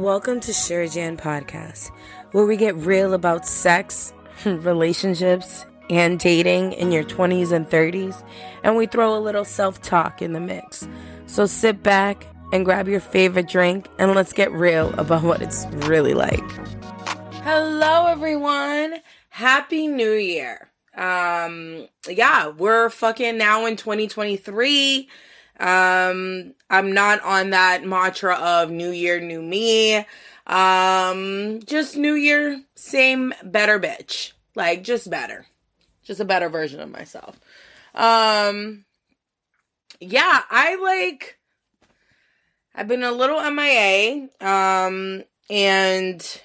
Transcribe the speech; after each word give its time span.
Welcome 0.00 0.40
to 0.40 0.52
Shirajan 0.52 1.18
Podcast, 1.18 1.90
where 2.32 2.46
we 2.46 2.56
get 2.56 2.74
real 2.74 3.12
about 3.12 3.46
sex, 3.46 4.14
relationships, 4.46 5.66
and 5.90 6.18
dating 6.18 6.72
in 6.72 6.90
your 6.90 7.04
20s 7.04 7.52
and 7.52 7.68
30s, 7.68 8.26
and 8.64 8.76
we 8.78 8.86
throw 8.86 9.14
a 9.14 9.20
little 9.20 9.44
self 9.44 9.82
talk 9.82 10.22
in 10.22 10.32
the 10.32 10.40
mix. 10.40 10.88
So 11.26 11.44
sit 11.44 11.82
back 11.82 12.26
and 12.50 12.64
grab 12.64 12.88
your 12.88 13.00
favorite 13.00 13.46
drink, 13.46 13.88
and 13.98 14.14
let's 14.14 14.32
get 14.32 14.50
real 14.52 14.88
about 14.98 15.22
what 15.22 15.42
it's 15.42 15.66
really 15.86 16.14
like. 16.14 16.50
Hello, 17.44 18.06
everyone. 18.06 18.94
Happy 19.28 19.86
New 19.86 20.12
Year. 20.12 20.70
Um, 20.96 21.88
yeah, 22.08 22.48
we're 22.48 22.88
fucking 22.88 23.36
now 23.36 23.66
in 23.66 23.76
2023. 23.76 25.10
Um, 25.60 26.54
I'm 26.70 26.92
not 26.92 27.22
on 27.22 27.50
that 27.50 27.84
mantra 27.84 28.34
of 28.34 28.70
new 28.70 28.90
year, 28.90 29.20
new 29.20 29.42
me. 29.42 30.04
Um, 30.46 31.60
just 31.64 31.96
new 31.96 32.14
year, 32.14 32.62
same 32.74 33.34
better 33.44 33.78
bitch. 33.78 34.32
Like, 34.56 34.82
just 34.82 35.10
better. 35.10 35.46
Just 36.02 36.20
a 36.20 36.24
better 36.24 36.48
version 36.48 36.80
of 36.80 36.90
myself. 36.90 37.38
Um, 37.94 38.84
yeah, 40.00 40.42
I 40.50 40.76
like, 40.76 41.38
I've 42.74 42.88
been 42.88 43.02
a 43.02 43.12
little 43.12 43.38
MIA. 43.50 44.28
Um, 44.40 45.24
and 45.50 46.40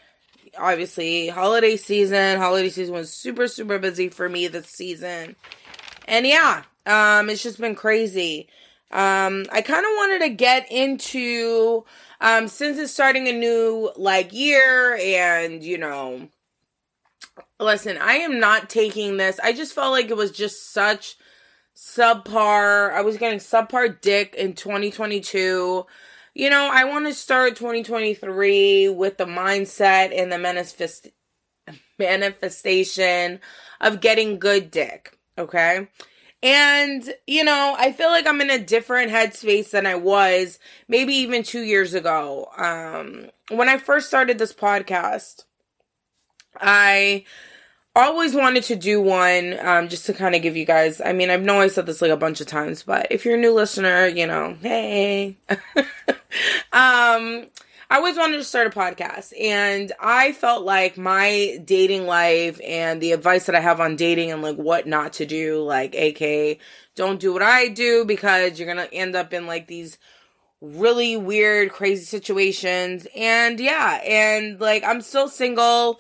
obviously 0.58 1.28
holiday 1.28 1.78
season, 1.78 2.38
holiday 2.38 2.70
season 2.70 2.94
was 2.94 3.14
super, 3.14 3.48
super 3.48 3.80
busy 3.80 4.10
for 4.10 4.28
me 4.28 4.48
this 4.48 4.68
season. 4.68 5.36
And 6.08 6.28
yeah, 6.28 6.64
um, 6.86 7.30
it's 7.30 7.44
just 7.44 7.60
been 7.60 7.76
crazy. 7.76 8.50
Um, 8.92 9.46
I 9.52 9.62
kind 9.62 9.86
of 9.86 9.92
wanted 9.96 10.20
to 10.20 10.30
get 10.30 10.72
into, 10.72 11.86
um, 12.22 12.48
since 12.48 12.78
it's 12.78 12.94
starting 12.94 13.28
a 13.28 13.34
new, 13.34 13.92
like, 13.98 14.32
year 14.32 14.98
and, 15.02 15.64
you 15.64 15.78
know, 15.78 16.30
listen, 17.60 17.98
I 17.98 18.16
am 18.16 18.40
not 18.40 18.70
taking 18.70 19.18
this. 19.18 19.40
I 19.44 19.54
just 19.54 19.74
felt 19.74 19.92
like 19.92 20.10
it 20.10 20.18
was 20.18 20.32
just 20.32 20.72
such 20.72 21.18
subpar. 21.76 22.94
I 22.94 23.02
was 23.02 23.18
getting 23.18 23.40
subpar 23.40 24.00
dick 24.02 24.36
in 24.36 24.54
2022. 24.54 25.86
You 26.34 26.50
know, 26.50 26.70
I 26.72 26.84
want 26.86 27.06
to 27.08 27.14
start 27.14 27.56
2023 27.56 28.90
with 28.90 29.18
the 29.18 29.26
mindset 29.26 30.18
and 30.18 30.32
the 30.32 30.38
manifest- 30.38 31.10
manifestation 31.98 33.40
of 33.82 34.02
getting 34.02 34.40
good 34.40 34.70
dick. 34.72 35.18
Okay. 35.38 35.88
And, 36.46 37.12
you 37.26 37.44
know, 37.44 37.76
I 37.76 37.92
feel 37.92 38.10
like 38.10 38.28
I'm 38.28 38.40
in 38.40 38.52
a 38.52 38.60
different 38.60 39.12
headspace 39.12 39.72
than 39.72 39.88
I 39.88 39.96
was 39.96 40.60
maybe 40.88 41.16
even 41.16 41.42
two 41.42 41.64
years 41.64 41.96
ago. 41.96 42.52
Um, 42.56 43.32
when 43.50 43.68
I 43.68 43.80
first 43.80 44.08
started 44.08 44.38
this 44.38 44.54
podcast, 44.54 45.46
I 46.62 47.26
always 47.96 48.36
wanted 48.36 48.64
to 48.66 48.76
do 48.76 49.02
one 49.02 49.58
um, 49.60 49.88
just 49.88 50.06
to 50.06 50.14
kind 50.14 50.36
of 50.36 50.44
give 50.44 50.56
you 50.56 50.66
guys. 50.66 51.02
I 51.04 51.14
mean, 51.14 51.32
I 51.32 51.38
know 51.38 51.62
I 51.62 51.68
said 51.68 51.88
this 51.88 52.00
like 52.00 52.12
a 52.12 52.18
bunch 52.18 52.40
of 52.42 52.46
times, 52.46 52.84
but 52.84 53.08
if 53.10 53.26
you're 53.26 53.38
a 53.38 53.42
new 53.42 53.52
listener, 53.52 54.06
you 54.06 54.28
know, 54.28 54.56
hey. 54.62 55.38
um, 56.74 57.48
I 57.90 57.98
always 57.98 58.18
wanted 58.18 58.38
to 58.38 58.44
start 58.44 58.66
a 58.66 58.72
podcast, 58.72 59.32
and 59.40 59.92
I 60.00 60.32
felt 60.32 60.66
like 60.66 60.98
my 60.98 61.60
dating 61.64 62.08
life 62.08 62.60
and 62.66 63.00
the 63.00 63.12
advice 63.12 63.46
that 63.46 63.56
I 63.56 63.60
have 63.60 63.80
on 63.80 63.96
dating 63.96 64.32
and 64.32 64.42
like 64.42 64.56
what 64.56 64.88
not 64.88 65.14
to 65.14 65.26
do, 65.28 65.62
like, 65.62 65.94
AK, 65.94 66.58
don't 66.96 67.20
do 67.20 67.32
what 67.32 67.44
I 67.44 67.68
do 67.68 68.04
because 68.04 68.58
you're 68.58 68.68
gonna 68.68 68.90
end 68.92 69.16
up 69.16 69.34
in 69.34 69.46
like 69.46 69.68
these 69.68 70.00
really 70.62 71.16
weird, 71.16 71.72
crazy 71.72 72.06
situations. 72.06 73.08
And 73.16 73.60
yeah, 73.60 74.02
and 74.04 74.60
like, 74.60 74.84
I'm 74.84 75.02
still 75.02 75.28
single. 75.28 76.00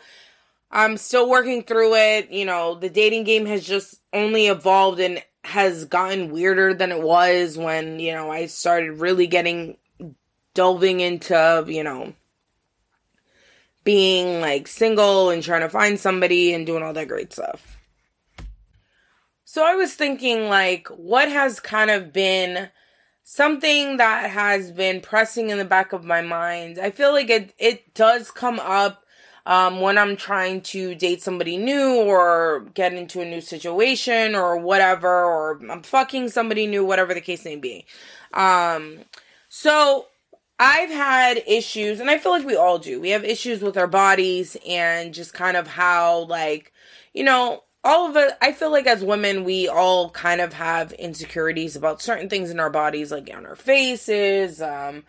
I'm 0.71 0.97
still 0.97 1.29
working 1.29 1.63
through 1.63 1.95
it. 1.95 2.31
You 2.31 2.45
know, 2.45 2.75
the 2.75 2.89
dating 2.89 3.25
game 3.25 3.45
has 3.45 3.65
just 3.65 4.01
only 4.11 4.47
evolved 4.47 4.99
and 4.99 5.23
has 5.43 5.85
gotten 5.85 6.31
weirder 6.31 6.73
than 6.73 6.91
it 6.91 7.01
was 7.01 7.57
when, 7.57 7.99
you 7.99 8.11
know, 8.11 8.31
I 8.31 8.47
started 8.47 8.99
really 8.99 9.27
getting 9.27 9.77
delving 10.55 11.01
into, 11.01 11.63
you 11.67 11.83
know, 11.83 12.13
being 13.83 14.41
like 14.41 14.67
single 14.67 15.29
and 15.29 15.43
trying 15.43 15.61
to 15.61 15.69
find 15.69 15.99
somebody 15.99 16.53
and 16.53 16.65
doing 16.65 16.81
all 16.81 16.93
that 16.93 17.07
great 17.07 17.31
stuff. 17.31 17.77
So 19.43 19.63
I 19.63 19.75
was 19.75 19.93
thinking, 19.93 20.49
like, 20.49 20.87
what 20.87 21.29
has 21.29 21.59
kind 21.59 21.91
of 21.91 22.11
been 22.11 22.69
something 23.23 23.97
that 23.97 24.29
has 24.31 24.71
been 24.71 24.99
pressing 24.99 25.49
in 25.49 25.59
the 25.59 25.65
back 25.65 25.93
of 25.93 26.03
my 26.03 26.21
mind? 26.21 26.79
I 26.79 26.89
feel 26.89 27.13
like 27.13 27.29
it, 27.29 27.53
it 27.57 27.93
does 27.93 28.31
come 28.31 28.59
up 28.59 29.05
um, 29.45 29.79
when 29.79 29.97
I'm 29.97 30.17
trying 30.17 30.61
to 30.61 30.95
date 30.95 31.21
somebody 31.21 31.55
new 31.55 32.01
or 32.01 32.65
get 32.73 32.93
into 32.93 33.21
a 33.21 33.25
new 33.25 33.39
situation 33.39 34.35
or 34.35 34.57
whatever, 34.57 35.07
or 35.07 35.61
I'm 35.69 35.83
fucking 35.83 36.29
somebody 36.29 36.65
new, 36.65 36.83
whatever 36.83 37.13
the 37.13 37.21
case 37.21 37.45
may 37.45 37.55
be. 37.55 37.85
Um, 38.33 39.05
so 39.47 40.07
I've 40.59 40.89
had 40.89 41.43
issues, 41.47 41.99
and 41.99 42.09
I 42.09 42.17
feel 42.17 42.31
like 42.31 42.45
we 42.45 42.55
all 42.55 42.79
do. 42.79 43.01
We 43.01 43.09
have 43.09 43.25
issues 43.25 43.61
with 43.61 43.75
our 43.77 43.87
bodies 43.87 44.55
and 44.67 45.13
just 45.13 45.33
kind 45.33 45.57
of 45.57 45.67
how, 45.67 46.19
like, 46.25 46.71
you 47.13 47.23
know, 47.25 47.63
all 47.83 48.09
of 48.09 48.15
it. 48.15 48.31
I 48.41 48.51
feel 48.53 48.71
like 48.71 48.87
as 48.87 49.03
women, 49.03 49.43
we 49.43 49.67
all 49.67 50.09
kind 50.11 50.41
of 50.41 50.53
have 50.53 50.93
insecurities 50.93 51.75
about 51.75 52.01
certain 52.01 52.29
things 52.29 52.49
in 52.51 52.59
our 52.59 52.69
bodies, 52.69 53.11
like 53.11 53.29
on 53.33 53.45
our 53.45 53.55
faces, 53.55 54.61
um, 54.61 55.03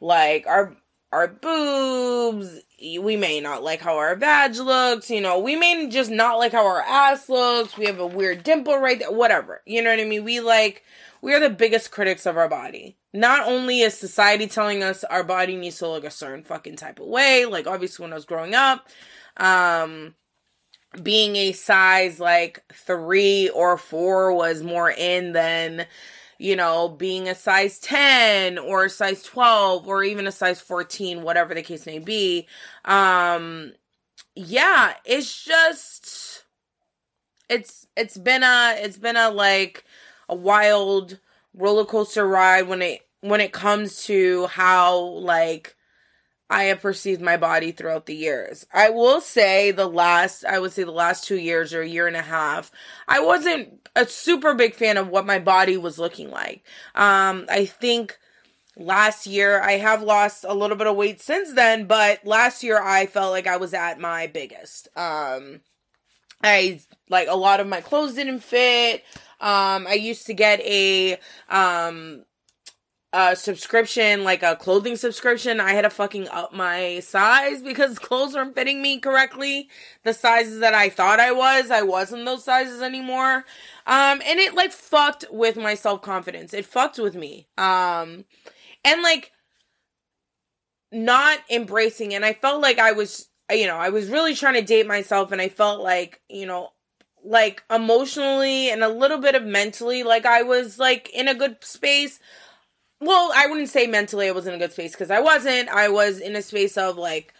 like 0.00 0.46
our 0.46 0.76
our 1.12 1.28
boobs. 1.28 2.60
We 2.80 3.16
may 3.16 3.40
not 3.40 3.62
like 3.62 3.80
how 3.80 3.96
our 3.96 4.14
vag 4.16 4.56
looks. 4.56 5.10
You 5.10 5.20
know, 5.20 5.38
we 5.38 5.56
may 5.56 5.88
just 5.88 6.10
not 6.10 6.38
like 6.38 6.52
how 6.52 6.66
our 6.66 6.82
ass 6.82 7.28
looks. 7.28 7.76
We 7.76 7.86
have 7.86 7.98
a 8.00 8.06
weird 8.06 8.44
dimple 8.44 8.78
right 8.78 8.98
there. 8.98 9.10
Whatever. 9.12 9.62
You 9.66 9.82
know 9.82 9.90
what 9.90 10.00
I 10.00 10.04
mean? 10.04 10.24
We 10.24 10.40
like 10.40 10.84
we 11.26 11.34
are 11.34 11.40
the 11.40 11.50
biggest 11.50 11.90
critics 11.90 12.24
of 12.24 12.36
our 12.36 12.48
body. 12.48 12.96
Not 13.12 13.48
only 13.48 13.80
is 13.80 13.98
society 13.98 14.46
telling 14.46 14.84
us 14.84 15.02
our 15.02 15.24
body 15.24 15.56
needs 15.56 15.78
to 15.78 15.88
look 15.88 16.04
a 16.04 16.10
certain 16.12 16.44
fucking 16.44 16.76
type 16.76 17.00
of 17.00 17.08
way, 17.08 17.46
like 17.46 17.66
obviously 17.66 18.04
when 18.04 18.12
I 18.12 18.14
was 18.14 18.24
growing 18.24 18.54
up, 18.54 18.86
um, 19.36 20.14
being 21.02 21.34
a 21.34 21.50
size 21.50 22.20
like 22.20 22.62
three 22.72 23.48
or 23.48 23.76
four 23.76 24.34
was 24.34 24.62
more 24.62 24.88
in 24.88 25.32
than, 25.32 25.86
you 26.38 26.54
know, 26.54 26.90
being 26.90 27.28
a 27.28 27.34
size 27.34 27.80
10 27.80 28.56
or 28.58 28.84
a 28.84 28.88
size 28.88 29.24
12 29.24 29.88
or 29.88 30.04
even 30.04 30.28
a 30.28 30.32
size 30.32 30.60
14, 30.60 31.22
whatever 31.22 31.54
the 31.54 31.62
case 31.62 31.86
may 31.86 31.98
be. 31.98 32.46
Um, 32.84 33.72
yeah, 34.36 34.94
it's 35.04 35.44
just, 35.44 36.44
it's, 37.50 37.88
it's 37.96 38.16
been 38.16 38.44
a, 38.44 38.76
it's 38.78 38.98
been 38.98 39.16
a 39.16 39.28
like, 39.28 39.82
a 40.28 40.34
wild 40.34 41.18
roller 41.54 41.84
coaster 41.84 42.26
ride 42.26 42.68
when 42.68 42.82
it 42.82 43.00
when 43.20 43.40
it 43.40 43.52
comes 43.52 44.04
to 44.04 44.46
how 44.46 44.98
like 45.00 45.74
I 46.48 46.64
have 46.64 46.80
perceived 46.80 47.20
my 47.20 47.36
body 47.36 47.72
throughout 47.72 48.06
the 48.06 48.14
years. 48.14 48.66
I 48.72 48.90
will 48.90 49.20
say 49.20 49.72
the 49.72 49.88
last 49.88 50.44
I 50.44 50.58
would 50.58 50.72
say 50.72 50.84
the 50.84 50.92
last 50.92 51.24
2 51.24 51.36
years 51.36 51.74
or 51.74 51.82
a 51.82 51.88
year 51.88 52.06
and 52.06 52.16
a 52.16 52.22
half, 52.22 52.70
I 53.08 53.20
wasn't 53.20 53.88
a 53.96 54.06
super 54.06 54.54
big 54.54 54.74
fan 54.74 54.96
of 54.96 55.08
what 55.08 55.26
my 55.26 55.38
body 55.38 55.76
was 55.76 55.98
looking 55.98 56.30
like. 56.30 56.64
Um 56.94 57.46
I 57.48 57.66
think 57.66 58.18
last 58.76 59.26
year 59.26 59.60
I 59.60 59.72
have 59.72 60.02
lost 60.02 60.44
a 60.46 60.54
little 60.54 60.76
bit 60.76 60.86
of 60.86 60.96
weight 60.96 61.20
since 61.20 61.52
then, 61.54 61.86
but 61.86 62.24
last 62.24 62.62
year 62.62 62.80
I 62.80 63.06
felt 63.06 63.32
like 63.32 63.46
I 63.46 63.56
was 63.56 63.74
at 63.74 63.98
my 63.98 64.28
biggest. 64.28 64.88
Um 64.96 65.60
I 66.42 66.80
like 67.08 67.28
a 67.28 67.36
lot 67.36 67.60
of 67.60 67.66
my 67.66 67.80
clothes 67.80 68.14
didn't 68.14 68.40
fit. 68.40 69.02
Um, 69.40 69.86
I 69.86 69.94
used 69.94 70.26
to 70.26 70.34
get 70.34 70.60
a 70.60 71.18
um 71.48 72.24
a 73.12 73.34
subscription, 73.34 74.24
like 74.24 74.42
a 74.42 74.56
clothing 74.56 74.94
subscription. 74.94 75.58
I 75.58 75.72
had 75.72 75.82
to 75.82 75.90
fucking 75.90 76.28
up 76.28 76.52
my 76.52 77.00
size 77.00 77.62
because 77.62 77.98
clothes 77.98 78.34
weren't 78.34 78.54
fitting 78.54 78.82
me 78.82 78.98
correctly. 78.98 79.70
The 80.04 80.12
sizes 80.12 80.60
that 80.60 80.74
I 80.74 80.90
thought 80.90 81.18
I 81.18 81.32
was, 81.32 81.70
I 81.70 81.80
wasn't 81.80 82.26
those 82.26 82.44
sizes 82.44 82.82
anymore. 82.82 83.46
Um, 83.86 84.20
and 84.26 84.38
it 84.38 84.54
like 84.54 84.70
fucked 84.72 85.24
with 85.30 85.56
my 85.56 85.74
self 85.74 86.02
confidence. 86.02 86.52
It 86.52 86.66
fucked 86.66 86.98
with 86.98 87.14
me. 87.14 87.48
Um, 87.56 88.26
and 88.84 89.02
like 89.02 89.32
not 90.92 91.38
embracing, 91.50 92.14
and 92.14 92.24
I 92.24 92.34
felt 92.34 92.60
like 92.60 92.78
I 92.78 92.92
was, 92.92 93.30
you 93.50 93.66
know, 93.66 93.76
I 93.76 93.88
was 93.88 94.10
really 94.10 94.34
trying 94.34 94.54
to 94.54 94.62
date 94.62 94.86
myself, 94.86 95.32
and 95.32 95.40
I 95.40 95.48
felt 95.48 95.80
like, 95.80 96.20
you 96.28 96.44
know, 96.44 96.68
like 97.26 97.62
emotionally 97.70 98.70
and 98.70 98.82
a 98.82 98.88
little 98.88 99.18
bit 99.18 99.34
of 99.34 99.44
mentally 99.44 100.02
like 100.02 100.24
I 100.24 100.42
was 100.42 100.78
like 100.78 101.10
in 101.12 101.28
a 101.28 101.34
good 101.34 101.62
space. 101.62 102.20
Well, 103.00 103.30
I 103.34 103.46
wouldn't 103.46 103.68
say 103.68 103.86
mentally 103.86 104.28
I 104.28 104.32
was 104.32 104.46
in 104.46 104.54
a 104.54 104.58
good 104.58 104.72
space 104.72 104.92
because 104.92 105.10
I 105.10 105.20
wasn't. 105.20 105.68
I 105.68 105.88
was 105.88 106.18
in 106.18 106.36
a 106.36 106.42
space 106.42 106.78
of 106.78 106.96
like 106.96 107.34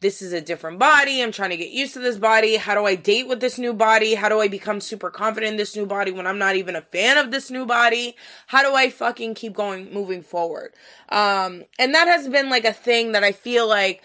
this 0.00 0.22
is 0.22 0.32
a 0.32 0.40
different 0.40 0.78
body. 0.78 1.22
I'm 1.22 1.32
trying 1.32 1.50
to 1.50 1.56
get 1.56 1.70
used 1.70 1.92
to 1.92 1.98
this 1.98 2.16
body. 2.16 2.56
How 2.56 2.74
do 2.74 2.86
I 2.86 2.94
date 2.94 3.28
with 3.28 3.40
this 3.40 3.58
new 3.58 3.74
body? 3.74 4.14
How 4.14 4.28
do 4.28 4.40
I 4.40 4.48
become 4.48 4.80
super 4.80 5.10
confident 5.10 5.52
in 5.52 5.56
this 5.58 5.76
new 5.76 5.84
body 5.84 6.10
when 6.10 6.26
I'm 6.26 6.38
not 6.38 6.56
even 6.56 6.74
a 6.74 6.80
fan 6.80 7.18
of 7.18 7.30
this 7.30 7.50
new 7.50 7.66
body? 7.66 8.16
How 8.46 8.62
do 8.62 8.74
I 8.74 8.88
fucking 8.88 9.34
keep 9.34 9.52
going, 9.52 9.92
moving 9.92 10.22
forward? 10.22 10.72
Um, 11.10 11.64
and 11.78 11.94
that 11.94 12.08
has 12.08 12.28
been 12.28 12.48
like 12.48 12.64
a 12.64 12.72
thing 12.72 13.12
that 13.12 13.24
I 13.24 13.32
feel 13.32 13.68
like 13.68 14.02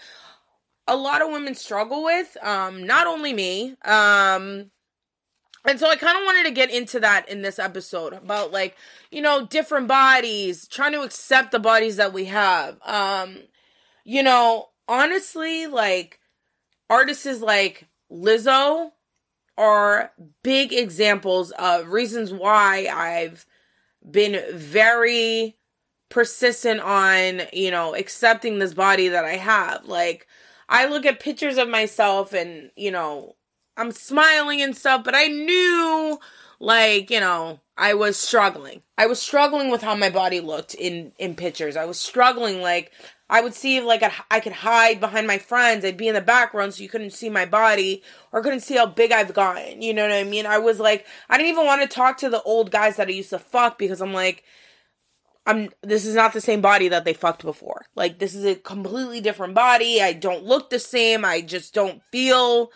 a 0.86 0.96
lot 0.96 1.22
of 1.22 1.30
women 1.30 1.54
struggle 1.54 2.04
with. 2.04 2.36
Um, 2.42 2.86
not 2.86 3.06
only 3.06 3.32
me. 3.32 3.76
Um, 3.84 4.70
and 5.66 5.78
so 5.78 5.88
I 5.88 5.96
kind 5.96 6.16
of 6.18 6.24
wanted 6.24 6.44
to 6.44 6.50
get 6.50 6.70
into 6.70 7.00
that 7.00 7.28
in 7.28 7.42
this 7.42 7.58
episode 7.58 8.12
about 8.12 8.52
like, 8.52 8.76
you 9.10 9.22
know, 9.22 9.46
different 9.46 9.88
bodies, 9.88 10.66
trying 10.68 10.92
to 10.92 11.02
accept 11.02 11.52
the 11.52 11.58
bodies 11.58 11.96
that 11.96 12.12
we 12.12 12.26
have. 12.26 12.78
Um, 12.84 13.38
you 14.04 14.22
know, 14.22 14.68
honestly, 14.88 15.66
like 15.66 16.20
artists 16.88 17.40
like 17.40 17.88
Lizzo 18.10 18.92
are 19.58 20.12
big 20.42 20.72
examples 20.72 21.50
of 21.52 21.88
reasons 21.88 22.32
why 22.32 22.88
I've 22.92 23.46
been 24.08 24.42
very 24.52 25.56
persistent 26.08 26.80
on, 26.80 27.42
you 27.52 27.70
know, 27.70 27.94
accepting 27.94 28.58
this 28.58 28.74
body 28.74 29.08
that 29.08 29.24
I 29.24 29.36
have. 29.36 29.86
Like, 29.86 30.26
I 30.68 30.86
look 30.86 31.06
at 31.06 31.20
pictures 31.20 31.58
of 31.58 31.68
myself 31.68 32.32
and, 32.32 32.70
you 32.76 32.90
know, 32.90 33.34
I'm 33.76 33.92
smiling 33.92 34.62
and 34.62 34.76
stuff, 34.76 35.04
but 35.04 35.14
I 35.14 35.26
knew, 35.26 36.18
like, 36.58 37.10
you 37.10 37.20
know, 37.20 37.60
I 37.76 37.94
was 37.94 38.16
struggling. 38.16 38.82
I 38.96 39.06
was 39.06 39.20
struggling 39.20 39.70
with 39.70 39.82
how 39.82 39.94
my 39.94 40.08
body 40.08 40.40
looked 40.40 40.74
in 40.74 41.12
in 41.18 41.34
pictures. 41.34 41.76
I 41.76 41.84
was 41.84 41.98
struggling 41.98 42.62
like 42.62 42.90
I 43.28 43.40
would 43.40 43.54
see 43.54 43.80
like 43.80 44.02
I 44.30 44.40
could 44.40 44.52
hide 44.52 45.00
behind 45.00 45.26
my 45.26 45.38
friends. 45.38 45.84
I'd 45.84 45.96
be 45.96 46.08
in 46.08 46.14
the 46.14 46.20
background 46.20 46.74
so 46.74 46.82
you 46.82 46.88
couldn't 46.88 47.10
see 47.10 47.28
my 47.28 47.44
body 47.44 48.02
or 48.32 48.40
couldn't 48.40 48.60
see 48.60 48.76
how 48.76 48.86
big 48.86 49.12
I've 49.12 49.34
gotten. 49.34 49.82
You 49.82 49.92
know 49.92 50.02
what 50.02 50.12
I 50.12 50.24
mean? 50.24 50.46
I 50.46 50.58
was 50.58 50.78
like, 50.80 51.06
I 51.28 51.36
didn't 51.36 51.50
even 51.50 51.66
want 51.66 51.82
to 51.82 51.88
talk 51.88 52.18
to 52.18 52.30
the 52.30 52.42
old 52.42 52.70
guys 52.70 52.96
that 52.96 53.08
I 53.08 53.12
used 53.12 53.30
to 53.30 53.38
fuck 53.38 53.78
because 53.78 54.00
I'm 54.00 54.14
like, 54.14 54.44
I'm 55.44 55.70
this 55.82 56.06
is 56.06 56.14
not 56.14 56.32
the 56.32 56.40
same 56.40 56.60
body 56.60 56.88
that 56.88 57.04
they 57.04 57.12
fucked 57.12 57.42
before. 57.42 57.84
Like 57.94 58.20
this 58.20 58.34
is 58.34 58.44
a 58.44 58.54
completely 58.54 59.20
different 59.20 59.54
body. 59.54 60.00
I 60.00 60.12
don't 60.14 60.44
look 60.44 60.70
the 60.70 60.78
same. 60.78 61.24
I 61.24 61.42
just 61.42 61.74
don't 61.74 62.02
feel 62.10 62.70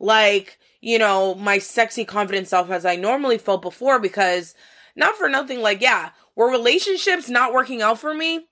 like, 0.00 0.58
you 0.80 0.98
know, 0.98 1.34
my 1.34 1.58
sexy 1.58 2.04
confident 2.04 2.48
self 2.48 2.70
as 2.70 2.84
I 2.84 2.96
normally 2.96 3.38
felt 3.38 3.62
before 3.62 4.00
because 4.00 4.54
not 4.96 5.14
for 5.16 5.28
nothing 5.28 5.60
like 5.60 5.80
yeah, 5.80 6.10
were 6.34 6.50
relationships 6.50 7.28
not 7.28 7.52
working 7.52 7.82
out 7.82 8.00
for 8.00 8.14
me? 8.14 8.46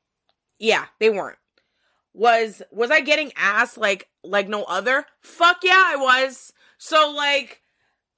Yeah, 0.58 0.86
they 1.00 1.10
weren't. 1.10 1.38
Was 2.14 2.62
was 2.70 2.90
I 2.90 3.00
getting 3.00 3.32
ass 3.36 3.76
like 3.76 4.08
like 4.22 4.48
no 4.48 4.64
other? 4.64 5.06
Fuck 5.20 5.58
yeah, 5.62 5.84
I 5.86 5.96
was. 5.96 6.52
So 6.76 7.12
like 7.16 7.62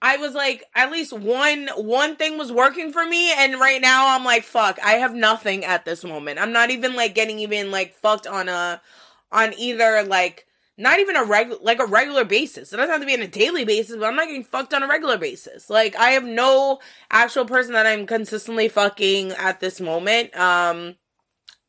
I 0.03 0.17
was 0.17 0.35
like 0.35 0.65
at 0.75 0.91
least 0.91 1.13
one 1.13 1.69
one 1.77 2.17
thing 2.17 2.39
was 2.39 2.51
working 2.51 2.93
for 2.93 3.05
me 3.05 3.33
and 3.33 3.61
right 3.61 3.81
now 3.81 4.15
I'm 4.17 4.25
like 4.25 4.43
fuck, 4.45 4.79
I 4.83 4.93
have 4.93 5.15
nothing 5.15 5.65
at 5.65 5.85
this 5.85 6.03
moment. 6.03 6.41
I'm 6.41 6.53
not 6.53 6.71
even 6.71 6.97
like 6.97 7.15
getting 7.15 7.39
even 7.41 7.71
like 7.71 7.95
fucked 7.95 8.27
on 8.27 8.49
a 8.49 8.81
on 9.31 9.55
either 9.55 10.03
like 10.03 10.47
not 10.81 10.99
even 10.99 11.17
a 11.17 11.25
regular 11.25 11.61
like 11.63 11.79
a 11.79 11.87
regular 11.87 12.25
basis. 12.25 12.73
It 12.73 12.77
doesn't 12.77 12.91
have 12.91 13.01
to 13.01 13.07
be 13.07 13.15
on 13.15 13.21
a 13.21 13.29
daily 13.29 13.65
basis, 13.65 13.97
but 13.97 14.07
I'm 14.07 14.17
not 14.17 14.27
getting 14.27 14.45
fucked 14.45 14.75
on 14.75 14.83
a 14.83 14.89
regular 14.89 15.19
basis. 15.19 15.69
Like 15.69 15.95
I 15.97 16.11
have 16.11 16.25
no 16.25 16.81
actual 17.11 17.45
person 17.45 17.75
that 17.75 17.87
I'm 17.87 18.07
consistently 18.07 18.69
fucking 18.69 19.33
at 19.33 19.61
this 19.61 19.81
moment. 19.81 20.35
Um 20.37 20.97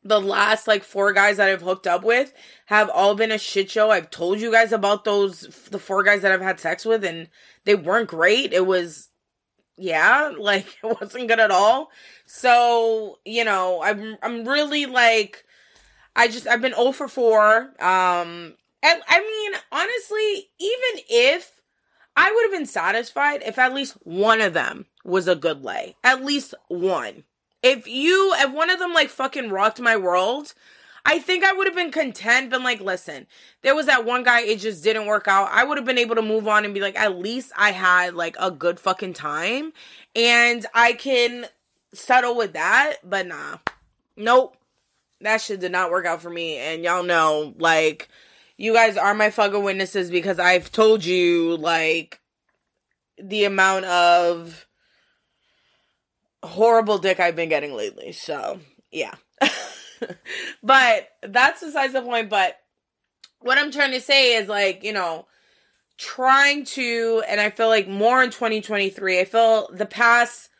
the 0.04 0.20
last 0.20 0.66
like 0.66 0.82
four 0.82 1.12
guys 1.12 1.36
that 1.36 1.48
I've 1.48 1.62
hooked 1.62 1.86
up 1.86 2.02
with 2.02 2.32
have 2.66 2.90
all 2.90 3.14
been 3.14 3.30
a 3.30 3.38
shit 3.38 3.70
show. 3.70 3.90
I've 3.90 4.10
told 4.10 4.40
you 4.40 4.50
guys 4.50 4.72
about 4.72 5.04
those 5.04 5.42
the 5.70 5.78
four 5.78 6.02
guys 6.02 6.22
that 6.22 6.32
I've 6.32 6.40
had 6.40 6.58
sex 6.58 6.84
with 6.84 7.04
and 7.04 7.28
they 7.64 7.74
weren't 7.74 8.08
great. 8.08 8.52
It 8.52 8.66
was 8.66 9.10
yeah, 9.76 10.32
like 10.38 10.66
it 10.82 11.00
wasn't 11.00 11.28
good 11.28 11.40
at 11.40 11.50
all. 11.50 11.90
So, 12.26 13.18
you 13.24 13.44
know, 13.44 13.82
I'm 13.82 14.16
I'm 14.22 14.48
really 14.48 14.86
like 14.86 15.44
I 16.16 16.28
just 16.28 16.46
I've 16.46 16.62
been 16.62 16.74
0 16.74 16.92
for 16.92 17.08
4. 17.08 17.82
Um 17.82 18.54
and 18.82 19.02
I 19.08 19.20
mean, 19.20 19.60
honestly, 19.70 20.50
even 20.58 21.04
if 21.08 21.60
I 22.16 22.30
would 22.30 22.42
have 22.42 22.52
been 22.52 22.66
satisfied 22.66 23.42
if 23.44 23.58
at 23.58 23.74
least 23.74 23.96
one 24.02 24.40
of 24.40 24.52
them 24.52 24.86
was 25.04 25.28
a 25.28 25.36
good 25.36 25.64
lay. 25.64 25.96
At 26.04 26.24
least 26.24 26.54
one. 26.68 27.24
If 27.62 27.86
you, 27.86 28.34
if 28.36 28.52
one 28.52 28.70
of 28.70 28.78
them 28.78 28.92
like 28.92 29.08
fucking 29.08 29.50
rocked 29.50 29.80
my 29.80 29.96
world, 29.96 30.52
I 31.04 31.18
think 31.18 31.44
I 31.44 31.52
would 31.52 31.66
have 31.66 31.76
been 31.76 31.90
content, 31.90 32.50
been 32.50 32.62
like, 32.62 32.80
listen, 32.80 33.26
there 33.62 33.74
was 33.74 33.86
that 33.86 34.04
one 34.04 34.22
guy, 34.22 34.42
it 34.42 34.60
just 34.60 34.84
didn't 34.84 35.06
work 35.06 35.26
out. 35.26 35.48
I 35.50 35.64
would 35.64 35.78
have 35.78 35.86
been 35.86 35.98
able 35.98 36.14
to 36.16 36.22
move 36.22 36.46
on 36.46 36.64
and 36.64 36.74
be 36.74 36.80
like, 36.80 36.98
at 36.98 37.18
least 37.18 37.52
I 37.56 37.72
had 37.72 38.14
like 38.14 38.36
a 38.38 38.50
good 38.50 38.78
fucking 38.78 39.14
time 39.14 39.72
and 40.14 40.66
I 40.74 40.92
can 40.92 41.46
settle 41.94 42.36
with 42.36 42.52
that. 42.52 42.96
But 43.02 43.26
nah, 43.26 43.58
nope. 44.16 44.56
That 45.20 45.40
shit 45.40 45.60
did 45.60 45.72
not 45.72 45.90
work 45.90 46.04
out 46.04 46.20
for 46.20 46.30
me. 46.30 46.56
And 46.56 46.82
y'all 46.82 47.04
know, 47.04 47.54
like, 47.58 48.08
you 48.62 48.72
guys 48.72 48.96
are 48.96 49.12
my 49.12 49.28
fucking 49.28 49.64
witnesses 49.64 50.08
because 50.08 50.38
I've 50.38 50.70
told 50.70 51.04
you, 51.04 51.56
like, 51.56 52.20
the 53.20 53.42
amount 53.42 53.86
of 53.86 54.68
horrible 56.44 56.98
dick 56.98 57.18
I've 57.18 57.34
been 57.34 57.48
getting 57.48 57.74
lately. 57.74 58.12
So, 58.12 58.60
yeah. 58.92 59.16
but 60.62 61.08
that's 61.22 61.60
besides 61.60 61.92
the 61.92 62.02
point. 62.02 62.30
But 62.30 62.56
what 63.40 63.58
I'm 63.58 63.72
trying 63.72 63.90
to 63.94 64.00
say 64.00 64.36
is 64.36 64.46
like, 64.46 64.84
you 64.84 64.92
know, 64.92 65.26
trying 65.98 66.64
to, 66.66 67.24
and 67.28 67.40
I 67.40 67.50
feel 67.50 67.66
like 67.66 67.88
more 67.88 68.22
in 68.22 68.30
2023, 68.30 69.18
I 69.18 69.24
feel 69.24 69.70
the 69.72 69.86
past 69.86 70.50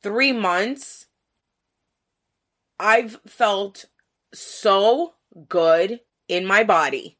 three 0.00 0.32
months, 0.32 1.06
I've 2.78 3.18
felt 3.26 3.86
so 4.32 5.14
good 5.48 5.98
in 6.28 6.46
my 6.46 6.62
body. 6.62 7.17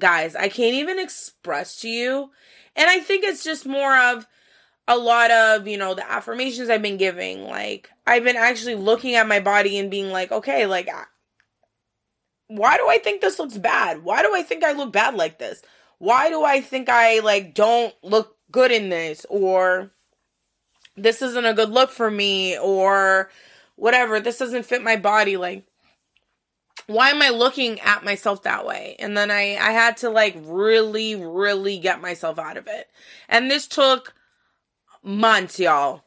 Guys, 0.00 0.34
I 0.34 0.48
can't 0.48 0.74
even 0.74 0.98
express 0.98 1.80
to 1.82 1.88
you. 1.88 2.30
And 2.74 2.90
I 2.90 2.98
think 2.98 3.22
it's 3.22 3.44
just 3.44 3.64
more 3.64 3.96
of, 3.96 4.26
a 4.88 4.98
lot 4.98 5.30
of, 5.30 5.68
you 5.68 5.78
know, 5.78 5.94
the 5.94 6.10
affirmations 6.10 6.68
I've 6.68 6.82
been 6.82 6.96
giving. 6.96 7.44
Like, 7.44 7.90
I've 8.08 8.24
been 8.24 8.36
actually 8.36 8.74
looking 8.74 9.14
at 9.14 9.28
my 9.28 9.38
body 9.38 9.78
and 9.78 9.88
being 9.88 10.10
like, 10.10 10.32
okay, 10.32 10.66
like, 10.66 10.88
why 12.48 12.76
do 12.76 12.88
I 12.88 12.98
think 12.98 13.20
this 13.20 13.38
looks 13.38 13.56
bad? 13.56 14.02
Why 14.02 14.22
do 14.22 14.34
I 14.34 14.42
think 14.42 14.64
I 14.64 14.72
look 14.72 14.92
bad 14.92 15.14
like 15.14 15.38
this? 15.38 15.62
Why 15.98 16.28
do 16.28 16.42
I 16.42 16.60
think 16.60 16.88
I, 16.88 17.20
like, 17.20 17.54
don't 17.54 17.94
look 18.02 18.36
good 18.50 18.72
in 18.72 18.88
this? 18.88 19.24
Or 19.30 19.92
this 20.96 21.22
isn't 21.22 21.46
a 21.46 21.54
good 21.54 21.70
look 21.70 21.90
for 21.90 22.10
me? 22.10 22.58
Or 22.58 23.30
whatever, 23.76 24.18
this 24.18 24.38
doesn't 24.38 24.66
fit 24.66 24.82
my 24.82 24.96
body. 24.96 25.36
Like, 25.36 25.66
why 26.86 27.10
am 27.10 27.22
I 27.22 27.30
looking 27.30 27.80
at 27.80 28.04
myself 28.04 28.42
that 28.42 28.66
way? 28.66 28.96
And 28.98 29.16
then 29.16 29.30
I, 29.30 29.56
I 29.56 29.72
had 29.72 29.96
to 29.98 30.10
like 30.10 30.36
really, 30.42 31.14
really 31.14 31.78
get 31.78 32.00
myself 32.00 32.38
out 32.38 32.56
of 32.56 32.66
it. 32.66 32.88
And 33.28 33.50
this 33.50 33.66
took 33.66 34.14
months, 35.02 35.58
y'all. 35.58 36.04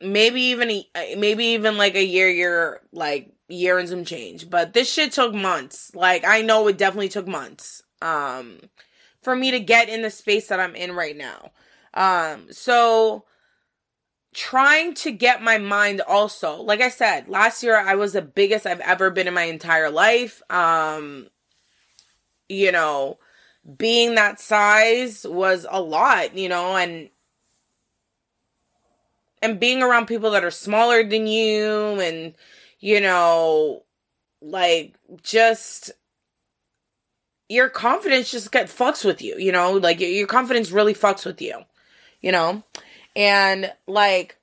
Maybe 0.00 0.40
even 0.42 0.70
a, 0.70 1.14
maybe 1.16 1.44
even 1.46 1.76
like 1.76 1.94
a 1.94 2.04
year, 2.04 2.30
year 2.30 2.80
like 2.92 3.32
year 3.48 3.78
and 3.78 3.88
some 3.88 4.04
change. 4.04 4.48
But 4.48 4.72
this 4.72 4.90
shit 4.90 5.12
took 5.12 5.34
months. 5.34 5.94
Like 5.94 6.24
I 6.26 6.42
know 6.42 6.66
it 6.68 6.78
definitely 6.78 7.10
took 7.10 7.26
months. 7.26 7.82
Um, 8.00 8.60
for 9.22 9.36
me 9.36 9.50
to 9.50 9.60
get 9.60 9.88
in 9.88 10.02
the 10.02 10.10
space 10.10 10.48
that 10.48 10.60
I'm 10.60 10.74
in 10.74 10.92
right 10.92 11.16
now. 11.16 11.50
Um, 11.92 12.46
so 12.50 13.24
trying 14.32 14.94
to 14.94 15.10
get 15.10 15.42
my 15.42 15.58
mind 15.58 16.00
also 16.00 16.62
like 16.62 16.80
i 16.80 16.88
said 16.88 17.28
last 17.28 17.62
year 17.62 17.76
i 17.76 17.96
was 17.96 18.12
the 18.12 18.22
biggest 18.22 18.64
i've 18.64 18.80
ever 18.80 19.10
been 19.10 19.26
in 19.26 19.34
my 19.34 19.44
entire 19.44 19.90
life. 19.90 20.40
Um 20.50 21.28
you 22.48 22.72
know 22.72 23.18
being 23.76 24.14
that 24.14 24.40
size 24.40 25.26
was 25.28 25.66
a 25.70 25.80
lot 25.80 26.36
you 26.36 26.48
know 26.48 26.76
and 26.76 27.10
and 29.42 29.60
being 29.60 29.82
around 29.82 30.06
people 30.06 30.30
that 30.32 30.44
are 30.44 30.50
smaller 30.50 31.02
than 31.04 31.26
you 31.26 32.00
and 32.00 32.34
you 32.78 33.00
know 33.00 33.82
like 34.42 34.94
just 35.22 35.92
your 37.48 37.68
confidence 37.68 38.30
just 38.30 38.52
get 38.52 38.68
fucks 38.68 39.04
with 39.04 39.20
you 39.22 39.36
you 39.38 39.52
know 39.52 39.72
like 39.72 40.00
your 40.00 40.26
confidence 40.26 40.70
really 40.70 40.94
fucks 40.94 41.26
with 41.26 41.40
you 41.42 41.58
you 42.20 42.32
know 42.32 42.62
and 43.16 43.72
like 43.88 44.38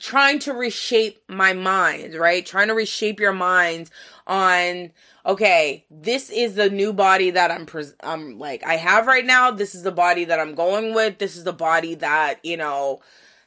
trying 0.00 0.38
to 0.40 0.52
reshape 0.54 1.20
my 1.28 1.52
mind 1.54 2.14
right? 2.16 2.46
Trying 2.46 2.68
to 2.68 2.74
reshape 2.74 3.20
your 3.20 3.32
mind 3.34 3.90
on 4.26 4.92
okay 5.26 5.84
this 5.90 6.30
is 6.30 6.54
the 6.56 6.70
new 6.70 6.92
body 6.92 7.30
that 7.30 7.50
i'm 7.50 7.66
pres- 7.66 7.94
i'm 8.02 8.38
like 8.38 8.64
i 8.66 8.76
have 8.76 9.06
right 9.06 9.26
now. 9.26 9.50
This 9.52 9.74
is 9.74 9.82
the 9.84 9.92
body 9.92 10.24
that 10.26 10.40
i'm 10.40 10.54
going 10.54 10.94
with. 10.94 11.18
This 11.18 11.36
is 11.36 11.44
the 11.44 11.52
body 11.54 11.96
that 11.96 12.40
you 12.44 12.56
know 12.58 13.00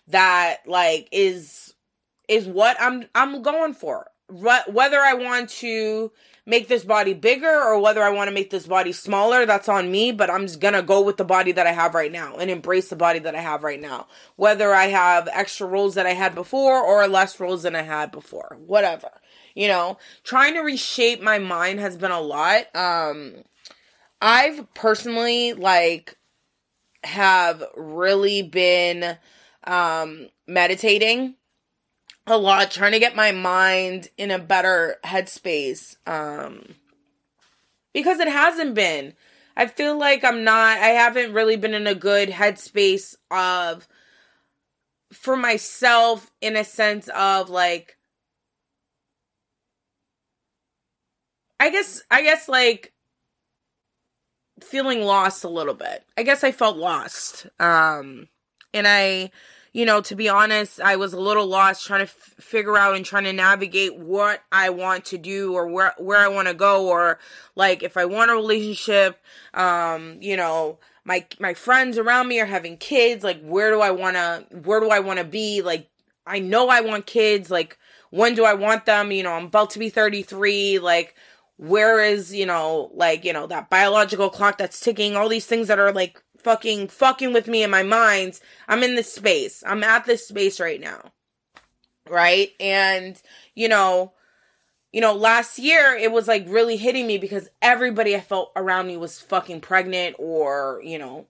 that 0.09 0.59
like 0.67 1.09
is 1.11 1.73
is 2.27 2.47
what 2.47 2.77
I'm 2.79 3.05
I'm 3.15 3.41
going 3.41 3.73
for. 3.73 4.07
whether 4.71 4.99
I 4.99 5.13
want 5.13 5.49
to 5.49 6.11
make 6.49 6.67
this 6.67 6.83
body 6.83 7.13
bigger 7.13 7.47
or 7.47 7.79
whether 7.79 8.01
I 8.01 8.09
want 8.09 8.27
to 8.27 8.33
make 8.33 8.49
this 8.49 8.65
body 8.65 8.91
smaller, 8.91 9.45
that's 9.45 9.69
on 9.69 9.91
me, 9.91 10.11
but 10.11 10.29
I'm 10.29 10.47
just 10.47 10.59
gonna 10.59 10.81
go 10.81 11.01
with 11.01 11.17
the 11.17 11.23
body 11.23 11.51
that 11.51 11.67
I 11.67 11.71
have 11.71 11.93
right 11.93 12.11
now 12.11 12.35
and 12.37 12.49
embrace 12.49 12.89
the 12.89 12.95
body 12.95 13.19
that 13.19 13.35
I 13.35 13.41
have 13.41 13.63
right 13.63 13.79
now. 13.79 14.07
Whether 14.35 14.73
I 14.73 14.87
have 14.87 15.29
extra 15.31 15.67
rolls 15.67 15.95
that 15.95 16.07
I 16.07 16.13
had 16.13 16.33
before 16.33 16.81
or 16.81 17.07
less 17.07 17.39
rolls 17.39 17.63
than 17.63 17.75
I 17.75 17.83
had 17.83 18.11
before, 18.11 18.57
whatever. 18.65 19.11
You 19.53 19.67
know, 19.67 19.97
trying 20.23 20.55
to 20.55 20.61
reshape 20.61 21.21
my 21.21 21.37
mind 21.37 21.79
has 21.79 21.97
been 21.97 22.11
a 22.11 22.21
lot. 22.21 22.75
Um, 22.75 23.43
I've 24.21 24.73
personally, 24.73 25.53
like, 25.53 26.17
have 27.03 27.63
really 27.75 28.41
been 28.41 29.17
um 29.65 30.29
meditating 30.47 31.35
a 32.29 32.37
lot 32.37 32.71
trying 32.71 32.91
to 32.93 32.99
get 32.99 33.15
my 33.15 33.31
mind 33.31 34.09
in 34.17 34.31
a 34.31 34.39
better 34.39 34.97
headspace 35.03 35.97
um 36.07 36.75
because 37.93 38.19
it 38.19 38.27
hasn't 38.27 38.75
been. 38.75 39.13
I 39.57 39.67
feel 39.67 39.97
like 39.97 40.23
i'm 40.23 40.45
not 40.45 40.77
i 40.77 40.87
haven't 40.89 41.33
really 41.33 41.57
been 41.57 41.73
in 41.73 41.85
a 41.85 41.93
good 41.93 42.29
headspace 42.29 43.15
of 43.29 43.87
for 45.11 45.35
myself 45.35 46.31
in 46.39 46.55
a 46.55 46.63
sense 46.63 47.09
of 47.09 47.49
like 47.49 47.97
i 51.59 51.69
guess 51.69 52.01
i 52.09 52.21
guess 52.21 52.47
like 52.47 52.93
feeling 54.63 55.01
lost 55.01 55.43
a 55.43 55.49
little 55.49 55.73
bit. 55.73 56.03
I 56.17 56.23
guess 56.23 56.43
i 56.43 56.51
felt 56.51 56.77
lost 56.77 57.47
um 57.59 58.27
and 58.73 58.87
i 58.87 59.31
you 59.71 59.85
know, 59.85 60.01
to 60.01 60.15
be 60.15 60.29
honest, 60.29 60.81
I 60.81 60.95
was 60.95 61.13
a 61.13 61.19
little 61.19 61.45
lost 61.45 61.85
trying 61.85 61.99
to 61.99 62.11
f- 62.11 62.35
figure 62.39 62.77
out 62.77 62.95
and 62.95 63.05
trying 63.05 63.25
to 63.25 63.33
navigate 63.33 63.97
what 63.97 64.41
I 64.51 64.69
want 64.69 65.05
to 65.05 65.17
do 65.17 65.53
or 65.53 65.67
where 65.67 65.93
where 65.97 66.19
I 66.19 66.27
want 66.27 66.47
to 66.47 66.53
go 66.53 66.87
or 66.87 67.19
like 67.55 67.83
if 67.83 67.95
I 67.97 68.05
want 68.05 68.31
a 68.31 68.35
relationship, 68.35 69.19
um, 69.53 70.17
you 70.21 70.37
know, 70.37 70.79
my 71.03 71.25
my 71.39 71.53
friends 71.53 71.97
around 71.97 72.27
me 72.27 72.39
are 72.39 72.45
having 72.45 72.77
kids, 72.77 73.23
like 73.23 73.41
where 73.41 73.71
do 73.71 73.81
I 73.81 73.91
want 73.91 74.15
to 74.15 74.45
where 74.63 74.79
do 74.79 74.89
I 74.89 74.99
want 74.99 75.19
to 75.19 75.25
be? 75.25 75.61
Like 75.61 75.87
I 76.25 76.39
know 76.39 76.69
I 76.69 76.81
want 76.81 77.05
kids, 77.05 77.51
like 77.51 77.77
when 78.09 78.35
do 78.35 78.45
I 78.45 78.53
want 78.53 78.85
them? 78.85 79.11
You 79.11 79.23
know, 79.23 79.33
I'm 79.33 79.45
about 79.45 79.71
to 79.71 79.79
be 79.79 79.89
33, 79.89 80.79
like 80.79 81.15
where 81.57 82.01
is, 82.01 82.33
you 82.33 82.45
know, 82.45 82.89
like, 82.93 83.25
you 83.25 83.33
know, 83.33 83.45
that 83.47 83.69
biological 83.69 84.29
clock 84.29 84.57
that's 84.57 84.79
ticking, 84.79 85.17
all 85.17 85.27
these 85.27 85.45
things 85.45 85.67
that 85.67 85.77
are 85.77 85.91
like 85.91 86.23
fucking 86.43 86.87
fucking 86.89 87.33
with 87.33 87.47
me 87.47 87.63
in 87.63 87.69
my 87.69 87.83
mind. 87.83 88.39
I'm 88.67 88.83
in 88.83 88.95
this 88.95 89.13
space. 89.13 89.63
I'm 89.65 89.83
at 89.83 90.05
this 90.05 90.27
space 90.27 90.59
right 90.59 90.79
now. 90.79 91.11
Right? 92.09 92.51
And, 92.59 93.21
you 93.55 93.69
know, 93.69 94.13
you 94.91 95.01
know, 95.01 95.13
last 95.13 95.59
year 95.59 95.95
it 95.95 96.11
was 96.11 96.27
like 96.27 96.45
really 96.47 96.77
hitting 96.77 97.05
me 97.05 97.17
because 97.17 97.49
everybody 97.61 98.15
I 98.15 98.19
felt 98.19 98.51
around 98.55 98.87
me 98.87 98.97
was 98.97 99.19
fucking 99.19 99.61
pregnant 99.61 100.15
or, 100.17 100.81
you 100.83 100.97
know, 100.97 101.27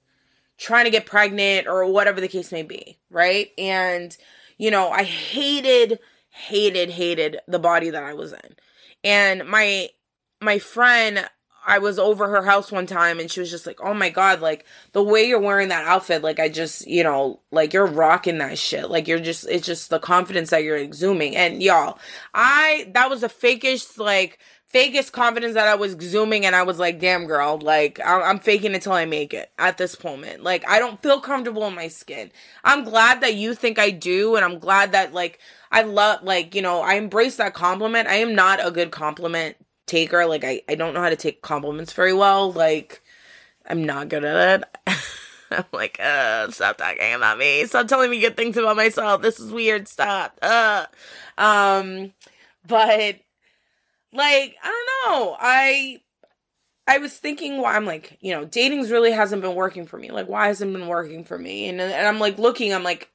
trying 0.57 0.85
to 0.85 0.91
get 0.91 1.05
pregnant 1.05 1.67
or 1.67 1.85
whatever 1.85 2.21
the 2.21 2.27
case 2.27 2.51
may 2.51 2.63
be, 2.63 2.97
right? 3.09 3.51
And, 3.57 4.15
you 4.57 4.71
know, 4.71 4.89
I 4.89 5.03
hated, 5.03 5.99
hated, 6.29 6.89
hated 6.89 7.39
the 7.47 7.59
body 7.59 7.89
that 7.89 8.03
I 8.03 8.13
was 8.13 8.31
in. 8.31 8.55
And 9.03 9.47
my 9.47 9.89
my 10.41 10.59
friend 10.59 11.29
I 11.69 11.77
was 11.77 11.99
over 11.99 12.27
her 12.27 12.41
house 12.41 12.71
one 12.71 12.87
time 12.87 13.19
and 13.19 13.29
she 13.29 13.39
was 13.39 13.51
just 13.51 13.67
like, 13.67 13.79
"Oh 13.79 13.93
my 13.93 14.09
god, 14.09 14.41
like 14.41 14.65
the 14.93 15.03
way 15.03 15.27
you're 15.27 15.39
wearing 15.39 15.69
that 15.69 15.85
outfit, 15.85 16.23
like 16.23 16.39
I 16.39 16.49
just, 16.49 16.87
you 16.87 17.03
know, 17.03 17.41
like 17.51 17.73
you're 17.73 17.85
rocking 17.85 18.39
that 18.39 18.57
shit. 18.57 18.89
Like 18.89 19.07
you're 19.07 19.19
just 19.19 19.47
it's 19.47 19.67
just 19.67 19.91
the 19.91 19.99
confidence 19.99 20.49
that 20.49 20.63
you're 20.63 20.77
exhuming." 20.77 21.35
And 21.35 21.61
y'all, 21.61 21.99
I 22.33 22.89
that 22.95 23.11
was 23.11 23.21
the 23.21 23.27
fakest 23.27 23.99
like 23.99 24.39
fakest 24.73 25.11
confidence 25.11 25.53
that 25.53 25.67
I 25.67 25.75
was 25.75 25.93
exhuming 25.93 26.45
and 26.45 26.55
I 26.55 26.63
was 26.63 26.79
like, 26.79 26.99
"Damn 26.99 27.27
girl, 27.27 27.59
like 27.59 27.99
I'm 28.03 28.39
faking 28.39 28.73
until 28.73 28.93
I 28.93 29.05
make 29.05 29.35
it 29.35 29.51
at 29.59 29.77
this 29.77 30.03
moment." 30.03 30.41
Like 30.41 30.67
I 30.67 30.79
don't 30.79 31.01
feel 31.03 31.21
comfortable 31.21 31.67
in 31.67 31.75
my 31.75 31.87
skin. 31.87 32.31
I'm 32.63 32.83
glad 32.83 33.21
that 33.21 33.35
you 33.35 33.53
think 33.53 33.77
I 33.77 33.91
do 33.91 34.35
and 34.35 34.43
I'm 34.43 34.57
glad 34.57 34.93
that 34.93 35.13
like 35.13 35.37
I 35.71 35.83
love 35.83 36.23
like, 36.23 36.55
you 36.55 36.63
know, 36.63 36.81
I 36.81 36.95
embrace 36.95 37.35
that 37.35 37.53
compliment. 37.53 38.07
I 38.07 38.15
am 38.15 38.33
not 38.33 38.65
a 38.65 38.71
good 38.71 38.89
compliment 38.89 39.55
taker. 39.89 40.25
Like 40.25 40.43
I, 40.43 40.61
I 40.69 40.75
don't 40.75 40.93
know 40.93 41.01
how 41.01 41.09
to 41.09 41.15
take 41.15 41.41
compliments 41.41 41.93
very 41.93 42.13
well. 42.13 42.51
Like 42.51 43.01
I'm 43.67 43.83
not 43.83 44.09
good 44.09 44.23
at 44.23 44.61
it. 44.61 44.95
I'm 45.51 45.65
like, 45.71 45.99
uh, 45.99 46.49
stop 46.51 46.77
talking 46.77 47.13
about 47.13 47.39
me. 47.39 47.65
Stop 47.65 47.87
telling 47.87 48.11
me 48.11 48.19
good 48.19 48.37
things 48.37 48.55
about 48.55 48.75
myself. 48.75 49.21
This 49.21 49.39
is 49.39 49.51
weird. 49.51 49.87
Stop. 49.87 50.37
Uh, 50.41 50.85
um, 51.37 52.13
but 52.67 53.15
like, 54.13 54.55
I 54.63 54.67
don't 55.07 55.19
know. 55.19 55.37
I, 55.39 56.01
I 56.87 56.99
was 56.99 57.13
thinking, 57.13 57.59
why 57.59 57.75
I'm 57.75 57.85
like, 57.85 58.17
you 58.21 58.31
know, 58.31 58.45
dating's 58.45 58.91
really 58.91 59.11
hasn't 59.11 59.41
been 59.41 59.55
working 59.55 59.87
for 59.87 59.97
me. 59.97 60.11
Like, 60.11 60.27
why 60.27 60.47
hasn't 60.47 60.73
been 60.73 60.87
working 60.87 61.23
for 61.23 61.37
me? 61.37 61.67
And 61.67 61.81
and 61.81 62.07
I'm 62.07 62.19
like 62.19 62.37
looking. 62.37 62.73
I'm 62.73 62.83
like, 62.83 63.09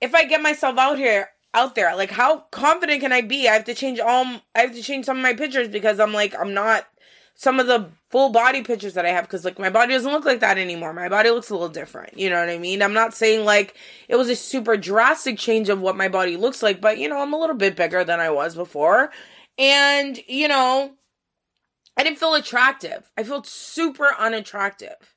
if 0.00 0.14
I 0.14 0.24
get 0.24 0.42
myself 0.42 0.78
out 0.78 0.98
here, 0.98 1.28
out 1.54 1.74
there. 1.74 1.94
Like 1.96 2.10
how 2.10 2.44
confident 2.50 3.00
can 3.00 3.12
I 3.12 3.20
be? 3.20 3.48
I 3.48 3.54
have 3.54 3.64
to 3.64 3.74
change 3.74 4.00
all 4.00 4.24
I 4.54 4.60
have 4.60 4.74
to 4.74 4.82
change 4.82 5.06
some 5.06 5.16
of 5.16 5.22
my 5.22 5.34
pictures 5.34 5.68
because 5.68 6.00
I'm 6.00 6.12
like 6.12 6.34
I'm 6.38 6.54
not 6.54 6.86
some 7.34 7.60
of 7.60 7.68
the 7.68 7.88
full 8.10 8.30
body 8.30 8.62
pictures 8.62 8.94
that 8.94 9.06
I 9.06 9.10
have 9.10 9.24
because 9.24 9.44
like 9.44 9.60
my 9.60 9.70
body 9.70 9.92
doesn't 9.92 10.10
look 10.10 10.24
like 10.24 10.40
that 10.40 10.58
anymore. 10.58 10.92
My 10.92 11.08
body 11.08 11.30
looks 11.30 11.50
a 11.50 11.54
little 11.54 11.68
different. 11.68 12.18
You 12.18 12.30
know 12.30 12.40
what 12.40 12.48
I 12.48 12.58
mean? 12.58 12.82
I'm 12.82 12.94
not 12.94 13.14
saying 13.14 13.44
like 13.44 13.76
it 14.08 14.16
was 14.16 14.28
a 14.28 14.36
super 14.36 14.76
drastic 14.76 15.38
change 15.38 15.68
of 15.68 15.80
what 15.80 15.96
my 15.96 16.08
body 16.08 16.36
looks 16.36 16.62
like, 16.62 16.80
but 16.80 16.98
you 16.98 17.08
know, 17.08 17.20
I'm 17.20 17.32
a 17.32 17.38
little 17.38 17.56
bit 17.56 17.76
bigger 17.76 18.02
than 18.02 18.18
I 18.18 18.30
was 18.30 18.56
before. 18.56 19.10
And, 19.56 20.18
you 20.26 20.48
know, 20.48 20.94
I 21.96 22.04
didn't 22.04 22.18
feel 22.18 22.34
attractive. 22.34 23.10
I 23.16 23.24
felt 23.24 23.46
super 23.46 24.14
unattractive. 24.18 25.14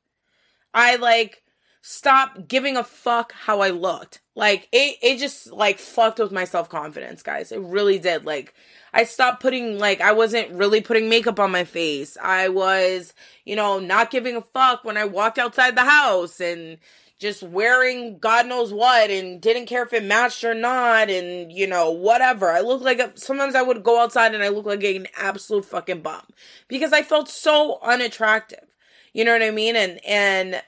I 0.73 0.95
like 0.95 1.43
stopped 1.81 2.47
giving 2.47 2.77
a 2.77 2.83
fuck 2.83 3.33
how 3.33 3.61
I 3.61 3.69
looked. 3.69 4.20
Like 4.35 4.69
it 4.71 4.97
it 5.01 5.17
just 5.19 5.51
like 5.51 5.79
fucked 5.79 6.19
with 6.19 6.31
my 6.31 6.45
self-confidence, 6.45 7.21
guys. 7.21 7.51
It 7.51 7.59
really 7.59 7.99
did. 7.99 8.25
Like 8.25 8.53
I 8.93 9.03
stopped 9.03 9.41
putting 9.41 9.77
like 9.77 9.99
I 10.01 10.13
wasn't 10.13 10.51
really 10.51 10.81
putting 10.81 11.09
makeup 11.09 11.39
on 11.39 11.51
my 11.51 11.65
face. 11.65 12.17
I 12.21 12.47
was, 12.49 13.13
you 13.45 13.55
know, 13.55 13.79
not 13.79 14.11
giving 14.11 14.35
a 14.35 14.41
fuck 14.41 14.83
when 14.83 14.97
I 14.97 15.05
walked 15.05 15.37
outside 15.37 15.75
the 15.75 15.81
house 15.81 16.39
and 16.39 16.77
just 17.19 17.43
wearing 17.43 18.17
God 18.17 18.47
knows 18.47 18.73
what 18.73 19.11
and 19.11 19.39
didn't 19.39 19.67
care 19.67 19.83
if 19.83 19.93
it 19.93 20.03
matched 20.03 20.43
or 20.43 20.55
not 20.55 21.09
and 21.09 21.51
you 21.51 21.67
know 21.67 21.91
whatever. 21.91 22.49
I 22.51 22.61
look 22.61 22.81
like 22.81 22.99
a, 22.99 23.11
sometimes 23.15 23.53
I 23.53 23.61
would 23.61 23.83
go 23.83 24.01
outside 24.01 24.33
and 24.33 24.43
I 24.43 24.47
look 24.47 24.65
like 24.65 24.83
an 24.83 25.07
absolute 25.17 25.65
fucking 25.65 26.01
bum 26.01 26.23
because 26.67 26.93
I 26.93 27.03
felt 27.03 27.29
so 27.29 27.79
unattractive. 27.83 28.65
You 29.13 29.25
know 29.25 29.33
what 29.33 29.43
I 29.43 29.51
mean? 29.51 29.75
And 29.75 30.03
and 30.05 30.61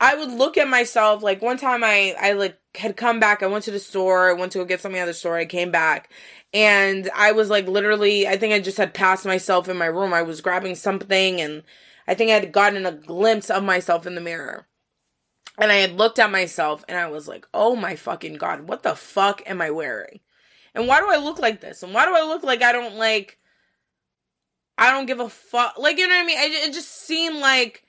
I 0.00 0.14
would 0.14 0.30
look 0.30 0.56
at 0.56 0.68
myself 0.68 1.22
like 1.22 1.42
one 1.42 1.56
time 1.58 1.82
I 1.82 2.14
I 2.20 2.32
like 2.32 2.58
had 2.76 2.96
come 2.96 3.18
back. 3.20 3.42
I 3.42 3.46
went 3.48 3.64
to 3.64 3.70
the 3.70 3.80
store. 3.80 4.30
I 4.30 4.32
went 4.32 4.52
to 4.52 4.58
go 4.58 4.64
get 4.64 4.80
something 4.80 5.00
at 5.00 5.06
the 5.06 5.14
store. 5.14 5.36
I 5.36 5.46
came 5.46 5.70
back 5.70 6.10
and 6.54 7.10
I 7.14 7.32
was 7.32 7.50
like 7.50 7.66
literally. 7.66 8.28
I 8.28 8.36
think 8.36 8.54
I 8.54 8.60
just 8.60 8.78
had 8.78 8.94
passed 8.94 9.26
myself 9.26 9.68
in 9.68 9.76
my 9.76 9.86
room. 9.86 10.14
I 10.14 10.22
was 10.22 10.40
grabbing 10.40 10.76
something 10.76 11.40
and 11.40 11.62
I 12.06 12.14
think 12.14 12.30
I 12.30 12.34
had 12.34 12.52
gotten 12.52 12.86
a 12.86 12.92
glimpse 12.92 13.50
of 13.50 13.64
myself 13.64 14.06
in 14.06 14.14
the 14.14 14.20
mirror. 14.20 14.66
And 15.58 15.72
I 15.72 15.76
had 15.76 15.92
looked 15.92 16.20
at 16.20 16.30
myself 16.30 16.84
and 16.88 16.96
I 16.96 17.08
was 17.08 17.26
like, 17.28 17.46
"Oh 17.52 17.74
my 17.76 17.96
fucking 17.96 18.34
god, 18.34 18.68
what 18.68 18.84
the 18.84 18.94
fuck 18.94 19.42
am 19.46 19.60
I 19.60 19.70
wearing? 19.70 20.20
And 20.74 20.86
why 20.86 21.00
do 21.00 21.10
I 21.10 21.16
look 21.16 21.40
like 21.40 21.60
this? 21.60 21.82
And 21.82 21.92
why 21.94 22.06
do 22.06 22.14
I 22.14 22.22
look 22.22 22.44
like 22.44 22.62
I 22.62 22.72
don't 22.72 22.96
like 22.96 23.38
I 24.78 24.92
don't 24.92 25.06
give 25.06 25.20
a 25.20 25.28
fuck? 25.28 25.78
Like 25.78 25.98
you 25.98 26.06
know 26.06 26.14
what 26.14 26.22
I 26.22 26.26
mean? 26.26 26.38
it 26.38 26.72
just 26.72 26.90
seemed 27.06 27.38
like." 27.38 27.84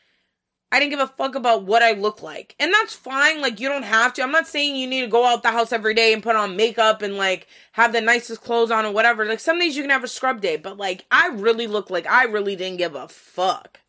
I 0.72 0.80
didn't 0.80 0.92
give 0.92 1.00
a 1.00 1.08
fuck 1.08 1.34
about 1.34 1.64
what 1.64 1.82
I 1.82 1.94
look 1.94 2.22
like. 2.22 2.56
And 2.60 2.72
that's 2.72 2.94
fine. 2.94 3.42
Like, 3.42 3.60
you 3.60 3.68
don't 3.68 3.84
have 3.84 4.14
to. 4.14 4.24
I'm 4.24 4.32
not 4.32 4.48
saying 4.48 4.76
you 4.76 4.88
need 4.88 5.02
to 5.02 5.08
go 5.08 5.26
out 5.26 5.42
the 5.42 5.50
house 5.50 5.72
every 5.72 5.96
day 5.96 6.14
and 6.14 6.22
put 6.22 6.36
on 6.36 6.56
makeup 6.56 7.02
and, 7.02 7.18
like, 7.18 7.48
have 7.72 7.92
the 7.92 8.02
nicest 8.02 8.44
clothes 8.44 8.70
on 8.70 8.86
or 8.86 8.92
whatever. 8.92 9.26
Like, 9.26 9.40
some 9.40 9.58
days 9.58 9.76
you 9.76 9.82
can 9.82 9.90
have 9.90 10.04
a 10.04 10.08
scrub 10.08 10.42
day, 10.42 10.58
but, 10.58 10.78
like, 10.78 11.06
I 11.10 11.30
really 11.30 11.66
look 11.66 11.90
like 11.90 12.06
I 12.06 12.26
really 12.26 12.56
didn't 12.56 12.78
give 12.78 12.94
a 12.94 13.08
fuck. 13.08 13.80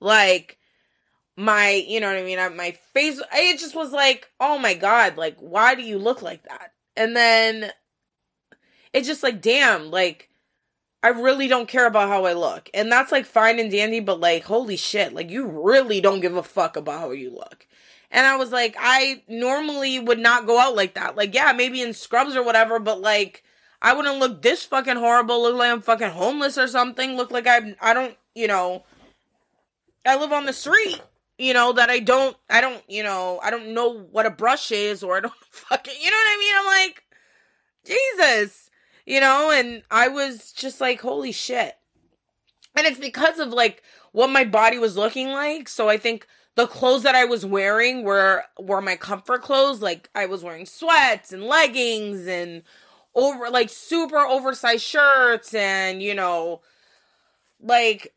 Like, 0.00 0.58
my, 1.36 1.84
you 1.86 2.00
know 2.00 2.08
what 2.08 2.16
I 2.16 2.22
mean? 2.24 2.56
My 2.56 2.72
face, 2.92 3.20
it 3.32 3.58
just 3.58 3.76
was 3.76 3.92
like, 3.92 4.28
oh 4.40 4.58
my 4.58 4.74
God, 4.74 5.16
like, 5.16 5.36
why 5.38 5.74
do 5.74 5.82
you 5.82 5.98
look 5.98 6.22
like 6.22 6.42
that? 6.44 6.72
And 6.96 7.14
then 7.14 7.70
it's 8.92 9.06
just 9.06 9.22
like, 9.22 9.42
damn, 9.42 9.90
like, 9.90 10.30
I 11.06 11.10
really 11.10 11.46
don't 11.46 11.68
care 11.68 11.86
about 11.86 12.08
how 12.08 12.24
I 12.24 12.32
look. 12.32 12.68
And 12.74 12.90
that's 12.90 13.12
like 13.12 13.26
fine 13.26 13.60
and 13.60 13.70
dandy, 13.70 14.00
but 14.00 14.18
like, 14.18 14.42
holy 14.42 14.76
shit, 14.76 15.14
like 15.14 15.30
you 15.30 15.46
really 15.46 16.00
don't 16.00 16.18
give 16.18 16.36
a 16.36 16.42
fuck 16.42 16.76
about 16.76 16.98
how 16.98 17.10
you 17.12 17.30
look. 17.30 17.64
And 18.10 18.26
I 18.26 18.34
was 18.34 18.50
like, 18.50 18.74
I 18.76 19.22
normally 19.28 20.00
would 20.00 20.18
not 20.18 20.48
go 20.48 20.58
out 20.58 20.74
like 20.74 20.94
that. 20.94 21.14
Like, 21.14 21.32
yeah, 21.32 21.52
maybe 21.52 21.80
in 21.80 21.94
scrubs 21.94 22.34
or 22.34 22.42
whatever, 22.42 22.80
but 22.80 23.00
like, 23.00 23.44
I 23.80 23.94
wouldn't 23.94 24.18
look 24.18 24.42
this 24.42 24.64
fucking 24.64 24.96
horrible, 24.96 25.42
look 25.42 25.54
like 25.54 25.70
I'm 25.70 25.80
fucking 25.80 26.10
homeless 26.10 26.58
or 26.58 26.66
something, 26.66 27.16
look 27.16 27.30
like 27.30 27.46
I 27.46 27.76
I 27.80 27.94
don't, 27.94 28.16
you 28.34 28.48
know, 28.48 28.82
I 30.04 30.16
live 30.16 30.32
on 30.32 30.46
the 30.46 30.52
street, 30.52 31.00
you 31.38 31.54
know, 31.54 31.72
that 31.74 31.88
I 31.88 32.00
don't 32.00 32.36
I 32.50 32.60
don't, 32.60 32.82
you 32.88 33.04
know, 33.04 33.38
I 33.44 33.52
don't 33.52 33.74
know 33.74 34.08
what 34.10 34.26
a 34.26 34.30
brush 34.30 34.72
is 34.72 35.04
or 35.04 35.18
I 35.18 35.20
don't 35.20 35.34
fucking, 35.52 35.94
you 36.02 36.10
know 36.10 36.16
what 36.16 36.36
I 36.36 36.38
mean? 36.40 36.54
I'm 36.58 36.66
like, 36.66 37.04
Jesus 37.84 38.65
you 39.06 39.20
know, 39.20 39.50
and 39.50 39.82
I 39.90 40.08
was 40.08 40.52
just 40.52 40.80
like, 40.80 41.00
holy 41.00 41.32
shit. 41.32 41.76
And 42.76 42.86
it's 42.86 42.98
because 42.98 43.38
of 43.38 43.48
like 43.48 43.82
what 44.12 44.28
my 44.28 44.44
body 44.44 44.78
was 44.78 44.96
looking 44.96 45.28
like. 45.28 45.68
So 45.68 45.88
I 45.88 45.96
think 45.96 46.26
the 46.56 46.66
clothes 46.66 47.04
that 47.04 47.14
I 47.14 47.24
was 47.24 47.46
wearing 47.46 48.02
were 48.02 48.44
were 48.58 48.82
my 48.82 48.96
comfort 48.96 49.42
clothes. 49.42 49.80
Like 49.80 50.10
I 50.14 50.26
was 50.26 50.42
wearing 50.42 50.66
sweats 50.66 51.32
and 51.32 51.44
leggings 51.44 52.26
and 52.26 52.62
over 53.14 53.48
like 53.48 53.70
super 53.70 54.18
oversized 54.18 54.82
shirts 54.82 55.54
and 55.54 56.02
you 56.02 56.14
know 56.14 56.60
like 57.60 58.12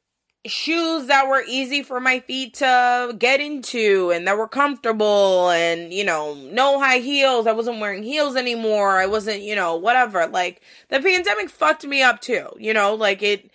shoes 0.46 1.08
that 1.08 1.28
were 1.28 1.44
easy 1.48 1.84
for 1.84 2.00
my 2.00 2.22
feet 2.22 2.54
to 2.56 3.16
get 3.20 3.42
into 3.42 4.12
and 4.12 4.26
that 4.26 4.38
were 4.38 4.48
comfortable 4.48 5.50
and 5.50 5.94
you 5.94 6.04
know 6.04 6.34
no 6.34 6.80
high 6.80 7.00
heels. 7.00 7.46
I 7.46 7.52
wasn't 7.52 7.80
wearing 7.80 8.04
heels 8.04 8.36
anymore. 8.36 8.98
I 8.98 9.06
wasn't 9.06 9.42
you 9.42 9.56
know 9.56 9.76
whatever. 9.76 10.28
Like 10.28 10.62
the 10.90 11.02
pandemic 11.02 11.50
fucked 11.50 11.86
me 11.86 12.02
up 12.02 12.22
too 12.22 12.48
you 12.58 12.74
know? 12.74 12.96
Like 12.96 13.22
it 13.22 13.52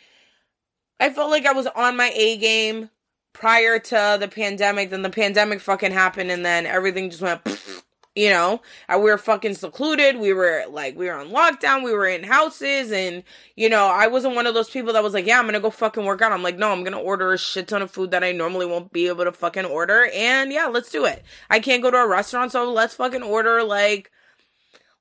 i 1.00 1.10
felt 1.10 1.30
like 1.30 1.44
i 1.44 1.52
was 1.52 1.66
on 1.68 1.96
my 1.96 2.12
a 2.14 2.36
game 2.36 2.90
prior 3.32 3.78
to 3.78 4.16
the 4.20 4.28
pandemic. 4.28 4.90
Then 4.90 5.02
the 5.02 5.10
pandemic 5.10 5.60
fucking 5.60 5.92
happened 5.92 6.30
and 6.30 6.44
then 6.44 6.66
everything 6.66 7.10
just 7.10 7.22
went 7.22 7.42
you 8.14 8.30
know 8.30 8.60
uh, 8.88 8.96
we 8.96 9.10
were 9.10 9.18
fucking 9.18 9.54
secluded. 9.54 10.18
We 10.18 10.32
were 10.32 10.64
like 10.68 10.96
we 10.96 11.06
were 11.06 11.14
on 11.14 11.30
lockdown. 11.30 11.84
We 11.84 11.92
were 11.92 12.06
in 12.06 12.22
houses. 12.22 12.92
And 12.92 13.24
you 13.56 13.68
know 13.68 13.86
i 13.86 14.06
wasn't 14.06 14.34
one 14.34 14.46
of 14.46 14.54
those 14.54 14.70
people 14.70 14.92
that 14.92 15.02
was 15.02 15.14
like 15.14 15.26
yeah 15.26 15.38
i'm 15.38 15.46
gonna 15.46 15.60
go 15.60 15.70
fucking 15.70 16.04
work 16.04 16.22
out. 16.22 16.32
I'm 16.32 16.42
like 16.42 16.58
no 16.58 16.70
i'm 16.70 16.84
gonna 16.84 17.00
order 17.00 17.32
a 17.32 17.38
shit 17.38 17.68
ton 17.68 17.82
of 17.82 17.90
food 17.90 18.10
that 18.12 18.24
i 18.24 18.32
normally 18.32 18.66
won't 18.66 18.92
be 18.92 19.08
able 19.08 19.24
to 19.24 19.32
fucking 19.32 19.64
order. 19.64 20.08
And 20.14 20.52
yeah 20.52 20.66
let's 20.66 20.90
do 20.90 21.04
it. 21.04 21.24
I 21.50 21.60
can't 21.60 21.82
go 21.82 21.90
to 21.90 21.96
a 21.96 22.08
restaurant 22.08 22.52
so 22.52 22.72
let's 22.72 22.94
fucking 22.94 23.22
order 23.22 23.62
like 23.62 24.10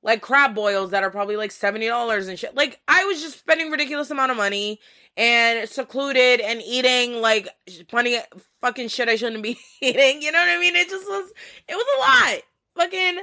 like 0.02 0.22
crab 0.22 0.54
boils 0.54 0.92
that 0.92 1.04
are 1.04 1.12
probably 1.12 1.38
like 1.38 1.52
$70 1.52 2.28
and 2.28 2.40
shit. 2.40 2.56
Like 2.56 2.80
i 2.88 3.06
was 3.06 3.22
just 3.22 3.40
spending 3.40 3.70
ridiculous 3.70 4.10
amount 4.10 4.32
of 4.32 4.38
money 4.38 4.80
and 5.16 5.70
secluded 5.70 6.42
and 6.42 6.60
eating 6.64 7.22
like 7.22 7.48
plenty 7.88 8.16
of 8.16 8.24
fucking 8.62 8.88
shit 8.88 9.08
i 9.08 9.16
shouldn't 9.16 9.44
be 9.44 9.60
eating. 9.82 10.22
You 10.24 10.32
know 10.32 10.40
what 10.40 10.50
i 10.50 10.60
mean? 10.60 10.76
It 10.76 10.90
just 10.90 11.06
was 11.06 11.32
it 11.68 11.76
was 11.76 11.86
a 11.96 12.32
lot 12.32 12.42
fucking 12.76 13.20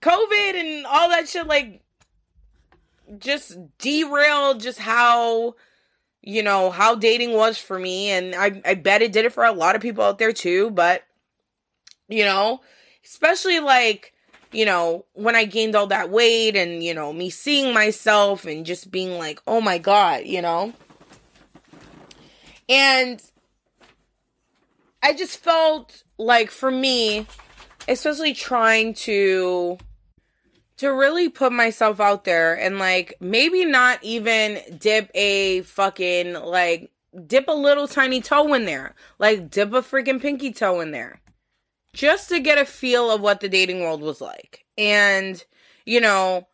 COVID 0.00 0.54
and 0.54 0.86
all 0.86 1.08
that 1.08 1.28
shit 1.28 1.46
like 1.46 1.82
just 3.18 3.58
derailed 3.78 4.60
just 4.60 4.78
how 4.78 5.54
you 6.22 6.42
know 6.42 6.70
how 6.70 6.94
dating 6.94 7.32
was 7.32 7.58
for 7.58 7.78
me 7.78 8.10
and 8.10 8.34
I 8.34 8.60
I 8.64 8.74
bet 8.74 9.02
it 9.02 9.12
did 9.12 9.24
it 9.24 9.32
for 9.32 9.44
a 9.44 9.52
lot 9.52 9.76
of 9.76 9.82
people 9.82 10.04
out 10.04 10.18
there 10.18 10.32
too, 10.32 10.70
but 10.70 11.04
you 12.08 12.24
know, 12.24 12.60
especially 13.04 13.60
like 13.60 14.14
you 14.52 14.64
know, 14.64 15.04
when 15.12 15.36
I 15.36 15.44
gained 15.44 15.76
all 15.76 15.86
that 15.88 16.10
weight 16.10 16.56
and, 16.56 16.82
you 16.82 16.94
know, 16.94 17.12
me 17.12 17.30
seeing 17.30 17.72
myself 17.72 18.44
and 18.44 18.66
just 18.66 18.90
being 18.90 19.18
like, 19.18 19.40
oh 19.46 19.60
my 19.60 19.78
God, 19.78 20.26
you 20.26 20.42
know? 20.42 20.72
And 22.68 23.22
I 25.02 25.12
just 25.12 25.38
felt 25.38 26.02
like 26.18 26.50
for 26.50 26.70
me, 26.70 27.26
especially 27.88 28.34
trying 28.34 28.94
to 28.94 29.78
to 30.76 30.88
really 30.88 31.28
put 31.28 31.52
myself 31.52 32.00
out 32.00 32.24
there 32.24 32.58
and 32.58 32.78
like 32.78 33.14
maybe 33.20 33.66
not 33.66 34.02
even 34.02 34.58
dip 34.78 35.10
a 35.14 35.60
fucking 35.62 36.32
like 36.32 36.90
dip 37.26 37.48
a 37.48 37.52
little 37.52 37.86
tiny 37.86 38.20
toe 38.20 38.54
in 38.54 38.64
there. 38.64 38.94
Like 39.18 39.50
dip 39.50 39.72
a 39.74 39.82
freaking 39.82 40.20
pinky 40.22 40.52
toe 40.52 40.80
in 40.80 40.90
there. 40.90 41.20
Just 41.92 42.28
to 42.30 42.40
get 42.40 42.56
a 42.56 42.64
feel 42.64 43.10
of 43.10 43.20
what 43.20 43.40
the 43.40 43.48
dating 43.48 43.80
world 43.80 44.00
was 44.00 44.20
like. 44.20 44.64
And 44.78 45.44
you 45.84 46.00
know, 46.00 46.46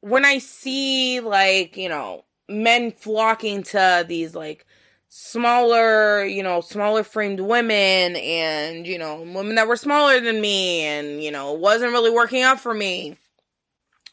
when 0.00 0.24
I 0.24 0.38
see 0.38 1.20
like, 1.20 1.76
you 1.76 1.88
know, 1.88 2.24
men 2.48 2.92
flocking 2.92 3.62
to 3.62 4.04
these 4.06 4.34
like 4.34 4.66
smaller, 5.08 6.24
you 6.24 6.42
know, 6.42 6.60
smaller 6.60 7.02
framed 7.02 7.40
women 7.40 8.16
and, 8.16 8.86
you 8.86 8.98
know, 8.98 9.22
women 9.22 9.54
that 9.54 9.68
were 9.68 9.76
smaller 9.76 10.20
than 10.20 10.40
me 10.40 10.82
and, 10.82 11.22
you 11.22 11.30
know, 11.30 11.52
wasn't 11.52 11.92
really 11.92 12.10
working 12.10 12.42
out 12.42 12.60
for 12.60 12.74
me. 12.74 13.16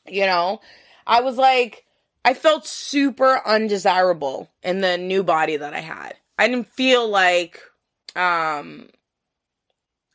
You 0.08 0.26
know, 0.26 0.62
I 1.06 1.22
was 1.22 1.38
like, 1.38 1.86
I 2.24 2.34
felt 2.34 2.66
super 2.66 3.42
undesirable 3.46 4.50
in 4.64 4.82
the 4.82 4.98
new 4.98 5.24
body 5.24 5.58
that 5.58 5.74
I 5.74 5.82
had. 5.82 6.16
I 6.40 6.48
didn't 6.48 6.68
feel 6.68 7.08
like, 7.08 7.62
um, 8.16 8.90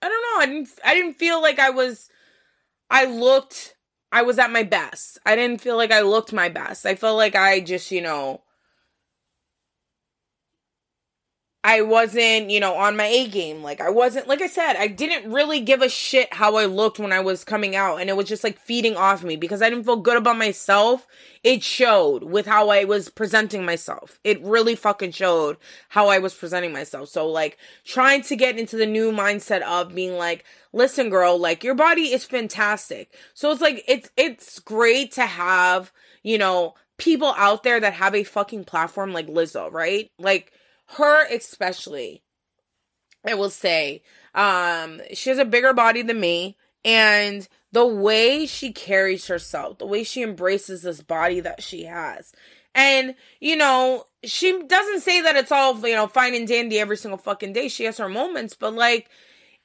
I 0.02 0.08
don't 0.08 0.22
know. 0.22 0.42
I 0.42 0.46
didn't, 0.46 0.68
I 0.84 0.94
didn't 0.94 1.18
feel 1.18 1.42
like 1.42 1.58
I 1.58 1.70
was, 1.70 2.08
I 2.90 3.04
looked, 3.04 3.76
I 4.10 4.22
was 4.22 4.38
at 4.38 4.50
my 4.50 4.62
best. 4.62 5.18
I 5.26 5.36
didn't 5.36 5.60
feel 5.60 5.76
like 5.76 5.92
I 5.92 6.00
looked 6.00 6.32
my 6.32 6.48
best. 6.48 6.86
I 6.86 6.94
felt 6.94 7.16
like 7.16 7.36
I 7.36 7.60
just, 7.60 7.90
you 7.90 8.00
know, 8.00 8.42
I 11.62 11.82
wasn't, 11.82 12.48
you 12.48 12.58
know, 12.58 12.74
on 12.74 12.96
my 12.96 13.04
A 13.04 13.28
game. 13.28 13.62
Like 13.62 13.82
I 13.82 13.90
wasn't 13.90 14.26
like 14.26 14.40
I 14.40 14.46
said, 14.46 14.76
I 14.76 14.86
didn't 14.86 15.30
really 15.30 15.60
give 15.60 15.82
a 15.82 15.90
shit 15.90 16.32
how 16.32 16.56
I 16.56 16.64
looked 16.64 16.98
when 16.98 17.12
I 17.12 17.20
was 17.20 17.44
coming 17.44 17.76
out 17.76 18.00
and 18.00 18.08
it 18.08 18.16
was 18.16 18.28
just 18.28 18.42
like 18.42 18.58
feeding 18.58 18.96
off 18.96 19.22
me 19.22 19.36
because 19.36 19.60
I 19.60 19.68
didn't 19.68 19.84
feel 19.84 19.96
good 19.96 20.16
about 20.16 20.38
myself. 20.38 21.06
It 21.44 21.62
showed 21.62 22.24
with 22.24 22.46
how 22.46 22.70
I 22.70 22.84
was 22.84 23.10
presenting 23.10 23.66
myself. 23.66 24.18
It 24.24 24.42
really 24.42 24.74
fucking 24.74 25.12
showed 25.12 25.58
how 25.90 26.08
I 26.08 26.18
was 26.18 26.32
presenting 26.32 26.72
myself. 26.72 27.10
So 27.10 27.28
like 27.28 27.58
trying 27.84 28.22
to 28.22 28.36
get 28.36 28.58
into 28.58 28.76
the 28.76 28.86
new 28.86 29.12
mindset 29.12 29.60
of 29.60 29.94
being 29.94 30.16
like, 30.16 30.46
"Listen 30.72 31.10
girl, 31.10 31.38
like 31.38 31.62
your 31.62 31.74
body 31.74 32.12
is 32.12 32.24
fantastic." 32.24 33.12
So 33.34 33.50
it's 33.50 33.60
like 33.60 33.84
it's 33.86 34.10
it's 34.16 34.60
great 34.60 35.12
to 35.12 35.26
have, 35.26 35.92
you 36.22 36.38
know, 36.38 36.74
people 36.96 37.34
out 37.36 37.64
there 37.64 37.80
that 37.80 37.94
have 37.94 38.14
a 38.14 38.24
fucking 38.24 38.64
platform 38.64 39.12
like 39.12 39.26
Lizzo, 39.26 39.70
right? 39.70 40.10
Like 40.18 40.52
her 40.96 41.26
especially 41.26 42.22
i 43.26 43.34
will 43.34 43.50
say 43.50 44.02
um 44.34 45.00
she 45.12 45.30
has 45.30 45.38
a 45.38 45.44
bigger 45.44 45.72
body 45.72 46.02
than 46.02 46.20
me 46.20 46.56
and 46.84 47.48
the 47.72 47.86
way 47.86 48.46
she 48.46 48.72
carries 48.72 49.26
herself 49.26 49.78
the 49.78 49.86
way 49.86 50.02
she 50.02 50.22
embraces 50.22 50.82
this 50.82 51.02
body 51.02 51.40
that 51.40 51.62
she 51.62 51.84
has 51.84 52.32
and 52.74 53.14
you 53.40 53.56
know 53.56 54.04
she 54.24 54.62
doesn't 54.66 55.00
say 55.00 55.20
that 55.22 55.36
it's 55.36 55.52
all 55.52 55.76
you 55.86 55.94
know 55.94 56.06
fine 56.06 56.34
and 56.34 56.46
dandy 56.46 56.78
every 56.78 56.96
single 56.96 57.18
fucking 57.18 57.52
day. 57.52 57.68
She 57.68 57.84
has 57.84 57.98
her 57.98 58.08
moments 58.08 58.54
but 58.54 58.74
like 58.74 59.08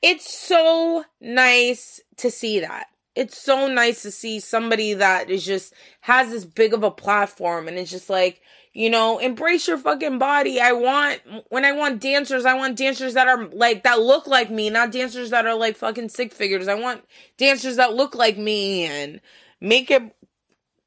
it's 0.02 0.32
so 0.32 1.04
nice 1.20 2.00
to 2.18 2.30
see 2.30 2.60
that. 2.60 2.88
It's 3.16 3.38
so 3.38 3.68
nice 3.68 4.02
to 4.02 4.12
see 4.12 4.40
somebody 4.40 4.94
that 4.96 5.30
is 5.30 5.46
just 5.46 5.74
has 6.02 6.32
this 6.32 6.46
big 6.46 6.74
of 6.74 6.84
a 6.84 6.92
platform 6.92 7.68
and 7.68 7.78
it's 7.78 7.92
just 7.92 8.10
like 8.10 8.42
you 8.76 8.90
know, 8.90 9.20
embrace 9.20 9.70
your 9.70 9.78
fucking 9.78 10.20
body. 10.20 10.60
I 10.60 10.74
want 10.74 11.22
when 11.48 11.64
I 11.64 11.72
want 11.72 12.02
dancers, 12.02 12.46
I 12.46 12.56
want 12.56 12.78
dancers 12.78 13.14
that 13.14 13.26
are 13.26 13.48
like 13.48 13.84
that 13.84 14.02
look 14.02 14.28
like 14.28 14.52
me, 14.52 14.70
not 14.70 14.92
dancers 14.92 15.30
that 15.30 15.46
are 15.46 15.56
like 15.56 15.78
fucking 15.78 16.10
sick 16.10 16.34
figures. 16.34 16.68
I 16.68 16.76
want 16.76 17.06
dancers 17.38 17.78
that 17.78 17.94
look 17.94 18.16
like 18.16 18.38
me 18.38 18.84
and 18.84 19.22
make 19.62 19.90
it 19.90 20.04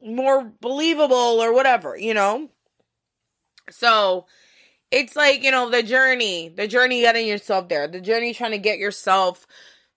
more 0.04 0.52
believable 0.60 1.16
or 1.16 1.54
whatever, 1.54 1.96
you 1.96 2.12
know? 2.12 2.50
So, 3.70 4.26
it's 4.90 5.16
like, 5.16 5.42
you 5.42 5.50
know, 5.50 5.70
the 5.70 5.82
journey, 5.82 6.50
the 6.50 6.68
journey 6.68 7.00
getting 7.00 7.26
yourself 7.26 7.70
there, 7.70 7.88
the 7.88 8.02
journey 8.02 8.34
trying 8.34 8.50
to 8.50 8.58
get 8.58 8.78
yourself 8.78 9.46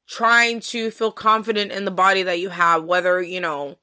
trying 0.08 0.62
to 0.62 0.92
feel 0.92 1.12
confident 1.12 1.74
in 1.74 1.84
the 1.84 1.92
body 1.92 2.24
that 2.24 2.40
you 2.40 2.50
have, 2.50 2.86
whether, 2.86 3.22
you 3.22 3.42
know, 3.42 3.78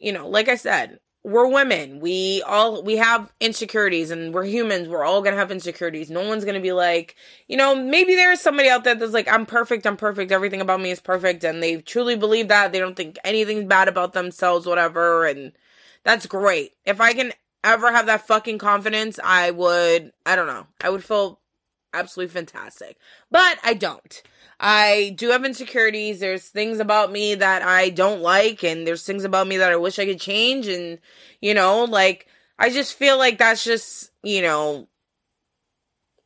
you 0.00 0.12
know, 0.12 0.28
like 0.28 0.48
I 0.48 0.56
said, 0.56 1.00
we're 1.22 1.46
women. 1.48 2.00
We 2.00 2.42
all 2.46 2.82
we 2.82 2.96
have 2.96 3.30
insecurities 3.40 4.10
and 4.10 4.32
we're 4.32 4.44
humans. 4.44 4.88
We're 4.88 5.04
all 5.04 5.20
going 5.20 5.34
to 5.34 5.38
have 5.38 5.50
insecurities. 5.50 6.10
No 6.10 6.26
one's 6.26 6.44
going 6.44 6.54
to 6.54 6.60
be 6.60 6.72
like, 6.72 7.14
you 7.46 7.56
know, 7.56 7.74
maybe 7.74 8.14
there 8.14 8.32
is 8.32 8.40
somebody 8.40 8.70
out 8.70 8.84
there 8.84 8.94
that's 8.94 9.12
like 9.12 9.28
I'm 9.28 9.44
perfect, 9.44 9.86
I'm 9.86 9.98
perfect, 9.98 10.32
everything 10.32 10.62
about 10.62 10.80
me 10.80 10.90
is 10.90 11.00
perfect 11.00 11.44
and 11.44 11.62
they 11.62 11.76
truly 11.82 12.16
believe 12.16 12.48
that. 12.48 12.72
They 12.72 12.78
don't 12.78 12.96
think 12.96 13.18
anything's 13.22 13.66
bad 13.66 13.88
about 13.88 14.14
themselves 14.14 14.66
whatever 14.66 15.26
and 15.26 15.52
that's 16.04 16.26
great. 16.26 16.72
If 16.86 17.00
I 17.02 17.12
can 17.12 17.32
ever 17.62 17.92
have 17.92 18.06
that 18.06 18.26
fucking 18.26 18.58
confidence, 18.58 19.18
I 19.22 19.50
would 19.50 20.12
I 20.24 20.36
don't 20.36 20.46
know. 20.46 20.66
I 20.80 20.88
would 20.88 21.04
feel 21.04 21.40
absolutely 21.92 22.32
fantastic. 22.32 22.96
But 23.30 23.58
I 23.62 23.74
don't. 23.74 24.22
I 24.62 25.14
do 25.16 25.30
have 25.30 25.44
insecurities. 25.44 26.20
There's 26.20 26.46
things 26.46 26.80
about 26.80 27.10
me 27.10 27.34
that 27.34 27.62
I 27.62 27.88
don't 27.88 28.20
like, 28.20 28.62
and 28.62 28.86
there's 28.86 29.04
things 29.04 29.24
about 29.24 29.46
me 29.48 29.56
that 29.56 29.72
I 29.72 29.76
wish 29.76 29.98
I 29.98 30.04
could 30.04 30.20
change. 30.20 30.68
And, 30.68 30.98
you 31.40 31.54
know, 31.54 31.84
like, 31.84 32.26
I 32.58 32.68
just 32.68 32.94
feel 32.94 33.16
like 33.16 33.38
that's 33.38 33.64
just, 33.64 34.10
you 34.22 34.42
know, 34.42 34.86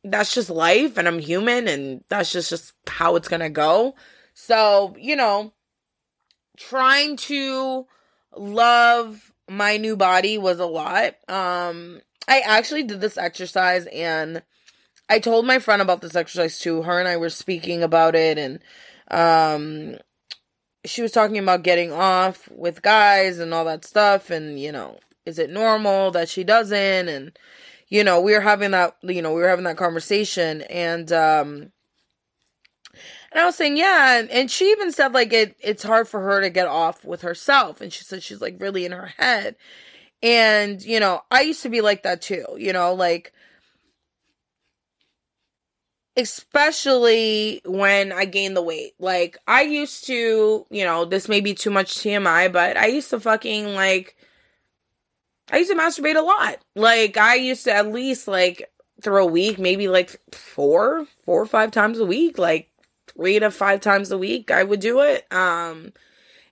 that's 0.03 0.33
just 0.35 0.49
life, 0.49 0.97
and 0.97 1.07
I'm 1.07 1.19
human, 1.19 1.69
and 1.69 2.03
that's 2.09 2.31
just, 2.33 2.49
just 2.49 2.73
how 2.85 3.15
it's 3.15 3.29
gonna 3.29 3.49
go. 3.49 3.95
So, 4.33 4.95
you 4.99 5.15
know, 5.15 5.53
trying 6.57 7.15
to 7.17 7.87
love 8.35 9.31
my 9.49 9.77
new 9.77 9.95
body 9.95 10.37
was 10.37 10.59
a 10.59 10.65
lot. 10.65 11.15
Um, 11.29 12.01
I 12.27 12.41
actually 12.41 12.83
did 12.83 12.99
this 12.99 13.17
exercise 13.17 13.85
and 13.87 14.43
I 15.09 15.19
told 15.19 15.45
my 15.45 15.59
friend 15.59 15.81
about 15.81 16.01
this 16.01 16.15
exercise 16.15 16.59
too. 16.59 16.81
Her 16.83 16.99
and 16.99 17.07
I 17.07 17.17
were 17.17 17.29
speaking 17.29 17.83
about 17.83 18.15
it 18.15 18.37
and 18.37 18.59
um 19.11 19.97
she 20.83 21.01
was 21.01 21.11
talking 21.11 21.37
about 21.37 21.63
getting 21.63 21.91
off 21.91 22.49
with 22.51 22.81
guys 22.81 23.39
and 23.39 23.53
all 23.53 23.65
that 23.65 23.85
stuff 23.85 24.29
and 24.29 24.59
you 24.59 24.71
know 24.71 24.99
is 25.25 25.37
it 25.39 25.49
normal 25.49 26.11
that 26.11 26.29
she 26.29 26.43
doesn't 26.43 27.07
and 27.07 27.37
you 27.87 28.03
know 28.03 28.19
we 28.19 28.33
were 28.33 28.41
having 28.41 28.71
that 28.71 28.95
you 29.03 29.21
know 29.21 29.33
we 29.33 29.41
were 29.41 29.47
having 29.47 29.65
that 29.65 29.77
conversation 29.77 30.61
and 30.63 31.11
um 31.11 31.71
and 33.31 33.41
I 33.41 33.45
was 33.47 33.55
saying, 33.55 33.75
yeah, 33.75 34.17
and, 34.17 34.29
and 34.29 34.49
she 34.49 34.71
even 34.71 34.93
said 34.93 35.13
like 35.13 35.33
it 35.33 35.57
it's 35.59 35.83
hard 35.83 36.07
for 36.07 36.21
her 36.21 36.39
to 36.39 36.49
get 36.49 36.67
off 36.67 37.03
with 37.03 37.21
herself. 37.21 37.81
And 37.81 37.91
she 37.91 38.05
said 38.05 38.23
she's 38.23 38.39
like 38.39 38.55
really 38.61 38.85
in 38.85 38.93
her 38.93 39.07
head. 39.17 39.57
And, 40.23 40.81
you 40.81 41.01
know, 41.01 41.21
I 41.29 41.41
used 41.41 41.61
to 41.63 41.69
be 41.69 41.81
like 41.81 42.03
that 42.03 42.21
too, 42.21 42.45
you 42.57 42.71
know, 42.71 42.93
like 42.93 43.33
especially 46.17 47.61
when 47.65 48.11
I 48.11 48.25
gained 48.25 48.55
the 48.55 48.61
weight. 48.61 48.93
Like 48.99 49.37
I 49.47 49.63
used 49.63 50.05
to, 50.07 50.65
you 50.69 50.83
know, 50.85 51.05
this 51.05 51.27
may 51.27 51.41
be 51.41 51.53
too 51.53 51.69
much 51.69 51.95
TMI, 51.95 52.51
but 52.51 52.77
I 52.77 52.87
used 52.87 53.09
to 53.09 53.19
fucking 53.19 53.73
like 53.75 54.15
I 55.51 55.57
used 55.57 55.71
to 55.71 55.77
masturbate 55.77 56.15
a 56.15 56.21
lot. 56.21 56.57
Like 56.75 57.17
I 57.17 57.35
used 57.35 57.65
to 57.65 57.73
at 57.73 57.91
least 57.91 58.27
like 58.27 58.71
through 59.01 59.23
a 59.23 59.27
week, 59.27 59.59
maybe 59.59 59.87
like 59.87 60.19
four, 60.33 61.05
four 61.25 61.41
or 61.41 61.45
five 61.45 61.71
times 61.71 61.99
a 61.99 62.05
week, 62.05 62.37
like 62.37 62.69
three 63.07 63.39
to 63.39 63.51
five 63.51 63.81
times 63.81 64.11
a 64.11 64.17
week. 64.17 64.51
I 64.51 64.63
would 64.63 64.79
do 64.79 65.01
it. 65.01 65.31
Um, 65.31 65.91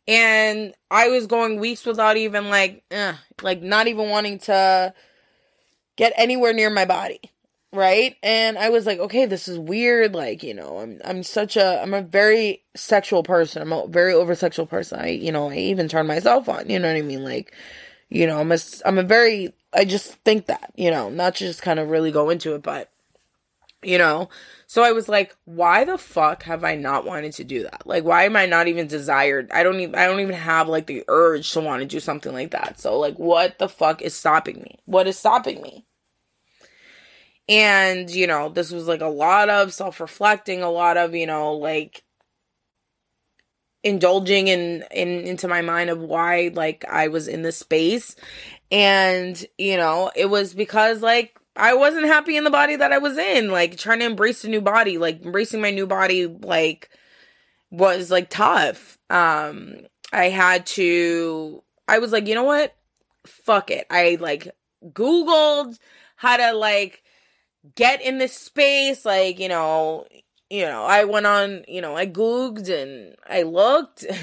and 0.08 0.74
I 0.92 1.08
was 1.08 1.28
going 1.28 1.60
weeks 1.60 1.86
without 1.86 2.18
even 2.18 2.50
like, 2.50 2.84
eh, 2.92 3.16
like 3.42 3.62
not 3.62 3.88
even 3.88 4.10
wanting 4.10 4.40
to 4.40 4.94
get 5.96 6.12
anywhere 6.18 6.52
near 6.52 6.70
my 6.70 6.84
body 6.84 7.33
right? 7.74 8.16
And 8.24 8.58
i 8.58 8.70
was 8.70 8.86
like 8.86 9.00
okay 9.00 9.26
this 9.26 9.48
is 9.48 9.58
weird 9.58 10.14
like 10.14 10.44
you 10.44 10.54
know 10.54 10.78
i'm 10.78 11.02
i'm 11.04 11.24
such 11.24 11.58
a 11.58 11.82
i'm 11.82 11.94
a 11.94 12.02
very 12.02 12.64
sexual 12.76 13.24
person. 13.24 13.62
I'm 13.62 13.74
a 13.74 13.88
very 13.88 14.14
over 14.14 14.36
sexual 14.36 14.66
person. 14.66 15.00
I 15.00 15.08
you 15.10 15.32
know 15.32 15.50
i 15.50 15.56
even 15.56 15.88
turn 15.90 16.08
myself 16.08 16.48
on 16.48 16.70
you 16.70 16.80
know 16.80 16.88
what 16.88 16.98
i 16.98 17.02
mean? 17.02 17.24
Like 17.24 17.54
you 18.10 18.28
know 18.28 18.40
i'm 18.40 18.52
a 18.52 18.58
i'm 18.86 19.00
a 19.00 19.04
very 19.04 19.54
i 19.74 19.86
just 19.86 20.14
think 20.24 20.46
that 20.46 20.72
you 20.76 20.92
know 20.92 21.10
not 21.10 21.36
to 21.36 21.46
just 21.46 21.64
kind 21.64 21.80
of 21.80 21.90
really 21.90 22.12
go 22.12 22.30
into 22.30 22.54
it 22.56 22.62
but 22.62 22.92
you 23.82 23.98
know? 23.98 24.30
So 24.68 24.84
i 24.84 24.92
was 24.92 25.10
like 25.10 25.36
why 25.46 25.84
the 25.84 25.98
fuck 25.98 26.44
have 26.44 26.64
i 26.64 26.76
not 26.76 27.06
wanted 27.06 27.34
to 27.34 27.44
do 27.44 27.64
that? 27.64 27.88
Like 27.88 28.04
why 28.04 28.24
am 28.26 28.36
i 28.36 28.46
not 28.46 28.68
even 28.68 28.88
desired? 28.88 29.52
I 29.52 29.64
don't 29.64 29.80
even 29.80 29.96
i 29.96 30.06
don't 30.06 30.20
even 30.20 30.36
have 30.36 30.70
like 30.70 30.86
the 30.86 31.04
urge 31.08 31.52
to 31.54 31.60
want 31.60 31.82
to 31.82 31.88
do 31.88 32.00
something 32.00 32.34
like 32.34 32.52
that. 32.52 32.80
So 32.80 33.00
like 33.00 33.18
what 33.18 33.58
the 33.58 33.68
fuck 33.68 34.02
is 34.04 34.14
stopping 34.14 34.62
me? 34.62 34.80
What 34.86 35.08
is 35.08 35.18
stopping 35.18 35.62
me 35.62 35.86
and, 37.50 38.10
you 38.10 38.28
know, 38.28 38.50
this 38.50 38.72
was 38.72 38.88
like 38.88 39.02
a 39.02 39.08
lot 39.08 39.50
of 39.50 39.74
self 39.74 40.00
reflecting, 40.00 40.62
a 40.62 40.70
lot 40.70 40.98
of, 40.98 41.14
you 41.14 41.28
know, 41.28 41.54
like 41.54 42.04
indulging 43.84 44.48
in, 44.48 44.84
in 44.92 45.10
into 45.28 45.48
my 45.48 45.62
mind 45.62 45.90
of 45.90 46.00
why 46.00 46.52
like 46.54 46.86
I 46.90 47.10
was 47.10 47.28
in 47.28 47.42
this 47.42 47.58
space. 47.58 48.16
And, 48.72 49.46
you 49.58 49.78
know, 49.78 50.12
it 50.16 50.28
was 50.28 50.54
because 50.54 51.02
like 51.02 51.38
I 51.56 51.74
wasn't 51.74 52.06
happy 52.06 52.38
in 52.38 52.46
the 52.46 52.50
body 52.50 52.78
that 52.78 52.94
I 52.94 52.98
was 52.98 53.18
in, 53.18 53.52
like 53.52 53.78
trying 53.78 54.00
to 54.00 54.06
embrace 54.06 54.44
a 54.44 54.50
new 54.50 54.62
body, 54.62 54.98
like 54.98 55.24
embracing 55.24 55.62
my 55.62 55.72
new 55.72 55.86
body 55.86 56.28
like 56.28 56.90
was 57.72 58.10
like 58.10 58.30
tough. 58.30 58.98
Um 59.10 59.80
I 60.14 60.30
had 60.30 60.66
to 60.68 61.62
I 61.90 62.00
was 62.00 62.14
like, 62.14 62.28
you 62.28 62.36
know 62.36 62.44
what? 62.44 62.74
Fuck 63.28 63.70
it. 63.70 63.86
I 63.90 64.18
like 64.22 64.48
googled 64.86 65.78
how 66.16 66.38
to 66.38 66.54
like 66.54 67.03
get 67.76 68.02
in 68.02 68.18
this 68.18 68.34
space 68.34 69.06
like 69.06 69.40
you 69.40 69.48
know 69.48 70.06
you 70.50 70.66
know 70.66 70.84
i 70.84 71.04
went 71.04 71.26
on 71.26 71.64
you 71.68 71.82
know 71.82 71.96
i 71.96 72.06
googled 72.06 72.70
and 72.70 73.16
i 73.28 73.42
looked. 73.44 74.06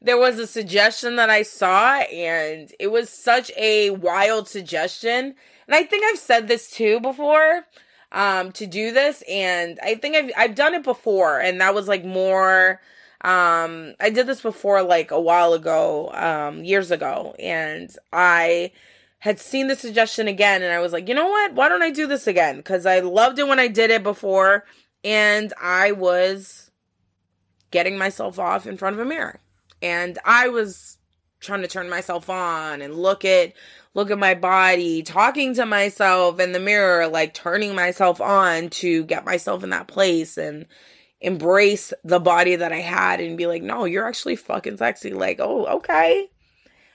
There 0.00 0.18
was 0.18 0.38
a 0.38 0.46
suggestion 0.46 1.16
that 1.16 1.30
i 1.30 1.42
saw 1.42 1.96
and 1.98 2.72
it 2.78 2.88
was 2.88 3.10
such 3.10 3.50
a 3.56 3.90
wild 3.90 4.48
suggestion. 4.48 5.34
And 5.66 5.74
i 5.74 5.82
think 5.82 6.04
i've 6.04 6.18
said 6.18 6.46
this 6.46 6.70
too 6.70 7.00
before 7.00 7.64
um 8.12 8.52
to 8.52 8.66
do 8.66 8.92
this 8.92 9.22
and 9.28 9.78
i 9.82 9.96
think 9.96 10.14
i've 10.14 10.30
i've 10.36 10.54
done 10.54 10.74
it 10.74 10.84
before 10.84 11.40
and 11.40 11.60
that 11.60 11.74
was 11.74 11.88
like 11.88 12.04
more 12.04 12.80
um 13.22 13.94
i 13.98 14.08
did 14.10 14.26
this 14.28 14.40
before 14.40 14.82
like 14.82 15.10
a 15.10 15.20
while 15.20 15.52
ago 15.54 16.10
um 16.14 16.64
years 16.64 16.92
ago 16.92 17.34
and 17.38 17.96
i 18.12 18.70
had 19.18 19.40
seen 19.40 19.66
the 19.68 19.76
suggestion 19.76 20.28
again 20.28 20.62
and 20.62 20.72
I 20.72 20.80
was 20.80 20.92
like, 20.92 21.08
you 21.08 21.14
know 21.14 21.28
what? 21.28 21.54
Why 21.54 21.68
don't 21.68 21.82
I 21.82 21.90
do 21.90 22.06
this 22.06 22.26
again? 22.26 22.58
Because 22.58 22.86
I 22.86 23.00
loved 23.00 23.38
it 23.38 23.48
when 23.48 23.58
I 23.58 23.68
did 23.68 23.90
it 23.90 24.02
before 24.02 24.64
and 25.02 25.52
I 25.60 25.92
was 25.92 26.70
getting 27.70 27.98
myself 27.98 28.38
off 28.38 28.66
in 28.66 28.76
front 28.76 28.94
of 28.94 29.00
a 29.00 29.08
mirror. 29.08 29.40
And 29.82 30.18
I 30.24 30.48
was 30.48 30.98
trying 31.40 31.62
to 31.62 31.68
turn 31.68 31.88
myself 31.88 32.28
on 32.28 32.82
and 32.82 32.94
look 32.94 33.24
at 33.24 33.52
look 33.94 34.10
at 34.10 34.18
my 34.18 34.34
body, 34.34 35.02
talking 35.02 35.54
to 35.54 35.64
myself 35.64 36.38
in 36.38 36.52
the 36.52 36.60
mirror, 36.60 37.08
like 37.08 37.32
turning 37.32 37.74
myself 37.74 38.20
on 38.20 38.68
to 38.68 39.04
get 39.04 39.24
myself 39.24 39.64
in 39.64 39.70
that 39.70 39.88
place 39.88 40.36
and 40.36 40.66
embrace 41.22 41.94
the 42.04 42.20
body 42.20 42.56
that 42.56 42.72
I 42.72 42.80
had 42.80 43.20
and 43.20 43.38
be 43.38 43.46
like, 43.46 43.62
no, 43.62 43.86
you're 43.86 44.06
actually 44.06 44.36
fucking 44.36 44.76
sexy. 44.76 45.14
Like, 45.14 45.40
oh, 45.40 45.64
okay 45.78 46.28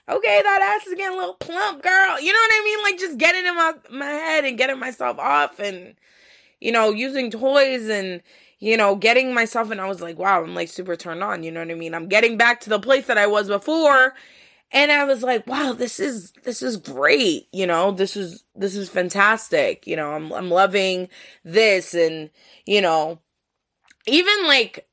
okay, 0.08 0.40
that 0.42 0.62
ass 0.62 0.86
is 0.86 0.94
getting 0.94 1.14
a 1.14 1.18
little 1.18 1.34
plump, 1.34 1.82
girl. 1.82 2.20
You 2.20 2.32
know 2.32 2.38
what 2.38 2.52
I 2.52 2.62
mean? 2.64 2.82
Like 2.82 2.98
just 2.98 3.18
getting 3.18 3.46
in 3.46 3.54
my 3.54 3.72
my 3.90 4.06
head 4.06 4.44
and 4.44 4.58
getting 4.58 4.78
myself 4.78 5.18
off 5.18 5.58
and 5.58 5.94
you 6.60 6.72
know, 6.72 6.90
using 6.90 7.30
toys 7.30 7.88
and 7.88 8.22
you 8.58 8.76
know, 8.76 8.94
getting 8.94 9.34
myself 9.34 9.72
and 9.72 9.80
I 9.80 9.88
was 9.88 10.00
like, 10.00 10.18
wow, 10.18 10.44
I'm 10.44 10.54
like 10.54 10.68
super 10.68 10.94
turned 10.94 11.22
on, 11.24 11.42
you 11.42 11.50
know 11.50 11.60
what 11.60 11.70
I 11.72 11.74
mean? 11.74 11.94
I'm 11.94 12.06
getting 12.06 12.36
back 12.36 12.60
to 12.60 12.70
the 12.70 12.78
place 12.78 13.06
that 13.08 13.18
I 13.18 13.26
was 13.26 13.48
before 13.48 14.14
and 14.70 14.92
I 14.92 15.04
was 15.04 15.24
like, 15.24 15.46
wow, 15.48 15.72
this 15.72 15.98
is 15.98 16.32
this 16.44 16.62
is 16.62 16.76
great, 16.76 17.48
you 17.52 17.66
know, 17.66 17.90
this 17.90 18.16
is 18.16 18.44
this 18.54 18.76
is 18.76 18.88
fantastic. 18.88 19.86
You 19.86 19.96
know, 19.96 20.12
I'm 20.12 20.32
I'm 20.32 20.50
loving 20.50 21.08
this 21.44 21.92
and 21.94 22.30
you 22.64 22.80
know, 22.80 23.18
even 24.06 24.46
like 24.46 24.86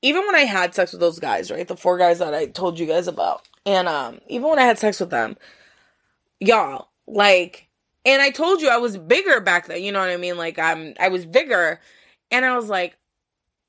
even 0.00 0.24
when 0.24 0.36
I 0.36 0.44
had 0.44 0.74
sex 0.74 0.92
with 0.92 1.00
those 1.00 1.18
guys, 1.18 1.50
right? 1.50 1.66
The 1.66 1.76
four 1.76 1.98
guys 1.98 2.20
that 2.20 2.34
I 2.34 2.46
told 2.46 2.78
you 2.78 2.86
guys 2.86 3.08
about 3.08 3.47
and 3.66 3.88
um, 3.88 4.20
even 4.28 4.48
when 4.48 4.58
I 4.58 4.64
had 4.64 4.78
sex 4.78 5.00
with 5.00 5.10
them, 5.10 5.36
y'all, 6.40 6.88
like, 7.06 7.68
and 8.04 8.22
I 8.22 8.30
told 8.30 8.60
you 8.60 8.68
I 8.68 8.78
was 8.78 8.96
bigger 8.96 9.40
back 9.40 9.66
then, 9.66 9.82
you 9.82 9.92
know 9.92 10.00
what 10.00 10.10
I 10.10 10.16
mean? 10.16 10.36
Like 10.36 10.58
I'm 10.58 10.94
I 10.98 11.08
was 11.08 11.26
bigger. 11.26 11.80
And 12.30 12.44
I 12.44 12.56
was 12.56 12.68
like, 12.68 12.96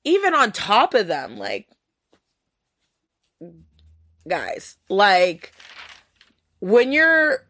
even 0.04 0.34
on 0.34 0.52
top 0.52 0.94
of 0.94 1.08
them, 1.08 1.38
like 1.38 1.68
guys, 4.28 4.78
like 4.90 5.54
when 6.60 6.92
you're 6.92 7.46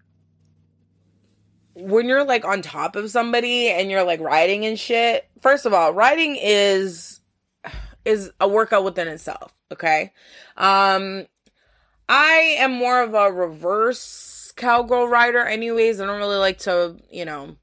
when 1.75 2.07
you're 2.07 2.23
like 2.23 2.45
on 2.45 2.61
top 2.61 2.95
of 2.95 3.09
somebody 3.09 3.69
and 3.69 3.89
you're 3.89 4.03
like 4.03 4.19
riding 4.19 4.65
and 4.65 4.79
shit, 4.79 5.27
first 5.41 5.65
of 5.65 5.73
all, 5.73 5.93
riding 5.93 6.37
is 6.39 7.19
is 8.05 8.31
a 8.39 8.47
workout 8.47 8.83
within 8.83 9.07
itself, 9.07 9.53
okay? 9.71 10.11
Um 10.57 11.27
I 12.09 12.55
am 12.57 12.71
more 12.71 13.03
of 13.03 13.13
a 13.13 13.31
reverse 13.31 14.51
cowgirl 14.55 15.07
rider, 15.07 15.45
anyways. 15.45 16.01
I 16.01 16.07
don't 16.07 16.17
really 16.17 16.37
like 16.37 16.57
to, 16.59 16.95
you 17.11 17.23
know, 17.23 17.55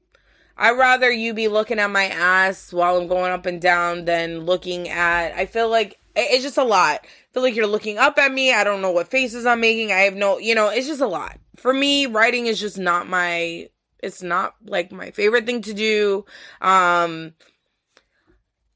I'd 0.55 0.77
rather 0.77 1.11
you 1.11 1.33
be 1.33 1.49
looking 1.49 1.79
at 1.79 1.91
my 1.91 2.05
ass 2.05 2.71
while 2.71 2.95
I'm 2.95 3.09
going 3.09 3.33
up 3.33 3.45
and 3.45 3.61
down 3.61 4.05
than 4.05 4.45
looking 4.45 4.87
at. 4.87 5.35
I 5.35 5.47
feel 5.47 5.69
like 5.69 5.99
it's 6.15 6.43
just 6.43 6.57
a 6.57 6.63
lot. 6.63 7.01
I 7.03 7.07
feel 7.33 7.43
like 7.43 7.55
you're 7.55 7.67
looking 7.67 7.97
up 7.97 8.17
at 8.17 8.31
me. 8.31 8.53
I 8.53 8.63
don't 8.63 8.81
know 8.81 8.91
what 8.91 9.09
faces 9.09 9.45
I'm 9.45 9.59
making. 9.59 9.91
I 9.91 9.99
have 9.99 10.15
no, 10.15 10.37
you 10.37 10.55
know, 10.55 10.69
it's 10.69 10.87
just 10.87 11.01
a 11.01 11.07
lot. 11.07 11.37
For 11.57 11.73
me, 11.73 12.05
writing 12.05 12.47
is 12.47 12.57
just 12.57 12.77
not 12.77 13.09
my, 13.09 13.67
it's 14.01 14.23
not 14.23 14.55
like 14.65 14.93
my 14.93 15.11
favorite 15.11 15.45
thing 15.45 15.61
to 15.63 15.73
do. 15.73 16.23
Um, 16.61 17.33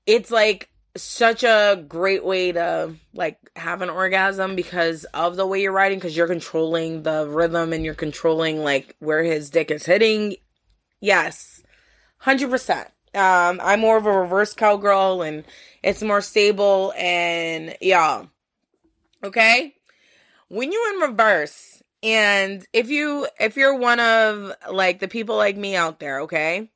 it's 0.05 0.31
like 0.31 0.69
such 0.95 1.43
a 1.43 1.83
great 1.87 2.23
way 2.25 2.51
to 2.51 2.93
like 3.13 3.37
have 3.55 3.81
an 3.81 3.89
orgasm 3.89 4.55
because 4.55 5.05
of 5.13 5.35
the 5.35 5.47
way 5.47 5.61
you're 5.61 5.71
riding 5.71 5.97
because 5.97 6.15
you're 6.17 6.27
controlling 6.27 7.03
the 7.03 7.27
rhythm 7.27 7.73
and 7.73 7.85
you're 7.85 7.93
controlling 7.93 8.63
like 8.63 8.95
where 8.99 9.23
his 9.23 9.49
dick 9.49 9.71
is 9.71 9.85
hitting. 9.85 10.35
Yes. 10.99 11.63
100% 12.23 12.87
um 13.13 13.59
i'm 13.61 13.81
more 13.81 13.97
of 13.97 14.05
a 14.05 14.19
reverse 14.19 14.53
cowgirl 14.53 15.21
and 15.21 15.43
it's 15.83 16.01
more 16.01 16.21
stable 16.21 16.93
and 16.97 17.75
yeah 17.81 18.23
okay? 19.23 19.75
When 20.47 20.71
you're 20.71 20.93
in 20.95 21.09
reverse 21.09 21.83
and 22.03 22.65
if 22.73 22.89
you 22.89 23.27
if 23.39 23.57
you're 23.57 23.75
one 23.75 23.99
of 23.99 24.53
like 24.71 24.99
the 24.99 25.07
people 25.07 25.35
like 25.35 25.57
me 25.57 25.75
out 25.75 25.99
there 25.99 26.21
okay 26.21 26.70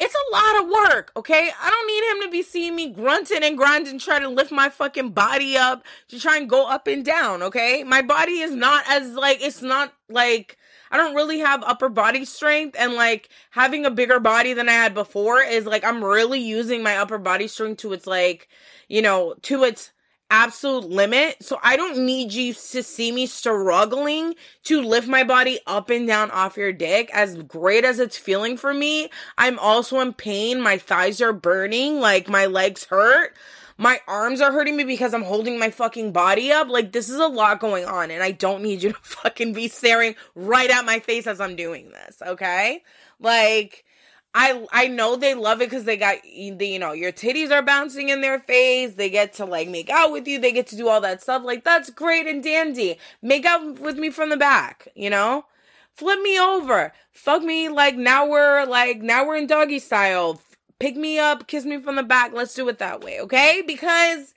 it's 0.00 0.14
a 0.14 0.32
lot 0.32 0.62
of 0.62 0.70
work, 0.70 1.12
okay? 1.14 1.50
I 1.60 1.70
don't 1.70 1.86
need 1.86 2.10
him 2.10 2.26
to 2.26 2.32
be 2.32 2.42
seeing 2.42 2.74
me 2.74 2.88
grunting 2.88 3.44
and 3.44 3.56
grinding, 3.56 3.98
trying 3.98 4.22
to 4.22 4.30
lift 4.30 4.50
my 4.50 4.70
fucking 4.70 5.10
body 5.10 5.58
up 5.58 5.84
to 6.08 6.18
try 6.18 6.38
and 6.38 6.48
go 6.48 6.66
up 6.66 6.86
and 6.86 7.04
down, 7.04 7.42
okay? 7.42 7.84
My 7.84 8.00
body 8.00 8.40
is 8.40 8.52
not 8.52 8.84
as 8.88 9.12
like 9.12 9.42
it's 9.42 9.60
not 9.60 9.92
like 10.08 10.56
I 10.90 10.96
don't 10.96 11.14
really 11.14 11.40
have 11.40 11.62
upper 11.62 11.90
body 11.90 12.24
strength 12.24 12.76
and 12.78 12.94
like 12.94 13.28
having 13.50 13.84
a 13.84 13.90
bigger 13.90 14.18
body 14.20 14.54
than 14.54 14.70
I 14.70 14.72
had 14.72 14.94
before 14.94 15.42
is 15.42 15.66
like 15.66 15.84
I'm 15.84 16.02
really 16.02 16.40
using 16.40 16.82
my 16.82 16.96
upper 16.96 17.18
body 17.18 17.46
strength 17.46 17.82
to 17.82 17.92
its 17.92 18.06
like, 18.06 18.48
you 18.88 19.02
know, 19.02 19.34
to 19.42 19.64
its 19.64 19.92
absolute 20.30 20.88
limit. 20.88 21.42
So 21.42 21.58
I 21.62 21.76
don't 21.76 21.98
need 21.98 22.32
you 22.32 22.54
to 22.54 22.82
see 22.82 23.12
me 23.12 23.26
struggling 23.26 24.34
to 24.64 24.80
lift 24.82 25.08
my 25.08 25.24
body 25.24 25.58
up 25.66 25.90
and 25.90 26.06
down 26.06 26.30
off 26.30 26.56
your 26.56 26.72
dick. 26.72 27.10
As 27.12 27.42
great 27.42 27.84
as 27.84 27.98
it's 27.98 28.16
feeling 28.16 28.56
for 28.56 28.72
me, 28.72 29.10
I'm 29.36 29.58
also 29.58 30.00
in 30.00 30.12
pain. 30.14 30.60
My 30.60 30.78
thighs 30.78 31.20
are 31.20 31.32
burning, 31.32 32.00
like 32.00 32.28
my 32.28 32.46
legs 32.46 32.84
hurt. 32.84 33.36
My 33.76 33.98
arms 34.06 34.42
are 34.42 34.52
hurting 34.52 34.76
me 34.76 34.84
because 34.84 35.14
I'm 35.14 35.22
holding 35.22 35.58
my 35.58 35.70
fucking 35.70 36.12
body 36.12 36.52
up. 36.52 36.68
Like, 36.68 36.92
this 36.92 37.08
is 37.08 37.18
a 37.18 37.26
lot 37.26 37.60
going 37.60 37.86
on, 37.86 38.10
and 38.10 38.22
I 38.22 38.30
don't 38.30 38.62
need 38.62 38.82
you 38.82 38.92
to 38.92 38.98
fucking 39.02 39.54
be 39.54 39.68
staring 39.68 40.16
right 40.34 40.68
at 40.68 40.84
my 40.84 40.98
face 40.98 41.26
as 41.26 41.40
I'm 41.40 41.56
doing 41.56 41.88
this, 41.88 42.20
okay? 42.20 42.82
Like, 43.20 43.86
I 44.34 44.66
I 44.72 44.86
know 44.86 45.16
they 45.16 45.34
love 45.34 45.60
it 45.60 45.70
because 45.70 45.84
they 45.84 45.96
got 45.96 46.24
you 46.24 46.78
know 46.78 46.92
your 46.92 47.12
titties 47.12 47.50
are 47.50 47.62
bouncing 47.62 48.08
in 48.08 48.20
their 48.20 48.38
face. 48.38 48.94
They 48.94 49.10
get 49.10 49.32
to 49.34 49.44
like 49.44 49.68
make 49.68 49.90
out 49.90 50.12
with 50.12 50.28
you. 50.28 50.38
They 50.38 50.52
get 50.52 50.66
to 50.68 50.76
do 50.76 50.88
all 50.88 51.00
that 51.00 51.22
stuff. 51.22 51.42
Like 51.44 51.64
that's 51.64 51.90
great 51.90 52.26
and 52.26 52.42
dandy. 52.42 52.98
Make 53.22 53.44
out 53.44 53.80
with 53.80 53.96
me 53.96 54.10
from 54.10 54.30
the 54.30 54.36
back. 54.36 54.88
You 54.94 55.10
know, 55.10 55.46
flip 55.94 56.20
me 56.20 56.38
over, 56.38 56.92
fuck 57.12 57.42
me 57.42 57.68
like 57.68 57.96
now 57.96 58.28
we're 58.28 58.64
like 58.66 59.02
now 59.02 59.26
we're 59.26 59.36
in 59.36 59.46
doggy 59.46 59.78
style 59.78 60.40
pick 60.80 60.96
me 60.96 61.18
up, 61.20 61.46
kiss 61.46 61.64
me 61.64 61.80
from 61.80 61.94
the 61.94 62.02
back. 62.02 62.32
Let's 62.32 62.54
do 62.54 62.68
it 62.68 62.78
that 62.78 63.02
way, 63.02 63.20
okay? 63.20 63.62
Because 63.64 64.34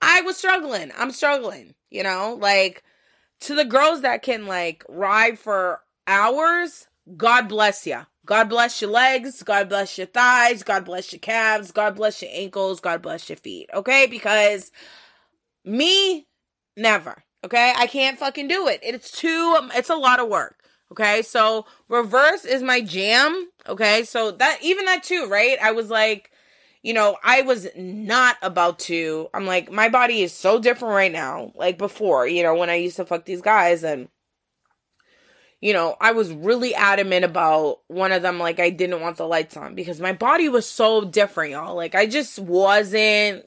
I 0.00 0.22
was 0.22 0.38
struggling. 0.38 0.90
I'm 0.96 1.10
struggling, 1.10 1.74
you 1.90 2.02
know? 2.02 2.38
Like 2.40 2.82
to 3.40 3.54
the 3.54 3.66
girls 3.66 4.00
that 4.00 4.22
can 4.22 4.46
like 4.46 4.84
ride 4.88 5.38
for 5.38 5.80
hours, 6.06 6.86
God 7.16 7.48
bless 7.48 7.86
you. 7.86 8.06
God 8.26 8.48
bless 8.48 8.80
your 8.80 8.90
legs, 8.90 9.42
God 9.42 9.68
bless 9.68 9.96
your 9.96 10.06
thighs, 10.06 10.62
God 10.62 10.84
bless 10.84 11.12
your 11.12 11.20
calves, 11.20 11.72
God 11.72 11.96
bless 11.96 12.22
your 12.22 12.30
ankles, 12.32 12.80
God 12.80 13.02
bless 13.02 13.28
your 13.28 13.36
feet, 13.36 13.70
okay? 13.74 14.06
Because 14.06 14.70
me 15.64 16.26
never, 16.76 17.24
okay? 17.44 17.72
I 17.76 17.86
can't 17.86 18.18
fucking 18.18 18.48
do 18.48 18.68
it. 18.68 18.80
It's 18.82 19.10
too 19.10 19.56
it's 19.74 19.90
a 19.90 19.96
lot 19.96 20.20
of 20.20 20.28
work. 20.28 20.56
Okay, 20.92 21.22
so 21.22 21.66
reverse 21.88 22.44
is 22.44 22.64
my 22.64 22.80
jam. 22.80 23.48
Okay, 23.68 24.02
so 24.02 24.32
that 24.32 24.58
even 24.60 24.86
that 24.86 25.04
too, 25.04 25.28
right? 25.28 25.56
I 25.62 25.70
was 25.70 25.88
like, 25.88 26.32
you 26.82 26.94
know, 26.94 27.16
I 27.22 27.42
was 27.42 27.68
not 27.76 28.36
about 28.42 28.80
to. 28.80 29.28
I'm 29.32 29.46
like, 29.46 29.70
my 29.70 29.88
body 29.88 30.22
is 30.22 30.32
so 30.32 30.58
different 30.58 30.94
right 30.94 31.12
now. 31.12 31.52
Like 31.54 31.78
before, 31.78 32.26
you 32.26 32.42
know, 32.42 32.56
when 32.56 32.70
I 32.70 32.74
used 32.74 32.96
to 32.96 33.04
fuck 33.04 33.24
these 33.24 33.42
guys 33.42 33.84
and 33.84 34.08
you 35.60 35.72
know, 35.74 35.96
I 36.00 36.12
was 36.12 36.32
really 36.32 36.74
adamant 36.74 37.24
about 37.24 37.80
one 37.88 38.12
of 38.12 38.22
them. 38.22 38.38
Like, 38.38 38.58
I 38.60 38.70
didn't 38.70 39.00
want 39.00 39.18
the 39.18 39.26
lights 39.26 39.56
on 39.56 39.74
because 39.74 40.00
my 40.00 40.12
body 40.12 40.48
was 40.48 40.66
so 40.66 41.04
different, 41.04 41.52
y'all. 41.52 41.74
Like, 41.74 41.94
I 41.94 42.06
just 42.06 42.38
wasn't, 42.38 43.44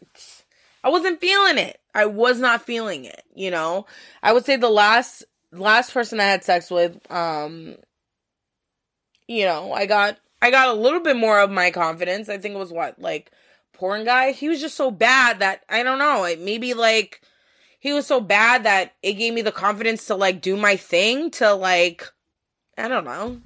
I 0.84 0.90
wasn't 0.90 1.20
feeling 1.20 1.58
it. 1.58 1.80
I 1.96 2.06
was 2.06 2.40
not 2.40 2.66
feeling 2.66 3.06
it, 3.06 3.24
you 3.36 3.52
know? 3.52 3.86
I 4.22 4.34
would 4.34 4.46
say 4.46 4.56
the 4.56 4.70
last 4.70 5.24
last 5.52 5.94
person 5.94 6.20
I 6.20 6.24
had 6.24 6.44
sex 6.44 6.72
with, 6.72 7.00
um, 7.12 7.76
you 9.28 9.46
know, 9.46 9.72
I 9.74 9.86
got 9.86 10.18
I 10.42 10.52
got 10.52 10.70
a 10.70 10.80
little 10.80 11.00
bit 11.00 11.16
more 11.16 11.40
of 11.40 11.50
my 11.50 11.72
confidence. 11.72 12.30
I 12.30 12.38
think 12.38 12.56
it 12.56 12.60
was 12.60 12.72
what 12.72 13.00
like 13.00 13.32
porn 13.74 14.06
guy. 14.06 14.32
He 14.32 14.50
was 14.50 14.60
just 14.62 14.76
so 14.76 14.92
bad 14.92 15.40
that 15.40 15.64
I 15.70 15.84
don't 15.84 16.00
know. 16.00 16.26
It 16.26 16.40
maybe 16.42 16.74
like 16.74 17.22
he 17.84 17.92
was 17.92 18.08
so 18.08 18.22
bad 18.22 18.64
that 18.64 18.94
it 19.04 19.16
gave 19.16 19.34
me 19.34 19.42
the 19.42 19.52
confidence 19.52 20.08
to 20.08 20.16
like 20.16 20.42
do 20.42 20.56
my 20.56 20.78
thing 20.78 21.30
to 21.32 21.54
like 21.54 22.10
I 22.78 22.88
don't 22.88 23.04
know. 23.04 23.42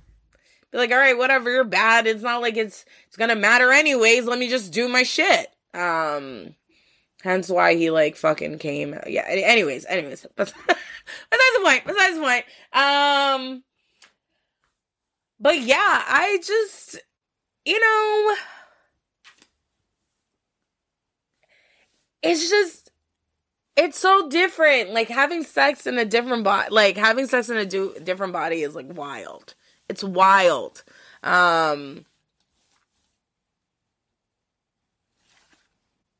Be 0.71 0.77
like, 0.77 0.91
all 0.91 0.97
right, 0.97 1.17
whatever, 1.17 1.49
you're 1.49 1.63
bad. 1.63 2.05
It's 2.05 2.21
not 2.21 2.41
like 2.41 2.55
it's 2.55 2.85
it's 3.07 3.17
gonna 3.17 3.35
matter 3.35 3.71
anyways. 3.71 4.25
Let 4.25 4.37
me 4.37 4.47
just 4.47 4.71
do 4.71 4.87
my 4.87 5.01
shit. 5.01 5.47
Um 5.73 6.53
Hence 7.23 7.49
why 7.49 7.73
he 7.73 7.89
like 7.89 8.15
fucking 8.15 8.59
came. 8.59 8.95
Yeah. 9.07 9.25
Anyways, 9.27 9.85
anyways. 9.85 10.27
besides 10.35 10.53
the 10.67 11.61
point. 11.63 11.83
Besides 11.85 12.15
the 12.15 12.21
point. 12.21 12.45
Um. 12.71 13.63
But 15.39 15.59
yeah, 15.61 15.77
I 15.79 16.39
just, 16.43 16.99
you 17.65 17.79
know, 17.79 18.35
it's 22.23 22.49
just, 22.49 22.86
it's 23.77 23.99
so 23.99 24.29
different. 24.29 24.91
Like 24.91 25.09
having 25.09 25.43
sex 25.43 25.87
in 25.87 25.99
a 25.99 26.05
different 26.05 26.45
body, 26.45 26.69
like 26.71 26.97
having 26.97 27.27
sex 27.27 27.49
in 27.49 27.57
a 27.57 27.65
do- 27.65 27.95
different 28.03 28.33
body 28.33 28.63
is 28.63 28.75
like 28.75 28.87
wild. 28.97 29.55
It's 29.89 30.03
wild. 30.03 30.83
Um 31.23 32.05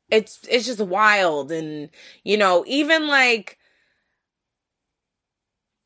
it's 0.09 0.39
it's 0.49 0.65
just 0.65 0.79
wild 0.79 1.51
and 1.51 1.89
you 2.23 2.37
know 2.37 2.63
even 2.67 3.07
like 3.07 3.57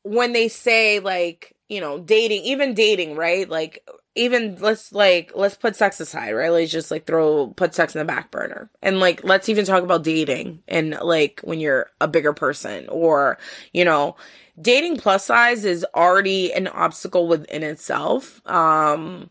when 0.02 0.32
they 0.32 0.48
say 0.48 0.98
like 1.00 1.54
you 1.68 1.80
know 1.80 1.98
dating 2.00 2.42
even 2.44 2.74
dating 2.74 3.16
right 3.16 3.48
like 3.48 3.86
even 4.14 4.56
let's 4.60 4.92
like 4.92 5.32
let's 5.34 5.56
put 5.56 5.76
sex 5.76 6.00
aside 6.00 6.32
right? 6.32 6.50
Let's 6.50 6.70
just 6.72 6.90
like 6.90 7.06
throw 7.06 7.48
put 7.56 7.74
sex 7.74 7.94
in 7.94 8.00
the 8.00 8.04
back 8.04 8.30
burner. 8.30 8.70
And 8.82 9.00
like 9.00 9.24
let's 9.24 9.48
even 9.48 9.64
talk 9.64 9.82
about 9.82 10.04
dating 10.04 10.62
and 10.68 10.98
like 11.02 11.40
when 11.44 11.60
you're 11.60 11.90
a 12.00 12.08
bigger 12.08 12.32
person 12.32 12.88
or 12.88 13.38
you 13.72 13.84
know 13.84 14.16
dating 14.60 14.98
plus 14.98 15.24
size 15.24 15.64
is 15.64 15.86
already 15.94 16.52
an 16.52 16.68
obstacle 16.68 17.26
within 17.28 17.62
itself. 17.62 18.40
Um 18.46 19.30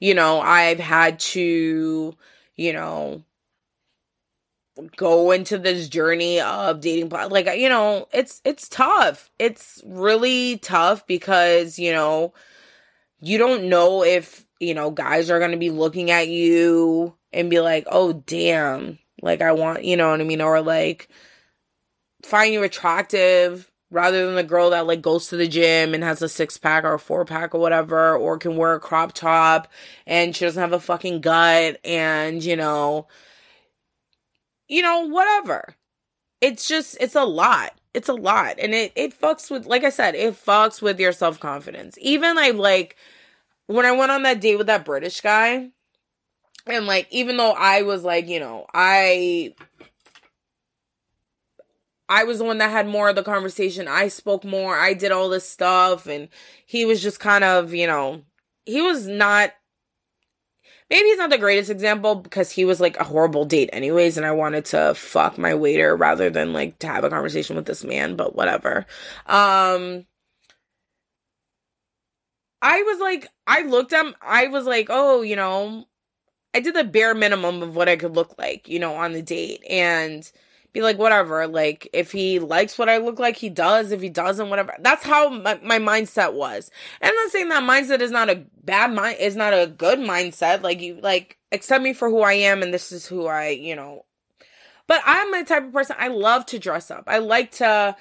you 0.00 0.14
know 0.14 0.40
i've 0.40 0.80
had 0.80 1.20
to 1.20 2.16
you 2.56 2.72
know, 2.72 3.22
go 4.96 5.30
into 5.32 5.58
this 5.58 5.88
journey 5.88 6.40
of 6.40 6.80
dating 6.80 7.08
like 7.10 7.46
you 7.58 7.68
know 7.68 8.08
it's 8.12 8.40
it's 8.44 8.68
tough. 8.68 9.30
It's 9.38 9.82
really 9.86 10.58
tough 10.58 11.06
because 11.06 11.78
you 11.78 11.92
know 11.92 12.32
you 13.20 13.38
don't 13.38 13.68
know 13.68 14.02
if 14.02 14.46
you 14.60 14.74
know 14.74 14.90
guys 14.90 15.30
are 15.30 15.38
going 15.38 15.50
to 15.52 15.56
be 15.56 15.70
looking 15.70 16.10
at 16.10 16.28
you 16.28 17.14
and 17.32 17.50
be 17.50 17.60
like 17.60 17.86
oh 17.90 18.12
damn 18.12 18.98
like 19.22 19.40
i 19.40 19.52
want 19.52 19.84
you 19.84 19.96
know 19.96 20.10
what 20.10 20.20
i 20.20 20.24
mean? 20.24 20.40
Or 20.40 20.60
like 20.60 21.08
find 22.24 22.52
you 22.52 22.62
attractive 22.62 23.70
rather 23.90 24.24
than 24.24 24.34
the 24.34 24.42
girl 24.42 24.70
that 24.70 24.86
like 24.86 25.02
goes 25.02 25.28
to 25.28 25.36
the 25.36 25.46
gym 25.46 25.94
and 25.94 26.02
has 26.02 26.22
a 26.22 26.28
six 26.28 26.56
pack 26.56 26.84
or 26.84 26.94
a 26.94 26.98
four 26.98 27.24
pack 27.24 27.54
or 27.54 27.60
whatever, 27.60 28.16
or 28.16 28.38
can 28.38 28.56
wear 28.56 28.74
a 28.74 28.80
crop 28.80 29.12
top 29.12 29.68
and 30.06 30.34
she 30.34 30.44
doesn't 30.44 30.60
have 30.60 30.72
a 30.72 30.80
fucking 30.80 31.20
gut 31.20 31.78
and, 31.84 32.42
you 32.42 32.56
know, 32.56 33.06
you 34.72 34.82
know, 34.82 35.00
whatever. 35.00 35.74
It's 36.40 36.66
just, 36.66 36.96
it's 37.00 37.14
a 37.14 37.24
lot. 37.24 37.72
It's 37.94 38.08
a 38.08 38.14
lot. 38.14 38.58
And 38.58 38.74
it, 38.74 38.92
it 38.96 39.18
fucks 39.18 39.50
with, 39.50 39.66
like 39.66 39.84
I 39.84 39.90
said, 39.90 40.14
it 40.14 40.34
fucks 40.34 40.80
with 40.80 40.98
your 40.98 41.12
self 41.12 41.38
confidence. 41.38 41.96
Even 42.00 42.36
like, 42.36 42.54
like, 42.54 42.96
when 43.66 43.86
I 43.86 43.92
went 43.92 44.10
on 44.10 44.22
that 44.24 44.40
date 44.40 44.56
with 44.56 44.66
that 44.66 44.84
British 44.84 45.20
guy, 45.20 45.70
and 46.66 46.86
like, 46.86 47.06
even 47.10 47.36
though 47.36 47.52
I 47.52 47.82
was 47.82 48.02
like, 48.02 48.28
you 48.28 48.40
know, 48.40 48.66
I 48.72 49.54
I 52.08 52.24
was 52.24 52.38
the 52.38 52.44
one 52.44 52.58
that 52.58 52.70
had 52.70 52.86
more 52.86 53.08
of 53.08 53.16
the 53.16 53.22
conversation. 53.22 53.88
I 53.88 54.08
spoke 54.08 54.44
more. 54.44 54.76
I 54.76 54.94
did 54.94 55.12
all 55.12 55.28
this 55.28 55.48
stuff. 55.48 56.06
And 56.06 56.28
he 56.66 56.84
was 56.84 57.02
just 57.02 57.20
kind 57.20 57.42
of, 57.42 57.72
you 57.72 57.86
know, 57.86 58.22
he 58.66 58.82
was 58.82 59.06
not, 59.06 59.52
maybe 60.92 61.08
he's 61.08 61.16
not 61.16 61.30
the 61.30 61.38
greatest 61.38 61.70
example 61.70 62.16
because 62.16 62.50
he 62.50 62.66
was 62.66 62.78
like 62.78 62.98
a 62.98 63.04
horrible 63.04 63.46
date, 63.46 63.70
anyways. 63.72 64.18
And 64.18 64.26
I 64.26 64.32
wanted 64.32 64.66
to 64.66 64.94
fuck 64.94 65.38
my 65.38 65.54
waiter 65.54 65.96
rather 65.96 66.28
than 66.28 66.52
like 66.52 66.78
to 66.80 66.86
have 66.86 67.02
a 67.02 67.08
conversation 67.08 67.56
with 67.56 67.64
this 67.64 67.82
man, 67.82 68.14
but 68.14 68.36
whatever. 68.36 68.84
Um, 69.26 70.04
I 72.60 72.82
was 72.82 73.00
like, 73.00 73.26
I 73.46 73.62
looked 73.62 73.94
at 73.94 74.04
him, 74.04 74.14
I 74.20 74.48
was 74.48 74.66
like, 74.66 74.88
oh, 74.90 75.22
you 75.22 75.34
know, 75.34 75.86
I 76.54 76.60
did 76.60 76.74
the 76.74 76.84
bare 76.84 77.14
minimum 77.14 77.62
of 77.62 77.74
what 77.74 77.88
I 77.88 77.96
could 77.96 78.14
look 78.14 78.38
like, 78.38 78.68
you 78.68 78.78
know, 78.78 78.94
on 78.94 79.12
the 79.14 79.22
date. 79.22 79.64
And, 79.70 80.30
be 80.72 80.82
like, 80.82 80.98
whatever. 80.98 81.46
Like, 81.46 81.88
if 81.92 82.12
he 82.12 82.38
likes 82.38 82.78
what 82.78 82.88
I 82.88 82.98
look 82.98 83.18
like, 83.18 83.36
he 83.36 83.50
does. 83.50 83.92
If 83.92 84.00
he 84.00 84.08
doesn't, 84.08 84.48
whatever. 84.48 84.74
That's 84.80 85.04
how 85.04 85.28
my, 85.28 85.60
my 85.62 85.78
mindset 85.78 86.32
was. 86.32 86.70
And 87.00 87.10
I'm 87.10 87.14
not 87.14 87.30
saying 87.30 87.48
that 87.48 87.62
mindset 87.62 88.00
is 88.00 88.10
not 88.10 88.30
a 88.30 88.44
bad 88.64 88.92
mind, 88.92 89.18
is 89.20 89.36
not 89.36 89.52
a 89.52 89.66
good 89.66 89.98
mindset. 89.98 90.62
Like, 90.62 90.80
you, 90.80 90.98
like, 91.02 91.38
accept 91.50 91.82
me 91.82 91.92
for 91.92 92.08
who 92.08 92.20
I 92.20 92.34
am 92.34 92.62
and 92.62 92.72
this 92.72 92.92
is 92.92 93.06
who 93.06 93.26
I, 93.26 93.48
you 93.48 93.76
know. 93.76 94.04
But 94.86 95.02
I'm 95.04 95.30
the 95.32 95.44
type 95.44 95.64
of 95.64 95.72
person, 95.72 95.96
I 95.98 96.08
love 96.08 96.46
to 96.46 96.58
dress 96.58 96.90
up. 96.90 97.04
I 97.06 97.18
like 97.18 97.52
to 97.52 97.96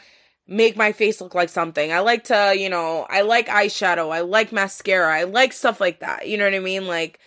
make 0.47 0.75
my 0.75 0.91
face 0.91 1.21
look 1.21 1.35
like 1.35 1.49
something. 1.49 1.91
I 1.93 1.99
like 1.99 2.25
to, 2.25 2.53
you 2.57 2.69
know, 2.69 3.05
I 3.09 3.21
like 3.21 3.47
eyeshadow. 3.47 4.11
I 4.11 4.21
like 4.21 4.51
mascara. 4.51 5.13
I 5.13 5.23
like 5.23 5.53
stuff 5.53 5.79
like 5.79 5.99
that. 5.99 6.27
You 6.27 6.37
know 6.37 6.45
what 6.45 6.53
I 6.53 6.59
mean? 6.59 6.87
Like, 6.87 7.19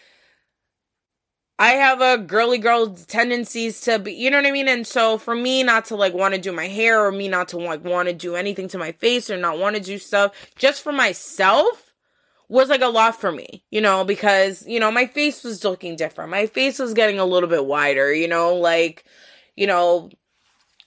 I 1.65 1.77
have 1.77 2.03
a 2.03 2.19
girly 2.19 2.59
girl 2.59 2.95
tendencies 2.95 3.81
to 3.83 3.99
be, 3.99 4.13
you 4.13 4.31
know 4.31 4.37
what 4.37 4.45
I 4.45 4.51
mean? 4.51 4.69
And 4.69 4.87
so 4.87 5.17
for 5.17 5.35
me 5.35 5.63
not 5.63 5.87
to 5.87 5.97
like 5.97 6.13
want 6.13 6.35
to 6.35 6.41
do 6.41 6.53
my 6.53 6.69
hair 6.69 7.03
or 7.03 7.11
me 7.11 7.27
not 7.27 7.49
to 7.49 7.57
like 7.57 7.83
want 7.83 8.07
to 8.07 8.13
do 8.13 8.37
anything 8.37 8.69
to 8.69 8.77
my 8.77 8.93
face 8.93 9.31
or 9.31 9.39
not 9.39 9.59
want 9.59 9.75
to 9.75 9.81
do 9.81 9.97
stuff 9.97 10.33
just 10.57 10.83
for 10.83 10.93
myself 10.93 11.95
was 12.51 12.69
like 12.69 12.83
a 12.83 12.89
lot 12.89 13.19
for 13.19 13.33
me, 13.33 13.65
you 13.71 13.81
know, 13.81 14.05
because, 14.05 14.63
you 14.67 14.79
know, 14.79 14.91
my 14.91 15.07
face 15.07 15.43
was 15.43 15.65
looking 15.65 15.97
different. 15.97 16.31
My 16.31 16.45
face 16.45 16.79
was 16.79 16.93
getting 16.93 17.19
a 17.19 17.25
little 17.25 17.49
bit 17.49 17.65
wider, 17.65 18.13
you 18.13 18.29
know, 18.29 18.57
like, 18.57 19.07
you 19.57 19.67
know, 19.67 20.11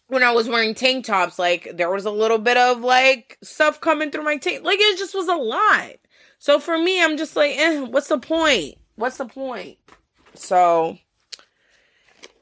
when 0.10 0.22
I 0.22 0.30
was 0.30 0.48
wearing 0.48 0.76
tank 0.76 1.06
tops, 1.06 1.40
like 1.40 1.72
there 1.74 1.90
was 1.90 2.06
a 2.06 2.12
little 2.12 2.38
bit 2.38 2.58
of 2.58 2.82
like 2.82 3.40
stuff 3.42 3.82
coming 3.82 4.12
through 4.12 4.26
my 4.26 4.38
tank. 4.38 4.64
Like 4.64 4.78
it 4.80 5.00
just 5.00 5.16
was 5.16 5.28
a 5.28 5.34
lot. 5.34 5.94
So 6.38 6.60
for 6.60 6.78
me, 6.78 7.04
I'm 7.04 7.18
just 7.18 7.36
like, 7.36 7.58
eh, 7.58 7.80
what's 7.80 8.10
the 8.10 8.20
point? 8.20 8.76
What's 8.94 9.18
the 9.18 9.26
point? 9.26 9.80
So 10.38 10.98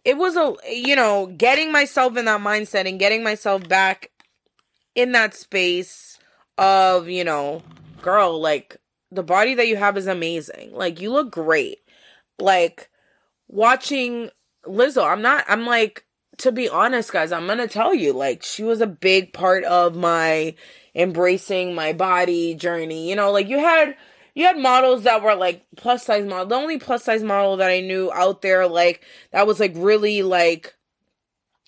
it 0.04 0.18
was 0.18 0.36
a, 0.36 0.56
you 0.72 0.96
know, 0.96 1.28
getting 1.28 1.72
myself 1.72 2.16
in 2.18 2.26
that 2.26 2.42
mindset 2.42 2.88
and 2.88 3.00
getting 3.00 3.24
myself 3.24 3.68
back 3.68 4.12
in 4.94 5.14
that 5.14 5.34
space 5.34 6.20
of, 6.58 7.10
you 7.10 7.24
know, 7.24 7.64
girl, 8.02 8.40
like 8.40 8.78
the 9.12 9.24
body 9.24 9.56
that 9.56 9.68
you 9.68 9.76
have 9.78 9.98
is 9.98 10.08
amazing. 10.08 10.74
Like 10.74 11.02
you 11.02 11.12
look 11.12 11.32
great. 11.32 11.80
Like 12.40 12.90
watching 13.48 14.30
Lizzo, 14.66 15.10
I'm 15.10 15.22
not, 15.22 15.46
I'm 15.48 15.66
like, 15.66 16.06
to 16.38 16.52
be 16.52 16.68
honest, 16.68 17.12
guys, 17.12 17.32
I'm 17.32 17.48
gonna 17.48 17.68
tell 17.68 17.94
you, 17.94 18.12
like, 18.12 18.44
she 18.44 18.64
was 18.64 18.82
a 18.82 18.88
big 18.88 19.32
part 19.32 19.64
of 19.64 19.96
my 19.96 20.56
embracing 20.94 21.74
my 21.76 21.94
body 21.94 22.56
journey. 22.56 23.10
You 23.10 23.16
know, 23.16 23.32
like 23.32 23.48
you 23.48 23.60
had 23.60 23.96
you 24.36 24.46
had 24.46 24.58
models 24.58 25.04
that 25.04 25.24
were 25.24 25.34
like 25.34 25.66
plus 25.78 26.06
size 26.06 26.26
model. 26.26 26.46
The 26.46 26.56
only 26.56 26.78
plus 26.78 27.04
size 27.04 27.24
model 27.24 27.58
that 27.58 27.72
I 27.72 27.80
knew 27.80 28.12
out 28.14 28.42
there, 28.42 28.68
like 28.68 29.04
that 29.32 29.48
was 29.48 29.60
like 29.60 29.74
really 29.76 30.22
like, 30.22 30.76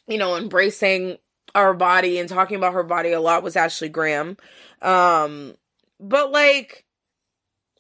you 0.06 0.18
know, 0.18 0.36
embracing 0.36 1.18
our 1.56 1.74
body 1.74 2.20
and 2.20 2.30
talking 2.30 2.58
about 2.58 2.74
her 2.74 2.84
body 2.84 3.14
a 3.14 3.22
lot 3.22 3.42
was 3.42 3.56
Ashley 3.56 3.90
Graham. 3.90 4.38
Um, 4.82 5.56
but 6.00 6.32
like, 6.32 6.86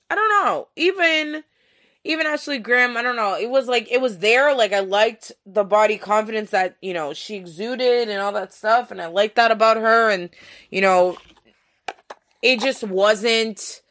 I 0.09 0.15
don't 0.15 0.29
know, 0.29 0.69
even 0.77 1.43
even 2.05 2.25
Ashley 2.25 2.57
Graham, 2.57 2.95
I 2.95 3.01
don't 3.01 3.17
know. 3.17 3.37
It 3.37 3.49
was 3.49 3.67
like 3.67 3.91
it 3.91 3.99
was 3.99 4.19
there. 4.19 4.55
Like 4.55 4.71
I 4.71 4.79
liked 4.79 5.33
the 5.45 5.65
body 5.65 5.97
confidence 5.97 6.51
that 6.51 6.77
you 6.81 6.93
know 6.93 7.13
she 7.13 7.35
exuded 7.35 8.07
and 8.07 8.21
all 8.21 8.31
that 8.31 8.53
stuff, 8.53 8.89
and 8.89 9.01
I 9.01 9.07
liked 9.07 9.35
that 9.35 9.51
about 9.51 9.75
her. 9.75 10.09
And 10.09 10.29
you 10.71 10.79
know, 10.79 11.17
it 12.41 12.61
just 12.61 12.85
wasn't 12.85 13.81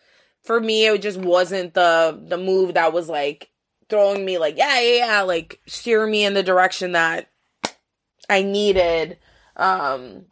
for 0.46 0.60
me. 0.60 0.86
It 0.86 1.02
just 1.02 1.18
wasn't 1.18 1.74
the 1.74 2.18
the 2.28 2.38
move 2.38 2.74
that 2.74 2.92
was 2.92 3.08
like 3.08 3.50
throwing 3.88 4.24
me 4.24 4.38
like 4.38 4.56
yeah 4.56 4.80
yeah 4.80 5.06
yeah 5.06 5.22
like 5.22 5.60
steer 5.66 6.06
me 6.06 6.24
in 6.24 6.34
the 6.34 6.42
direction 6.42 6.92
that 6.92 7.28
I 8.30 8.42
needed. 8.42 9.18
Um, 9.56 10.26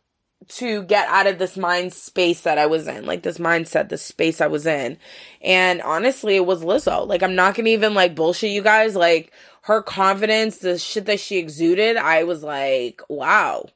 to 0.47 0.83
get 0.83 1.09
out 1.09 1.27
of 1.27 1.39
this 1.39 1.57
mind 1.57 1.93
space 1.93 2.43
that 2.43 2.59
I 2.59 2.67
was 2.67 2.87
in, 2.87 3.07
like 3.07 3.23
this 3.23 3.39
mindset, 3.39 3.89
this 3.89 4.03
space 4.03 4.41
I 4.41 4.47
was 4.47 4.67
in. 4.67 4.99
And 5.41 5.81
honestly, 5.83 6.37
it 6.37 6.47
was 6.47 6.63
Lizzo. 6.63 7.07
Like, 7.07 7.23
I'm 7.23 7.35
not 7.35 7.55
gonna 7.55 7.71
even 7.71 7.95
like 7.95 8.15
bullshit 8.15 8.51
you 8.51 8.63
guys. 8.63 8.95
Like, 8.95 9.33
her 9.63 9.83
confidence, 9.83 10.59
the 10.59 10.79
shit 10.79 11.07
that 11.07 11.21
she 11.21 11.39
exuded, 11.39 11.97
I 11.97 12.25
was 12.25 12.43
like, 12.43 13.01
wow. 13.09 13.67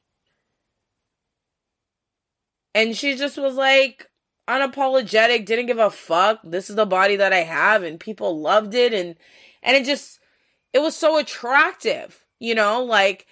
And 2.75 2.95
she 2.95 3.15
just 3.15 3.37
was 3.37 3.55
like 3.55 4.09
unapologetic, 4.49 5.45
didn't 5.45 5.67
give 5.67 5.77
a 5.77 5.89
fuck. 5.89 6.39
This 6.43 6.69
is 6.69 6.75
the 6.75 6.85
body 6.85 7.15
that 7.17 7.33
I 7.33 7.43
have, 7.43 7.83
and 7.83 7.99
people 7.99 8.41
loved 8.41 8.73
it. 8.73 8.93
And, 8.93 9.15
and 9.61 9.77
it 9.77 9.85
just, 9.85 10.19
it 10.73 10.79
was 10.79 10.95
so 10.95 11.17
attractive, 11.17 12.25
you 12.39 12.55
know, 12.55 12.83
like, 12.83 13.27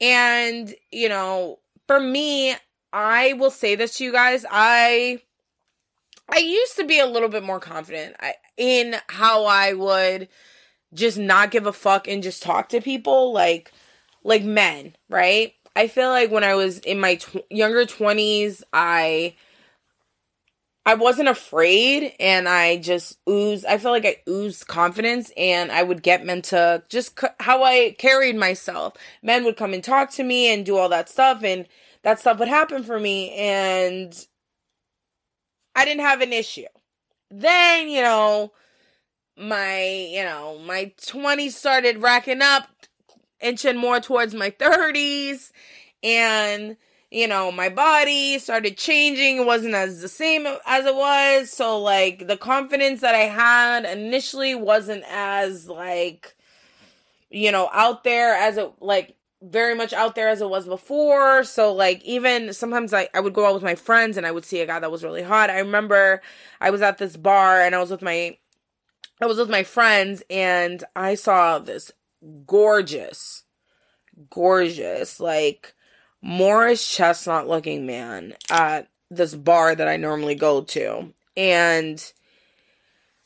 and, 0.00 0.74
you 0.90 1.08
know, 1.08 1.58
for 1.86 2.00
me, 2.00 2.54
I 2.92 3.34
will 3.34 3.50
say 3.50 3.74
this 3.74 3.96
to 3.96 4.04
you 4.04 4.12
guys. 4.12 4.44
I 4.50 5.20
I 6.28 6.38
used 6.38 6.76
to 6.76 6.84
be 6.84 6.98
a 6.98 7.06
little 7.06 7.28
bit 7.28 7.42
more 7.42 7.60
confident 7.60 8.16
in 8.56 8.96
how 9.08 9.44
I 9.44 9.74
would 9.74 10.28
just 10.94 11.18
not 11.18 11.50
give 11.50 11.66
a 11.66 11.72
fuck 11.72 12.06
and 12.06 12.22
just 12.22 12.42
talk 12.42 12.68
to 12.70 12.80
people 12.80 13.32
like 13.32 13.72
like 14.24 14.44
men, 14.44 14.94
right? 15.08 15.54
I 15.74 15.88
feel 15.88 16.10
like 16.10 16.30
when 16.30 16.44
I 16.44 16.54
was 16.54 16.78
in 16.80 17.00
my 17.00 17.16
tw- 17.16 17.44
younger 17.50 17.84
20s, 17.84 18.62
I 18.72 19.34
I 20.84 20.94
wasn't 20.94 21.28
afraid 21.28 22.12
and 22.18 22.48
I 22.48 22.76
just 22.78 23.18
oozed 23.28 23.64
I 23.66 23.78
feel 23.78 23.92
like 23.92 24.04
I 24.04 24.16
oozed 24.28 24.66
confidence 24.66 25.30
and 25.36 25.70
I 25.70 25.82
would 25.82 26.02
get 26.02 26.26
men 26.26 26.42
to 26.42 26.82
just 26.88 27.20
c- 27.20 27.28
how 27.38 27.62
I 27.62 27.94
carried 27.98 28.36
myself. 28.36 28.94
Men 29.22 29.44
would 29.44 29.56
come 29.56 29.74
and 29.74 29.84
talk 29.84 30.10
to 30.12 30.24
me 30.24 30.52
and 30.52 30.66
do 30.66 30.76
all 30.76 30.88
that 30.88 31.08
stuff 31.08 31.44
and 31.44 31.66
that 32.02 32.18
stuff 32.18 32.38
would 32.40 32.48
happen 32.48 32.82
for 32.82 32.98
me 32.98 33.30
and 33.32 34.26
I 35.74 35.84
didn't 35.84 36.02
have 36.04 36.20
an 36.20 36.32
issue. 36.32 36.66
Then, 37.30 37.88
you 37.88 38.02
know, 38.02 38.52
my, 39.36 40.08
you 40.10 40.22
know, 40.24 40.58
my 40.58 40.92
20s 41.00 41.52
started 41.52 42.02
racking 42.02 42.42
up, 42.42 42.68
inching 43.40 43.76
more 43.76 44.00
towards 44.00 44.34
my 44.34 44.50
30s, 44.50 45.50
and, 46.02 46.76
you 47.12 47.28
know, 47.28 47.52
my 47.52 47.68
body 47.68 48.38
started 48.38 48.78
changing. 48.78 49.36
It 49.36 49.46
wasn't 49.46 49.74
as 49.74 50.00
the 50.00 50.08
same 50.08 50.46
as 50.66 50.86
it 50.86 50.94
was. 50.94 51.50
So, 51.50 51.78
like, 51.78 52.26
the 52.26 52.38
confidence 52.38 53.02
that 53.02 53.14
I 53.14 53.24
had 53.24 53.84
initially 53.84 54.54
wasn't 54.54 55.04
as, 55.10 55.68
like, 55.68 56.34
you 57.30 57.52
know, 57.52 57.68
out 57.72 58.02
there 58.02 58.34
as 58.34 58.56
it, 58.56 58.72
like, 58.80 59.14
very 59.42 59.74
much 59.74 59.92
out 59.92 60.14
there 60.14 60.28
as 60.28 60.40
it 60.40 60.48
was 60.48 60.66
before. 60.66 61.42
So 61.42 61.72
like 61.72 62.00
even 62.04 62.52
sometimes 62.52 62.94
I, 62.94 63.08
I 63.12 63.18
would 63.18 63.34
go 63.34 63.44
out 63.44 63.54
with 63.54 63.64
my 63.64 63.74
friends 63.74 64.16
and 64.16 64.24
I 64.24 64.30
would 64.30 64.44
see 64.44 64.60
a 64.60 64.66
guy 64.66 64.78
that 64.78 64.92
was 64.92 65.02
really 65.02 65.24
hot. 65.24 65.50
I 65.50 65.58
remember 65.58 66.22
I 66.60 66.70
was 66.70 66.80
at 66.80 66.98
this 66.98 67.16
bar 67.16 67.60
and 67.60 67.74
I 67.74 67.80
was 67.80 67.90
with 67.90 68.02
my 68.02 68.36
I 69.20 69.26
was 69.26 69.38
with 69.38 69.50
my 69.50 69.64
friends 69.64 70.22
and 70.30 70.84
I 70.94 71.16
saw 71.16 71.58
this 71.58 71.90
gorgeous, 72.46 73.42
gorgeous, 74.30 75.18
like 75.18 75.74
Morris 76.22 76.88
Chestnut 76.88 77.48
looking 77.48 77.84
man 77.84 78.34
at 78.48 78.88
this 79.10 79.34
bar 79.34 79.74
that 79.74 79.88
I 79.88 79.96
normally 79.96 80.36
go 80.36 80.62
to. 80.62 81.12
And 81.36 82.12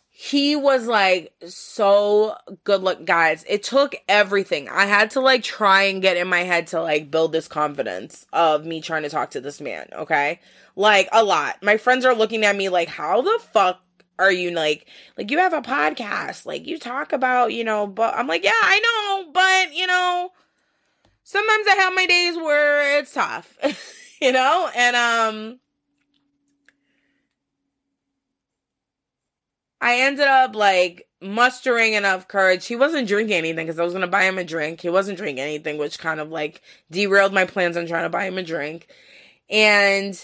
he 0.09 0.57
was 0.57 0.87
like 0.87 1.35
so 1.47 2.37
good 2.65 2.83
look 2.83 3.05
guys. 3.05 3.45
It 3.47 3.63
took 3.63 3.95
everything. 4.09 4.67
I 4.71 4.87
had 4.87 5.11
to 5.11 5.21
like 5.21 5.43
try 5.43 5.83
and 5.83 6.01
get 6.01 6.17
in 6.17 6.27
my 6.27 6.41
head 6.41 6.69
to 6.69 6.81
like 6.81 7.11
build 7.11 7.33
this 7.33 7.49
confidence 7.49 8.25
of 8.33 8.65
me 8.65 8.81
trying 8.81 9.03
to 9.03 9.11
talk 9.11 9.33
to 9.33 9.43
this 9.43 9.61
man 9.61 9.89
okay? 9.93 10.41
Like 10.75 11.09
a 11.13 11.23
lot. 11.23 11.63
My 11.63 11.77
friends 11.77 12.07
are 12.07 12.15
looking 12.15 12.45
at 12.45 12.57
me 12.57 12.71
like 12.71 12.89
how 12.89 13.21
the 13.21 13.39
fuck 13.53 13.81
are 14.19 14.33
you 14.33 14.53
like 14.53 14.87
like 15.19 15.31
you 15.31 15.39
have 15.39 15.53
a 15.53 15.61
podcast. 15.61 16.47
Like 16.47 16.67
you 16.67 16.79
talk 16.79 17.13
about 17.13 17.53
you 17.53 17.63
know 17.63 17.87
but 17.87 18.15
i'm 18.15 18.27
like 18.27 18.43
yeah 18.43 18.53
i 18.55 18.81
know 18.81 19.31
but 19.33 19.77
you 19.77 19.87
know 19.87 20.31
sometimes 21.27 21.67
i 21.69 21.75
have 21.75 21.95
my 21.95 22.07
days 22.07 22.37
where 22.37 22.99
it's 22.99 23.13
tough 23.13 23.59
you 24.23 24.33
know 24.33 24.71
and 24.75 24.97
um 24.97 25.59
I 29.81 30.01
ended 30.01 30.27
up 30.27 30.55
like 30.57 31.07
mustering 31.21 31.93
enough 31.95 32.29
courage. 32.29 32.67
He 32.67 32.77
wasn't 32.77 33.09
drinking 33.09 33.37
anything 33.37 33.67
because 33.67 33.79
I 33.79 33.85
was 33.85 33.93
gonna 33.93 34.07
buy 34.07 34.25
him 34.25 34.39
a 34.39 34.45
drink. 34.45 34.81
He 34.81 34.89
wasn't 34.89 35.19
drinking 35.19 35.41
anything, 35.41 35.79
which 35.79 35.99
kind 35.99 36.21
of 36.21 36.31
like 36.31 36.63
derailed 36.91 37.33
my 37.33 37.45
plans 37.45 37.77
on 37.77 37.87
trying 37.87 38.05
to 38.05 38.09
buy 38.09 38.25
him 38.25 38.39
a 38.39 38.43
drink. 38.43 38.89
And 39.51 40.19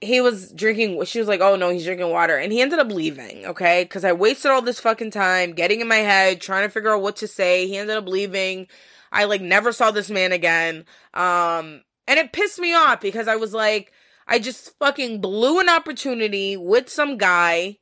he 0.00 0.20
was 0.20 0.52
drinking. 0.52 1.04
She 1.04 1.18
was 1.18 1.28
like, 1.28 1.40
"Oh 1.40 1.56
no, 1.56 1.70
he's 1.70 1.84
drinking 1.84 2.10
water," 2.10 2.36
and 2.38 2.52
he 2.52 2.60
ended 2.62 2.78
up 2.78 2.90
leaving. 2.92 3.46
Okay, 3.46 3.84
because 3.84 4.04
I 4.04 4.12
wasted 4.12 4.50
all 4.50 4.62
this 4.62 4.80
fucking 4.80 5.10
time 5.12 5.52
getting 5.52 5.80
in 5.80 5.88
my 5.88 5.96
head 5.96 6.40
trying 6.40 6.64
to 6.66 6.70
figure 6.70 6.94
out 6.94 7.02
what 7.02 7.16
to 7.16 7.28
say. 7.28 7.66
He 7.68 7.76
ended 7.76 7.96
up 7.96 8.08
leaving. 8.08 8.68
I 9.12 9.24
like 9.24 9.40
never 9.40 9.72
saw 9.72 9.90
this 9.90 10.10
man 10.10 10.32
again. 10.32 10.84
Um, 11.14 11.82
and 12.06 12.18
it 12.18 12.32
pissed 12.32 12.58
me 12.58 12.74
off 12.74 13.00
because 13.00 13.28
I 13.28 13.36
was 13.36 13.52
like, 13.52 13.92
I 14.26 14.38
just 14.38 14.78
fucking 14.78 15.20
blew 15.20 15.60
an 15.60 15.68
opportunity 15.68 16.56
with 16.56 16.88
some 16.88 17.18
guy 17.18 17.78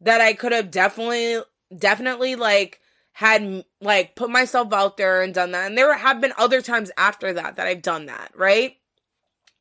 that 0.00 0.20
I 0.20 0.32
could 0.32 0.52
have 0.52 0.70
definitely, 0.70 1.40
definitely 1.76 2.36
like 2.36 2.80
had 3.12 3.64
like 3.80 4.16
put 4.16 4.28
myself 4.28 4.72
out 4.72 4.96
there 4.96 5.22
and 5.22 5.32
done 5.32 5.52
that. 5.52 5.68
And 5.68 5.78
there 5.78 5.94
have 5.96 6.20
been 6.20 6.32
other 6.36 6.60
times 6.60 6.90
after 6.96 7.32
that 7.32 7.56
that 7.56 7.66
I've 7.66 7.82
done 7.82 8.06
that, 8.06 8.32
right? 8.34 8.76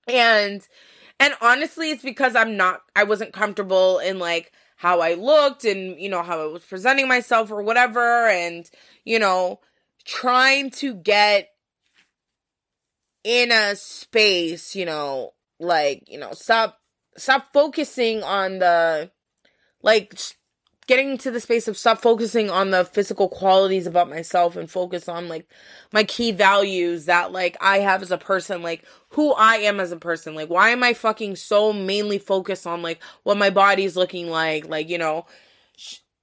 And 0.07 0.67
and 1.19 1.33
honestly, 1.41 1.91
it's 1.91 2.03
because 2.03 2.35
I'm 2.35 2.57
not 2.57 2.81
I 2.95 3.03
wasn't 3.03 3.31
comfortable 3.33 3.99
in 3.99 4.17
like 4.17 4.51
how 4.75 5.01
I 5.01 5.13
looked 5.13 5.65
and 5.65 5.99
you 5.99 6.09
know 6.09 6.23
how 6.23 6.41
I 6.41 6.45
was 6.47 6.63
presenting 6.63 7.07
myself 7.07 7.51
or 7.51 7.61
whatever 7.61 8.27
and 8.27 8.69
you 9.05 9.19
know 9.19 9.59
trying 10.05 10.71
to 10.71 10.93
get 10.93 11.49
in 13.23 13.51
a 13.51 13.75
space, 13.75 14.75
you 14.75 14.85
know, 14.85 15.33
like, 15.59 16.03
you 16.07 16.19
know, 16.19 16.31
stop 16.33 16.79
stop 17.17 17.53
focusing 17.53 18.23
on 18.23 18.59
the 18.59 19.11
like 19.81 20.17
getting 20.87 21.17
to 21.17 21.31
the 21.31 21.39
space 21.39 21.67
of 21.67 21.77
stop 21.77 22.01
focusing 22.01 22.49
on 22.49 22.71
the 22.71 22.83
physical 22.83 23.29
qualities 23.29 23.87
about 23.87 24.09
myself 24.09 24.55
and 24.55 24.69
focus 24.69 25.07
on 25.07 25.29
like 25.29 25.47
my 25.93 26.03
key 26.03 26.31
values 26.31 27.05
that 27.05 27.31
like 27.31 27.55
I 27.61 27.79
have 27.79 28.01
as 28.01 28.11
a 28.11 28.17
person, 28.17 28.61
like 28.61 28.83
who 29.09 29.33
I 29.33 29.57
am 29.57 29.79
as 29.79 29.91
a 29.91 29.97
person. 29.97 30.35
Like 30.35 30.49
why 30.49 30.69
am 30.69 30.83
I 30.83 30.93
fucking 30.93 31.37
so 31.37 31.71
mainly 31.71 32.17
focused 32.17 32.67
on 32.67 32.81
like 32.81 33.01
what 33.23 33.37
my 33.37 33.49
body's 33.49 33.95
looking 33.95 34.29
like? 34.29 34.67
Like, 34.67 34.89
you 34.89 34.97
know, 34.97 35.25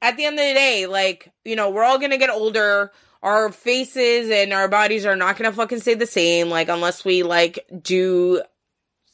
at 0.03 0.17
the 0.17 0.25
end 0.25 0.39
of 0.39 0.47
the 0.47 0.55
day, 0.55 0.87
like, 0.87 1.33
you 1.45 1.57
know, 1.57 1.71
we're 1.71 1.85
all 1.85 1.99
gonna 1.99 2.19
get 2.19 2.31
older. 2.31 2.93
Our 3.23 3.53
faces 3.53 4.31
and 4.31 4.53
our 4.53 4.69
bodies 4.69 5.05
are 5.05 5.17
not 5.17 5.37
gonna 5.37 5.53
fucking 5.53 5.81
stay 5.81 5.95
the 5.95 6.07
same, 6.07 6.49
like, 6.49 6.69
unless 6.69 7.05
we, 7.05 7.23
like, 7.23 7.67
do 7.83 8.43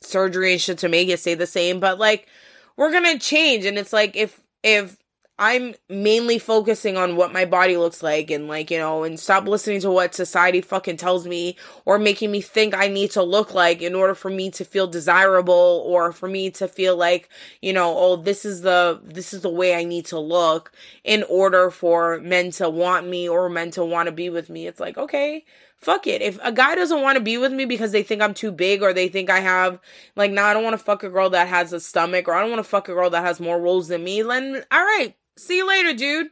surgery 0.01 0.53
and 0.53 0.61
shit 0.61 0.79
to 0.79 0.89
make 0.89 1.09
it 1.09 1.19
stay 1.21 1.35
the 1.35 1.47
same. 1.47 1.81
But, 1.81 1.99
like, 1.99 2.29
we're 2.77 2.93
gonna 2.93 3.19
change. 3.19 3.65
And 3.65 3.79
it's 3.79 3.93
like, 3.93 4.15
if, 4.17 4.41
if 4.63 4.97
I'm 5.39 5.75
mainly 5.91 6.39
focusing 6.39 6.97
on 6.97 7.17
what 7.17 7.31
my 7.31 7.45
body 7.45 7.77
looks 7.77 8.03
like 8.03 8.31
and 8.31 8.49
like, 8.49 8.71
you 8.71 8.79
know, 8.79 9.05
and 9.05 9.21
stop 9.21 9.47
listening 9.47 9.81
to 9.83 9.91
what 9.91 10.15
society 10.15 10.63
fucking 10.63 10.97
tells 10.97 11.27
me 11.27 11.57
or 11.85 11.99
making 11.99 12.31
me 12.31 12.41
think 12.41 12.75
I 12.75 12.89
need 12.89 13.11
to 13.13 13.23
look 13.23 13.53
like 13.53 13.83
in 13.83 13.95
order 13.95 14.15
for 14.15 14.31
me 14.31 14.51
to 14.53 14.65
feel 14.65 14.87
desirable 14.87 15.85
or 15.87 16.11
for 16.13 16.27
me 16.27 16.51
to 16.53 16.67
feel 16.67 16.97
like, 16.97 17.29
you 17.61 17.75
know, 17.75 17.95
oh, 17.99 18.17
this 18.17 18.47
is 18.47 18.63
the 18.63 18.99
this 19.05 19.35
is 19.35 19.43
the 19.43 19.51
way 19.51 19.75
I 19.75 19.85
need 19.85 20.07
to 20.07 20.19
look 20.19 20.73
in 21.05 21.23
order 21.25 21.71
for 21.71 22.19
men 22.21 22.51
to 22.53 22.71
want 22.71 23.07
me 23.07 23.29
or 23.29 23.51
men 23.51 23.71
to 23.73 23.85
want 23.85 24.07
to 24.07 24.13
be 24.13 24.31
with 24.31 24.49
me. 24.49 24.67
It's 24.67 24.81
like, 24.81 24.97
okay, 24.97 25.45
fuck 25.77 26.07
it. 26.07 26.23
If 26.23 26.39
a 26.43 26.51
guy 26.51 26.75
doesn't 26.77 27.03
want 27.03 27.17
to 27.17 27.23
be 27.23 27.37
with 27.37 27.53
me 27.53 27.67
because 27.67 27.93
they 27.93 28.03
think 28.03 28.23
I'm 28.23 28.33
too 28.33 28.53
big 28.53 28.83
or 28.83 28.95
they 28.95 29.09
think 29.09 29.29
I 29.29 29.41
have 29.41 29.81
like, 30.17 30.31
now 30.31 30.45
nah, 30.45 30.49
I 30.49 30.55
don't 30.55 30.65
want 30.65 30.79
to 30.79 30.85
fuck 30.85 31.03
a 31.03 31.11
girl 31.11 31.29
that 31.31 31.49
has 31.49 31.75
a 31.75 31.81
stomach 31.81 32.27
or 32.27 32.33
I 32.33 32.41
don't 32.41 32.51
want 32.51 32.61
to 32.61 32.69
fuck 32.69 32.89
a 32.89 32.95
girl 32.95 33.11
that 33.11 33.23
has 33.23 33.39
more 33.39 33.61
rolls 33.61 33.89
than 33.89 34.03
me, 34.03 34.23
then 34.23 34.65
all 34.73 34.81
right, 34.81 35.15
See 35.39 35.57
you 35.59 35.69
later, 35.69 35.93
dude. 35.93 36.29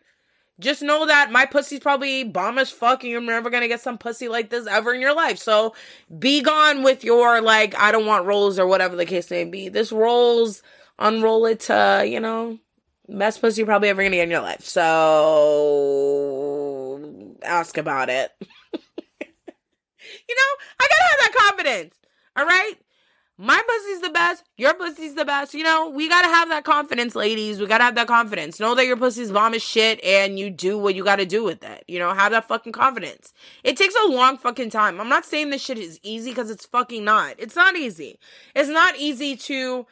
Just 0.61 0.82
know 0.82 1.07
that 1.07 1.32
my 1.32 1.46
pussy's 1.46 1.80
probably 1.80 2.22
bomb 2.22 2.59
as 2.59 2.70
fuck 2.70 3.02
and 3.02 3.11
you're 3.11 3.20
never 3.20 3.50
gonna 3.50 3.66
get 3.66 3.80
some 3.80 3.98
pussy 3.98 4.28
like 4.28 4.50
this 4.50 4.68
ever 4.68 4.94
in 4.94 5.00
your 5.00 5.14
life. 5.14 5.38
So 5.38 5.74
be 6.16 6.42
gone 6.42 6.84
with 6.84 7.02
your 7.02 7.40
like 7.40 7.74
I 7.76 7.90
don't 7.90 8.07
want 8.07 8.26
rolls 8.26 8.59
or 8.59 8.66
whatever 8.66 8.94
the 8.94 9.05
case 9.05 9.30
may 9.30 9.44
be. 9.44 9.68
This 9.68 9.90
rolls 9.90 10.62
unroll 10.98 11.46
it 11.46 11.59
to, 11.61 12.05
you 12.07 12.20
know, 12.20 12.59
best 13.09 13.40
pussy 13.40 13.61
you're 13.61 13.66
probably 13.66 13.88
ever 13.88 14.02
gonna 14.02 14.14
get 14.14 14.24
in 14.24 14.30
your 14.30 14.42
life. 14.42 14.64
So 14.64 14.84
ask 17.42 17.76
about 17.76 18.09
it. 18.09 18.30
you 18.72 18.76
know, 20.36 20.50
I 20.80 20.88
gotta 20.88 21.05
have 21.11 21.18
that 21.18 21.32
confidence. 21.36 21.96
All 22.36 22.46
right? 22.46 22.74
My 23.37 23.61
pussy's 23.66 24.01
the 24.01 24.11
best, 24.11 24.45
your 24.57 24.74
pussy's 24.74 25.14
the 25.14 25.24
best. 25.24 25.55
You 25.55 25.64
know, 25.64 25.91
we 25.91 26.09
gotta 26.09 26.28
have 26.28 26.49
that 26.51 26.64
confidence, 26.64 27.16
ladies. 27.16 27.61
We 27.61 27.66
gotta 27.66 27.85
have 27.85 27.97
that 27.97 28.07
confidence. 28.07 28.61
Know 28.61 28.74
that 28.76 28.87
your 28.87 28.97
pussy's 28.97 29.32
bomb 29.32 29.55
as 29.55 29.62
shit 29.62 30.03
and 30.05 30.39
you 30.39 30.51
do 30.51 30.78
what 30.78 30.95
you 30.95 31.03
gotta 31.03 31.26
do 31.26 31.43
with 31.43 31.64
it. 31.64 31.85
You 31.89 31.99
know, 31.99 32.14
have 32.14 32.30
that 32.32 32.47
fucking 32.47 32.72
confidence. 32.72 33.32
It 33.64 33.76
takes 33.76 33.95
a 33.97 34.11
long 34.11 34.39
fucking 34.39 34.70
time. 34.70 35.01
I'm 35.01 35.09
not 35.09 35.24
saying 35.24 35.51
this 35.51 35.64
shit 35.64 35.78
is 35.78 35.99
easy 36.03 36.30
because 36.30 36.51
it's 36.51 36.66
fucking 36.66 37.05
not. 37.05 37.35
It's 37.39 37.57
not 37.57 37.76
easy. 37.76 38.18
It's 38.55 38.68
not 38.68 38.97
easy 38.97 39.37
to 39.37 39.87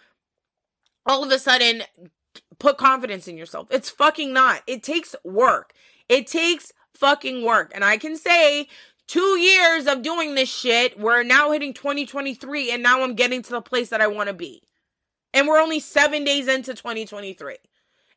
all 1.04 1.24
of 1.24 1.30
a 1.32 1.38
sudden 1.38 1.82
put 2.60 2.78
confidence 2.78 3.26
in 3.26 3.36
yourself. 3.36 3.66
It's 3.72 3.90
fucking 3.90 4.32
not. 4.32 4.62
It 4.68 4.84
takes 4.84 5.16
work. 5.24 5.72
It 6.08 6.28
takes 6.28 6.72
fucking 6.94 7.44
work. 7.44 7.72
And 7.74 7.84
I 7.84 7.96
can 7.96 8.16
say 8.16 8.68
two 9.06 9.38
years 9.38 9.86
of 9.86 10.02
doing 10.02 10.34
this 10.34 10.48
shit. 10.48 10.98
We're 10.98 11.22
now 11.22 11.50
hitting 11.52 11.74
2023, 11.74 12.70
and 12.70 12.82
now 12.82 13.02
I'm 13.02 13.14
getting 13.14 13.42
to 13.42 13.50
the 13.50 13.62
place 13.62 13.90
that 13.90 14.00
I 14.00 14.06
want 14.06 14.28
to 14.28 14.34
be. 14.34 14.62
And 15.34 15.48
we're 15.48 15.60
only 15.60 15.80
seven 15.80 16.24
days 16.24 16.48
into 16.48 16.74
2023. 16.74 17.56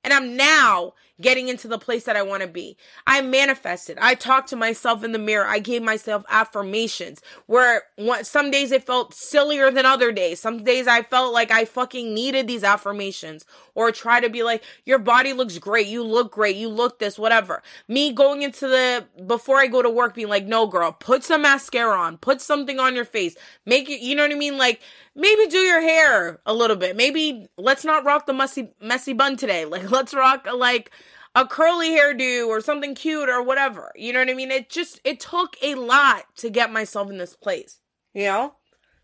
And 0.05 0.13
I'm 0.13 0.37
now 0.37 0.93
getting 1.19 1.47
into 1.47 1.67
the 1.67 1.79
place 1.79 2.03
that 2.03 2.15
I 2.15 2.21
want 2.21 2.43
to 2.43 2.47
be. 2.47 2.77
I 3.07 3.21
manifested. 3.21 3.97
I 3.99 4.15
talked 4.15 4.49
to 4.49 4.55
myself 4.55 5.03
in 5.03 5.13
the 5.13 5.17
mirror. 5.17 5.47
I 5.47 5.59
gave 5.59 5.81
myself 5.81 6.23
affirmations 6.29 7.21
where 7.47 7.83
some 8.21 8.51
days 8.51 8.71
it 8.71 8.85
felt 8.85 9.13
sillier 9.13 9.71
than 9.71 9.85
other 9.85 10.11
days. 10.11 10.39
Some 10.39 10.63
days 10.63 10.87
I 10.87 11.01
felt 11.01 11.33
like 11.33 11.51
I 11.51 11.65
fucking 11.65 12.13
needed 12.13 12.47
these 12.47 12.63
affirmations 12.63 13.45
or 13.73 13.91
try 13.91 14.19
to 14.19 14.29
be 14.29 14.43
like, 14.43 14.63
your 14.83 14.99
body 14.99 15.33
looks 15.33 15.57
great. 15.57 15.87
You 15.87 16.03
look 16.03 16.31
great. 16.31 16.57
You 16.57 16.69
look 16.69 16.99
this, 16.99 17.17
whatever. 17.17 17.63
Me 17.87 18.11
going 18.11 18.41
into 18.41 18.67
the, 18.67 19.05
before 19.25 19.57
I 19.57 19.67
go 19.67 19.81
to 19.81 19.89
work 19.89 20.15
being 20.15 20.29
like, 20.29 20.45
no 20.45 20.67
girl, 20.67 20.91
put 20.91 21.23
some 21.23 21.41
mascara 21.43 21.97
on, 21.97 22.17
put 22.17 22.41
something 22.41 22.79
on 22.79 22.93
your 22.93 23.05
face, 23.05 23.35
make 23.65 23.89
it, 23.89 24.01
you 24.01 24.15
know 24.15 24.23
what 24.23 24.31
I 24.31 24.35
mean? 24.35 24.57
Like, 24.57 24.81
maybe 25.15 25.47
do 25.47 25.57
your 25.57 25.81
hair 25.81 26.39
a 26.45 26.53
little 26.53 26.75
bit. 26.75 26.95
Maybe 26.95 27.47
let's 27.57 27.85
not 27.85 28.05
rock 28.05 28.25
the 28.25 28.33
messy 28.33 28.71
messy 28.81 29.13
bun 29.13 29.37
today. 29.37 29.65
Like 29.75 29.89
let's 29.89 30.13
rock 30.13 30.45
a, 30.49 30.55
like 30.55 30.91
a 31.33 31.45
curly 31.45 31.89
hairdo 31.89 32.47
or 32.47 32.61
something 32.61 32.95
cute 32.95 33.29
or 33.29 33.41
whatever. 33.41 33.91
You 33.95 34.13
know 34.13 34.19
what 34.19 34.29
I 34.29 34.33
mean? 34.33 34.51
It 34.51 34.69
just 34.69 34.99
it 35.03 35.19
took 35.19 35.55
a 35.61 35.75
lot 35.75 36.25
to 36.37 36.49
get 36.49 36.71
myself 36.71 37.09
in 37.09 37.17
this 37.17 37.35
place. 37.35 37.79
You 38.13 38.25
know? 38.25 38.55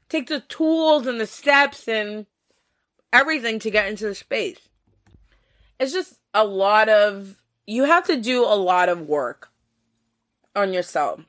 Take 0.09 0.27
the 0.27 0.41
tools 0.41 1.07
and 1.07 1.19
the 1.19 1.27
steps 1.27 1.87
and 1.87 2.25
everything 3.13 3.59
to 3.59 3.71
get 3.71 3.87
into 3.87 4.05
the 4.05 4.15
space. 4.15 4.69
It's 5.79 5.93
just 5.93 6.19
a 6.33 6.45
lot 6.45 6.89
of 6.89 7.41
you 7.65 7.85
have 7.85 8.05
to 8.07 8.17
do 8.17 8.43
a 8.43 8.55
lot 8.55 8.89
of 8.89 9.07
work 9.07 9.49
on 10.55 10.73
yourself. 10.73 11.21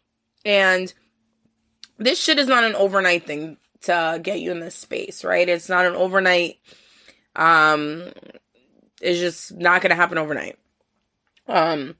And 0.45 0.93
this 1.99 2.21
shit 2.21 2.39
is 2.39 2.49
not 2.49 2.65
an 2.65 2.75
overnight 2.75 3.27
thing 3.27 3.57
to 3.83 4.21
get 4.23 4.41
you 4.41 4.51
in 4.51 4.61
this 4.61 4.75
space, 4.75 5.25
right? 5.25 5.49
It's 5.49 5.69
not 5.69 5.87
an 5.87 5.95
overnight 5.95 6.59
um 7.35 8.13
it's 9.01 9.19
just 9.19 9.57
not 9.57 9.81
going 9.81 9.91
to 9.91 9.97
happen 9.97 10.19
overnight. 10.19 10.59
Um 11.49 11.97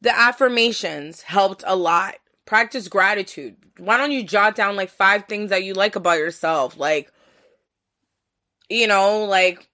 the 0.00 0.16
affirmations 0.16 1.22
helped 1.22 1.64
a 1.66 1.76
lot. 1.76 2.14
Practice 2.44 2.88
gratitude. 2.88 3.56
Why 3.78 3.96
don't 3.96 4.12
you 4.12 4.22
jot 4.22 4.54
down 4.54 4.76
like 4.76 4.90
five 4.90 5.24
things 5.26 5.50
that 5.50 5.64
you 5.64 5.74
like 5.74 5.96
about 5.96 6.18
yourself? 6.18 6.76
Like 6.78 7.12
you 8.68 8.86
know, 8.86 9.24
like 9.24 9.68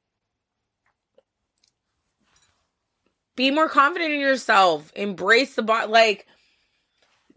be 3.36 3.51
more 3.51 3.68
confident 3.68 4.12
in 4.12 4.20
yourself. 4.20 4.92
Embrace 4.95 5.55
the 5.55 5.62
body 5.62 5.90
like 5.90 6.26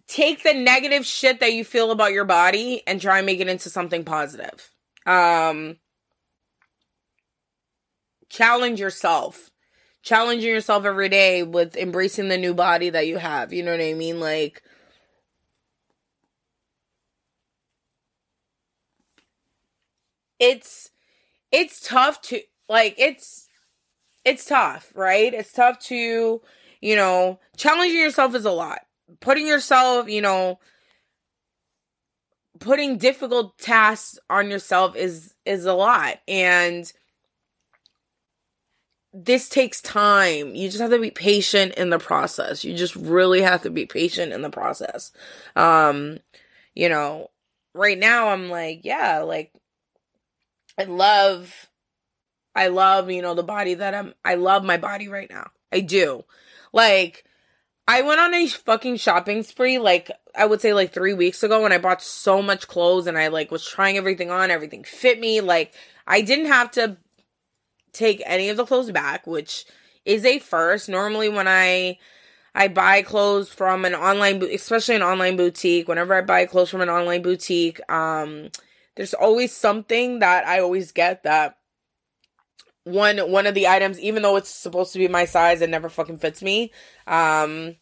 take 0.07 0.43
the 0.43 0.53
negative 0.53 1.05
shit 1.05 1.39
that 1.39 1.53
you 1.53 1.63
feel 1.65 1.91
about 1.91 2.13
your 2.13 2.25
body 2.25 2.81
and 2.87 3.01
try 3.01 3.17
and 3.17 3.25
make 3.25 3.39
it 3.39 3.49
into 3.49 3.69
something 3.69 4.03
positive. 4.03 4.71
Um 5.05 5.77
challenge 8.29 8.79
yourself. 8.79 9.51
Challenging 10.03 10.49
yourself 10.49 10.85
every 10.85 11.09
day 11.09 11.43
with 11.43 11.75
embracing 11.75 12.29
the 12.29 12.37
new 12.37 12.53
body 12.53 12.89
that 12.89 13.07
you 13.07 13.17
have. 13.17 13.51
You 13.51 13.63
know 13.63 13.71
what 13.71 13.81
I 13.81 13.93
mean? 13.93 14.19
Like 14.19 14.63
it's 20.39 20.91
it's 21.51 21.79
tough 21.81 22.21
to 22.23 22.41
like 22.69 22.95
it's 22.97 23.47
it's 24.25 24.45
tough, 24.45 24.91
right? 24.95 25.33
It's 25.33 25.51
tough 25.53 25.79
to, 25.85 26.41
you 26.81 26.95
know, 26.95 27.39
challenging 27.55 27.99
yourself 27.99 28.35
is 28.35 28.45
a 28.45 28.51
lot 28.51 28.86
putting 29.19 29.47
yourself, 29.47 30.09
you 30.09 30.21
know, 30.21 30.59
putting 32.59 32.97
difficult 32.97 33.57
tasks 33.57 34.17
on 34.29 34.49
yourself 34.49 34.95
is 34.95 35.33
is 35.45 35.65
a 35.65 35.73
lot 35.73 36.17
and 36.27 36.91
this 39.13 39.49
takes 39.49 39.81
time. 39.81 40.53
You 40.53 40.67
just 40.67 40.81
have 40.81 40.91
to 40.91 40.99
be 40.99 41.09
patient 41.09 41.73
in 41.75 41.89
the 41.89 41.97
process. 41.97 42.63
You 42.63 42.75
just 42.75 42.95
really 42.95 43.41
have 43.41 43.63
to 43.63 43.71
be 43.71 43.85
patient 43.85 44.31
in 44.31 44.43
the 44.43 44.49
process. 44.49 45.11
Um, 45.55 46.19
you 46.75 46.87
know, 46.87 47.31
right 47.73 47.97
now 47.97 48.29
I'm 48.29 48.49
like, 48.49 48.81
yeah, 48.83 49.19
like 49.19 49.51
I 50.77 50.83
love 50.83 51.67
I 52.55 52.67
love, 52.67 53.09
you 53.11 53.21
know, 53.21 53.33
the 53.33 53.43
body 53.43 53.75
that 53.75 53.95
I'm 53.95 54.13
I 54.23 54.35
love 54.35 54.63
my 54.63 54.77
body 54.77 55.07
right 55.07 55.29
now. 55.29 55.49
I 55.71 55.79
do. 55.79 56.23
Like 56.73 57.23
I 57.87 58.01
went 58.01 58.19
on 58.19 58.33
a 58.33 58.47
fucking 58.47 58.97
shopping 58.97 59.43
spree 59.43 59.77
like 59.79 60.11
I 60.35 60.45
would 60.45 60.61
say 60.61 60.73
like 60.73 60.93
3 60.93 61.13
weeks 61.13 61.41
ago 61.41 61.61
when 61.61 61.71
I 61.71 61.77
bought 61.77 62.01
so 62.01 62.41
much 62.41 62.67
clothes 62.67 63.07
and 63.07 63.17
I 63.17 63.29
like 63.29 63.49
was 63.49 63.65
trying 63.65 63.97
everything 63.97 64.29
on, 64.29 64.51
everything 64.51 64.83
fit 64.83 65.19
me. 65.19 65.41
Like 65.41 65.73
I 66.05 66.21
didn't 66.21 66.47
have 66.47 66.71
to 66.71 66.97
take 67.93 68.21
any 68.25 68.49
of 68.49 68.57
the 68.57 68.65
clothes 68.65 68.91
back, 68.91 69.25
which 69.25 69.65
is 70.05 70.25
a 70.25 70.39
first. 70.39 70.89
Normally 70.89 71.29
when 71.29 71.47
I 71.47 71.97
I 72.53 72.67
buy 72.67 73.03
clothes 73.03 73.49
from 73.49 73.85
an 73.85 73.95
online 73.95 74.43
especially 74.43 74.95
an 74.95 75.03
online 75.03 75.37
boutique, 75.37 75.87
whenever 75.87 76.13
I 76.13 76.21
buy 76.21 76.45
clothes 76.45 76.69
from 76.69 76.81
an 76.81 76.89
online 76.89 77.21
boutique, 77.21 77.79
um 77.89 78.49
there's 78.95 79.13
always 79.13 79.55
something 79.55 80.19
that 80.19 80.45
I 80.45 80.59
always 80.59 80.91
get 80.91 81.23
that 81.23 81.56
one 82.87 83.17
one 83.31 83.45
of 83.45 83.53
the 83.53 83.67
items 83.67 83.99
even 83.99 84.23
though 84.23 84.35
it's 84.35 84.49
supposed 84.49 84.93
to 84.93 84.99
be 84.99 85.07
my 85.07 85.25
size 85.25 85.61
it 85.61 85.69
never 85.69 85.89
fucking 85.89 86.17
fits 86.17 86.41
me. 86.41 86.71
Um 87.05 87.75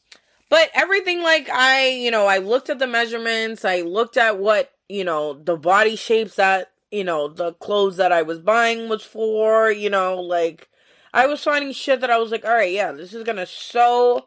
but 0.49 0.69
everything 0.73 1.21
like 1.23 1.49
i 1.49 1.87
you 1.89 2.11
know 2.11 2.25
i 2.27 2.37
looked 2.37 2.69
at 2.69 2.79
the 2.79 2.87
measurements. 2.87 3.65
I 3.65 3.81
looked 3.81 4.17
at 4.17 4.39
what 4.39 4.71
you 4.89 5.03
know 5.03 5.33
the 5.33 5.57
body 5.57 5.95
shapes 5.95 6.35
that 6.35 6.71
you 6.91 7.03
know 7.03 7.27
the 7.27 7.53
clothes 7.53 7.97
that 7.97 8.11
i 8.11 8.21
was 8.21 8.39
buying 8.39 8.87
was 8.87 9.03
for 9.03 9.71
you 9.71 9.89
know 9.89 10.21
like 10.21 10.69
i 11.13 11.25
was 11.25 11.43
finding 11.43 11.71
shit 11.71 11.99
that 12.01 12.11
i 12.11 12.17
was 12.17 12.31
like 12.31 12.45
all 12.45 12.53
right 12.53 12.71
yeah 12.71 12.91
this 12.91 13.13
is 13.13 13.23
gonna 13.23 13.45
so, 13.45 14.25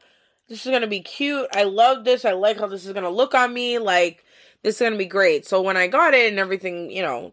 this 0.49 0.67
is 0.67 0.73
gonna 0.73 0.87
be 0.87 1.01
cute. 1.01 1.47
I 1.53 1.65
love 1.65 2.05
this. 2.05 2.25
I 2.25 2.33
like 2.33 2.59
how 2.59 2.67
this 2.67 2.87
is 2.87 2.93
gonna 2.93 3.11
look 3.11 3.35
on 3.35 3.53
me. 3.53 3.79
Like 3.79 4.25
this 4.63 4.77
is 4.77 4.81
gonna 4.81 4.97
be 4.97 5.07
great. 5.07 5.47
So 5.47 5.63
when 5.63 5.77
i 5.77 5.87
got 5.87 6.15
it 6.15 6.31
and 6.31 6.39
everything 6.39 6.91
you 6.91 7.03
know 7.03 7.33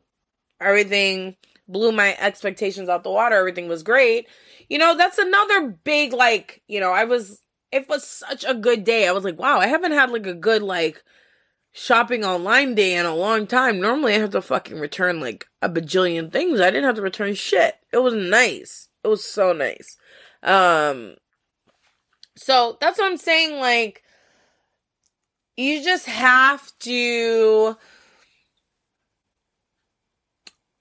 everything 0.61 1.35
blew 1.68 1.91
my 1.91 2.16
expectations 2.20 2.89
out 2.89 3.03
the 3.03 3.11
water. 3.11 3.36
Everything 3.36 3.68
was 3.68 3.84
great. 3.84 4.28
You 4.70 4.78
know, 4.78 4.95
that's 4.97 5.18
another 5.18 5.70
big, 5.84 6.13
like, 6.13 6.61
you 6.68 6.80
know, 6.80 6.91
I 6.91 7.05
was, 7.05 7.41
it 7.72 7.88
was 7.89 8.03
such 8.05 8.45
a 8.47 8.53
good 8.53 8.84
day. 8.84 9.07
I 9.07 9.11
was 9.11 9.24
like, 9.24 9.39
wow, 9.39 9.59
I 9.59 9.68
haven't 9.68 9.91
had 9.91 10.11
like 10.11 10.26
a 10.28 10.34
good, 10.34 10.63
like, 10.63 11.03
shopping 11.78 12.24
online 12.24 12.74
day 12.74 12.95
in 12.95 13.05
a 13.05 13.13
long 13.13 13.45
time. 13.45 13.82
Normally 13.82 14.16
I 14.16 14.20
have 14.20 14.30
to 14.30 14.41
fucking 14.41 14.80
return 14.80 15.20
like 15.20 15.45
a 15.61 15.70
bajillion 15.70 16.32
things. 16.32 16.61
I 16.61 16.72
didn't 16.72 16.86
have 16.86 16.95
to 16.95 17.01
return 17.01 17.34
shit. 17.36 17.76
It 17.91 17.97
was 17.97 18.13
nice. 18.13 18.88
It 19.03 19.09
was 19.09 19.26
so 19.26 19.51
nice. 19.51 19.97
Um 20.41 21.16
so 22.38 22.78
that's 22.80 22.97
what 22.97 23.11
I'm 23.11 23.18
saying 23.18 23.59
like 23.59 24.03
you 25.57 25.84
just 25.84 26.05
have 26.05 26.72
to 26.80 27.78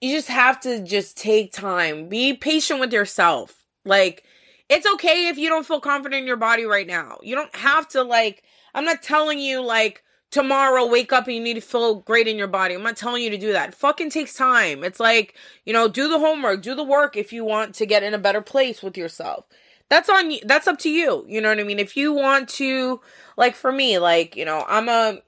you 0.04 0.14
just 0.14 0.28
have 0.28 0.60
to 0.60 0.82
just 0.82 1.16
take 1.16 1.50
time. 1.50 2.10
Be 2.10 2.34
patient 2.34 2.78
with 2.78 2.92
yourself. 2.92 3.64
Like 3.86 4.24
it's 4.68 4.86
okay 4.94 5.28
if 5.28 5.38
you 5.38 5.48
don't 5.48 5.66
feel 5.66 5.80
confident 5.80 6.20
in 6.20 6.26
your 6.26 6.36
body 6.36 6.66
right 6.66 6.86
now. 6.86 7.18
You 7.22 7.34
don't 7.34 7.54
have 7.56 7.88
to 7.88 8.02
like 8.02 8.44
I'm 8.74 8.84
not 8.84 9.02
telling 9.02 9.38
you 9.38 9.62
like 9.62 10.02
tomorrow 10.30 10.84
wake 10.84 11.10
up 11.10 11.26
and 11.26 11.36
you 11.36 11.40
need 11.40 11.54
to 11.54 11.62
feel 11.62 11.94
great 11.94 12.28
in 12.28 12.36
your 12.36 12.48
body. 12.48 12.74
I'm 12.74 12.82
not 12.82 12.98
telling 12.98 13.22
you 13.22 13.30
to 13.30 13.38
do 13.38 13.52
that. 13.52 13.70
It 13.70 13.74
fucking 13.76 14.10
takes 14.10 14.34
time. 14.34 14.84
It's 14.84 15.00
like, 15.00 15.36
you 15.64 15.72
know, 15.72 15.88
do 15.88 16.06
the 16.06 16.18
homework, 16.18 16.60
do 16.60 16.74
the 16.74 16.84
work 16.84 17.16
if 17.16 17.32
you 17.32 17.42
want 17.42 17.74
to 17.76 17.86
get 17.86 18.02
in 18.02 18.12
a 18.12 18.18
better 18.18 18.42
place 18.42 18.82
with 18.82 18.98
yourself. 18.98 19.46
That's 19.88 20.10
on 20.10 20.32
you. 20.32 20.40
That's 20.44 20.66
up 20.66 20.78
to 20.80 20.90
you. 20.90 21.24
You 21.26 21.40
know 21.40 21.48
what 21.48 21.60
I 21.60 21.64
mean? 21.64 21.78
If 21.78 21.96
you 21.96 22.12
want 22.12 22.50
to 22.50 23.00
like 23.38 23.54
for 23.54 23.72
me, 23.72 23.98
like, 23.98 24.36
you 24.36 24.44
know, 24.44 24.66
I'm 24.68 24.90
a 24.90 25.22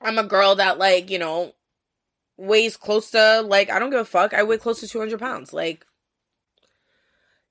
I'm 0.00 0.16
a 0.16 0.24
girl 0.24 0.54
that 0.54 0.78
like, 0.78 1.10
you 1.10 1.18
know, 1.18 1.52
weighs 2.36 2.76
close 2.76 3.10
to 3.10 3.42
like 3.42 3.70
I 3.70 3.78
don't 3.78 3.90
give 3.90 4.00
a 4.00 4.04
fuck. 4.04 4.34
I 4.34 4.42
weigh 4.42 4.58
close 4.58 4.80
to 4.80 4.88
200 4.88 5.18
pounds. 5.18 5.52
Like 5.52 5.86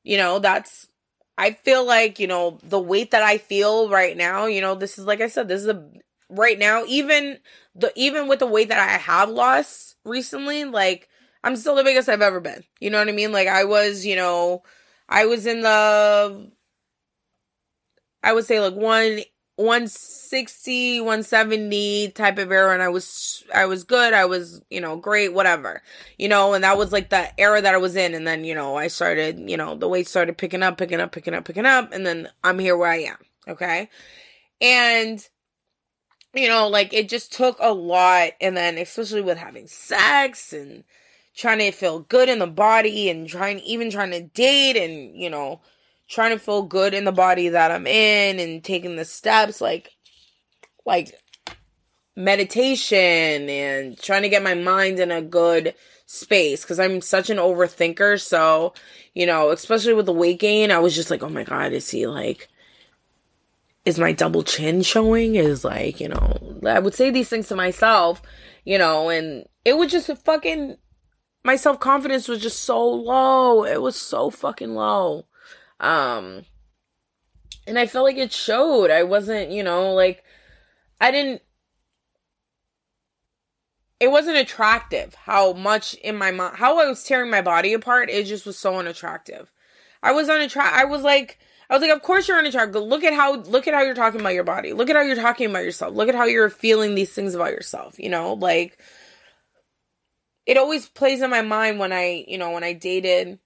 you 0.03 0.17
know, 0.17 0.39
that's 0.39 0.87
I 1.37 1.51
feel 1.53 1.85
like, 1.85 2.19
you 2.19 2.27
know, 2.27 2.59
the 2.63 2.79
weight 2.79 3.11
that 3.11 3.23
I 3.23 3.37
feel 3.37 3.89
right 3.89 4.15
now, 4.15 4.45
you 4.45 4.61
know, 4.61 4.75
this 4.75 4.99
is 4.99 5.05
like 5.05 5.21
I 5.21 5.27
said, 5.27 5.47
this 5.47 5.61
is 5.61 5.67
a 5.67 5.83
right 6.29 6.57
now, 6.59 6.83
even 6.87 7.39
the 7.75 7.91
even 7.95 8.27
with 8.27 8.39
the 8.39 8.47
weight 8.47 8.69
that 8.69 8.79
I 8.79 8.97
have 8.97 9.29
lost 9.29 9.95
recently, 10.05 10.65
like 10.65 11.09
I'm 11.43 11.55
still 11.55 11.75
the 11.75 11.83
biggest 11.83 12.09
I've 12.09 12.21
ever 12.21 12.39
been. 12.39 12.63
You 12.79 12.89
know 12.89 12.99
what 12.99 13.09
I 13.09 13.13
mean? 13.13 13.31
Like 13.31 13.47
I 13.47 13.63
was, 13.63 14.05
you 14.05 14.15
know, 14.15 14.63
I 15.09 15.25
was 15.25 15.45
in 15.45 15.61
the 15.61 16.51
I 18.23 18.33
would 18.33 18.45
say 18.45 18.59
like 18.59 18.75
one 18.75 19.21
160 19.57 21.01
170 21.01 22.09
type 22.11 22.37
of 22.37 22.51
era 22.51 22.73
and 22.73 22.81
i 22.81 22.87
was 22.87 23.43
i 23.53 23.65
was 23.65 23.83
good 23.83 24.13
i 24.13 24.25
was 24.25 24.61
you 24.69 24.81
know 24.81 24.95
great 24.95 25.33
whatever 25.33 25.83
you 26.17 26.27
know 26.27 26.53
and 26.53 26.63
that 26.63 26.77
was 26.77 26.91
like 26.91 27.09
the 27.09 27.39
era 27.39 27.61
that 27.61 27.75
i 27.75 27.77
was 27.77 27.95
in 27.95 28.15
and 28.15 28.25
then 28.25 28.43
you 28.43 28.55
know 28.55 28.75
i 28.75 28.87
started 28.87 29.37
you 29.49 29.57
know 29.57 29.75
the 29.75 29.87
weight 29.87 30.07
started 30.07 30.37
picking 30.37 30.63
up 30.63 30.77
picking 30.77 30.99
up 30.99 31.11
picking 31.11 31.33
up 31.33 31.45
picking 31.45 31.65
up 31.65 31.91
and 31.93 32.05
then 32.05 32.27
i'm 32.43 32.57
here 32.57 32.75
where 32.75 32.89
i 32.89 32.97
am 32.97 33.17
okay 33.47 33.87
and 34.61 35.29
you 36.33 36.47
know, 36.47 36.67
like 36.67 36.93
it 36.93 37.09
just 37.09 37.33
took 37.33 37.57
a 37.59 37.73
lot. 37.73 38.31
And 38.39 38.55
then, 38.55 38.77
especially 38.77 39.21
with 39.21 39.37
having 39.37 39.67
sex 39.67 40.53
and 40.53 40.83
trying 41.35 41.59
to 41.59 41.71
feel 41.71 41.99
good 41.99 42.29
in 42.29 42.39
the 42.39 42.47
body 42.47 43.09
and 43.09 43.27
trying, 43.27 43.59
even 43.59 43.91
trying 43.91 44.11
to 44.11 44.21
date 44.21 44.77
and, 44.77 45.15
you 45.15 45.29
know, 45.29 45.61
trying 46.11 46.31
to 46.31 46.39
feel 46.39 46.63
good 46.63 46.93
in 46.93 47.05
the 47.05 47.11
body 47.11 47.49
that 47.49 47.71
I'm 47.71 47.87
in 47.87 48.39
and 48.39 48.63
taking 48.63 48.97
the 48.97 49.05
steps 49.05 49.61
like, 49.61 49.91
like 50.85 51.13
meditation 52.17 53.49
and 53.49 53.97
trying 53.97 54.23
to 54.23 54.29
get 54.29 54.43
my 54.43 54.53
mind 54.53 54.99
in 54.99 55.09
a 55.09 55.21
good 55.21 55.73
space 56.05 56.63
because 56.63 56.81
I'm 56.81 56.99
such 56.99 57.29
an 57.29 57.37
overthinker. 57.37 58.21
So, 58.21 58.73
you 59.13 59.25
know, 59.25 59.51
especially 59.51 59.93
with 59.93 60.05
the 60.05 60.11
weight 60.11 60.39
gain, 60.39 60.69
I 60.69 60.79
was 60.79 60.93
just 60.93 61.09
like, 61.09 61.23
oh 61.23 61.29
my 61.29 61.45
God, 61.45 61.71
is 61.71 61.89
he 61.89 62.05
like, 62.07 62.49
is 63.85 63.97
my 63.97 64.11
double 64.11 64.43
chin 64.43 64.81
showing? 64.81 65.35
Is 65.35 65.63
like, 65.63 66.01
you 66.01 66.09
know, 66.09 66.59
I 66.67 66.79
would 66.79 66.93
say 66.93 67.09
these 67.09 67.29
things 67.29 67.47
to 67.47 67.55
myself, 67.55 68.21
you 68.65 68.77
know, 68.77 69.09
and 69.09 69.45
it 69.63 69.77
was 69.77 69.89
just 69.89 70.11
fucking, 70.25 70.75
my 71.45 71.55
self 71.55 71.79
confidence 71.79 72.27
was 72.27 72.41
just 72.41 72.63
so 72.63 72.85
low. 72.85 73.63
It 73.63 73.81
was 73.81 73.95
so 73.95 74.29
fucking 74.29 74.75
low. 74.75 75.25
Um, 75.81 76.45
and 77.67 77.77
I 77.77 77.87
felt 77.87 78.05
like 78.05 78.17
it 78.17 78.31
showed. 78.31 78.91
I 78.91 79.03
wasn't, 79.03 79.51
you 79.51 79.63
know, 79.63 79.93
like, 79.93 80.23
I 81.01 81.11
didn't, 81.11 81.41
it 83.99 84.09
wasn't 84.09 84.37
attractive 84.37 85.15
how 85.15 85.53
much 85.53 85.95
in 85.95 86.15
my 86.15 86.31
mind, 86.31 86.55
how 86.57 86.79
I 86.79 86.87
was 86.87 87.03
tearing 87.03 87.29
my 87.29 87.41
body 87.41 87.73
apart. 87.73 88.09
It 88.09 88.25
just 88.25 88.45
was 88.45 88.57
so 88.57 88.77
unattractive. 88.77 89.51
I 90.01 90.11
was 90.11 90.29
unattractive. 90.29 90.79
I 90.79 90.85
was 90.85 91.01
like, 91.01 91.39
I 91.69 91.75
was 91.75 91.81
like, 91.81 91.91
of 91.91 92.01
course 92.01 92.27
you're 92.27 92.37
unattractive. 92.37 92.83
Look 92.83 93.03
at 93.03 93.13
how 93.13 93.35
look 93.35 93.67
at 93.67 93.73
how 93.73 93.81
you're 93.81 93.93
talking 93.93 94.19
about 94.19 94.33
your 94.33 94.43
body. 94.43 94.73
Look 94.73 94.89
at 94.89 94.95
how 94.95 95.03
you're 95.03 95.15
talking 95.15 95.49
about 95.49 95.63
yourself. 95.63 95.95
Look 95.95 96.09
at 96.09 96.15
how 96.15 96.25
you're 96.25 96.49
feeling 96.49 96.95
these 96.95 97.13
things 97.13 97.33
about 97.33 97.51
yourself. 97.51 97.97
You 97.97 98.09
know, 98.09 98.33
like 98.33 98.77
it 100.45 100.57
always 100.57 100.89
plays 100.89 101.21
in 101.21 101.29
my 101.29 101.41
mind 101.43 101.79
when 101.79 101.93
I, 101.93 102.25
you 102.27 102.37
know, 102.37 102.51
when 102.51 102.63
I 102.63 102.73
dated 102.73 103.39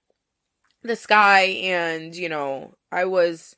this 0.86 1.06
guy 1.06 1.40
and, 1.40 2.14
you 2.14 2.28
know, 2.28 2.74
I 2.90 3.04
was 3.04 3.56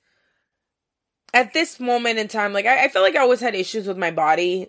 at 1.34 1.52
this 1.52 1.78
moment 1.78 2.18
in 2.18 2.28
time, 2.28 2.52
like 2.52 2.66
I, 2.66 2.86
I 2.86 3.00
like 3.00 3.16
I 3.16 3.20
always 3.20 3.40
had 3.40 3.54
issues 3.54 3.86
with 3.86 3.98
my 3.98 4.10
body 4.10 4.68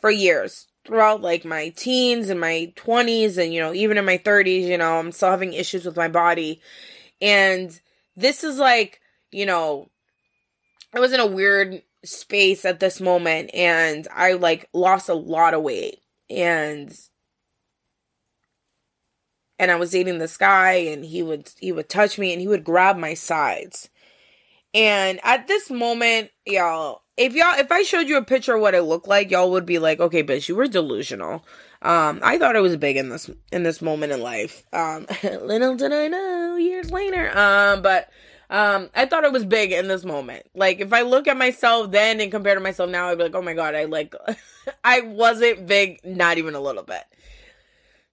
for 0.00 0.10
years 0.10 0.66
throughout 0.86 1.20
like 1.20 1.44
my 1.44 1.70
teens 1.70 2.30
and 2.30 2.40
my 2.40 2.72
20s 2.76 3.36
and 3.36 3.52
you 3.52 3.60
know 3.60 3.74
even 3.74 3.98
in 3.98 4.06
my 4.06 4.16
30s 4.16 4.62
you 4.62 4.78
know 4.78 4.98
i'm 4.98 5.12
still 5.12 5.28
having 5.28 5.52
issues 5.52 5.84
with 5.84 5.96
my 5.96 6.08
body. 6.08 6.62
And 7.20 7.78
this 8.16 8.44
is 8.44 8.58
like, 8.58 9.00
you 9.30 9.46
know, 9.46 9.90
I 10.94 11.00
was 11.00 11.12
in 11.12 11.20
a 11.20 11.26
weird 11.26 11.82
space 12.04 12.64
at 12.64 12.80
this 12.80 13.00
moment 13.00 13.50
and 13.54 14.06
I 14.14 14.32
like 14.32 14.68
lost 14.72 15.08
a 15.08 15.14
lot 15.14 15.54
of 15.54 15.62
weight. 15.62 16.00
And 16.30 16.96
and 19.58 19.70
I 19.70 19.76
was 19.76 19.90
dating 19.90 20.18
this 20.18 20.36
guy 20.36 20.72
and 20.72 21.04
he 21.04 21.22
would 21.22 21.50
he 21.58 21.72
would 21.72 21.88
touch 21.88 22.18
me 22.18 22.32
and 22.32 22.40
he 22.40 22.48
would 22.48 22.64
grab 22.64 22.96
my 22.96 23.14
sides. 23.14 23.88
And 24.74 25.18
at 25.24 25.48
this 25.48 25.70
moment, 25.70 26.30
y'all, 26.46 27.02
if 27.16 27.34
y'all 27.34 27.58
if 27.58 27.72
I 27.72 27.82
showed 27.82 28.08
you 28.08 28.16
a 28.16 28.24
picture 28.24 28.54
of 28.54 28.60
what 28.60 28.74
it 28.74 28.82
looked 28.82 29.08
like, 29.08 29.30
y'all 29.30 29.50
would 29.50 29.66
be 29.66 29.78
like, 29.78 30.00
"Okay, 30.00 30.22
bitch, 30.22 30.48
you 30.48 30.56
were 30.56 30.68
delusional." 30.68 31.44
Um, 31.80 32.20
I 32.22 32.38
thought 32.38 32.56
I 32.56 32.60
was 32.60 32.76
big 32.76 32.96
in 32.96 33.08
this 33.08 33.30
in 33.52 33.62
this 33.62 33.80
moment 33.80 34.12
in 34.12 34.20
life. 34.20 34.64
Um, 34.72 35.06
little 35.22 35.76
did 35.76 35.92
I 35.92 36.08
know 36.08 36.56
years 36.56 36.90
later. 36.90 37.36
Um, 37.36 37.82
but 37.82 38.10
um, 38.50 38.88
I 38.94 39.06
thought 39.06 39.24
it 39.24 39.32
was 39.32 39.44
big 39.44 39.72
in 39.72 39.88
this 39.88 40.04
moment. 40.04 40.46
Like 40.54 40.80
if 40.80 40.92
I 40.92 41.02
look 41.02 41.28
at 41.28 41.36
myself 41.36 41.90
then 41.90 42.20
and 42.20 42.30
compare 42.30 42.54
to 42.54 42.60
myself 42.60 42.90
now, 42.90 43.08
I'd 43.08 43.18
be 43.18 43.24
like, 43.24 43.34
oh 43.34 43.42
my 43.42 43.54
god, 43.54 43.74
I 43.74 43.84
like 43.84 44.14
I 44.84 45.00
wasn't 45.02 45.66
big, 45.66 46.00
not 46.04 46.38
even 46.38 46.54
a 46.54 46.60
little 46.60 46.82
bit. 46.82 47.04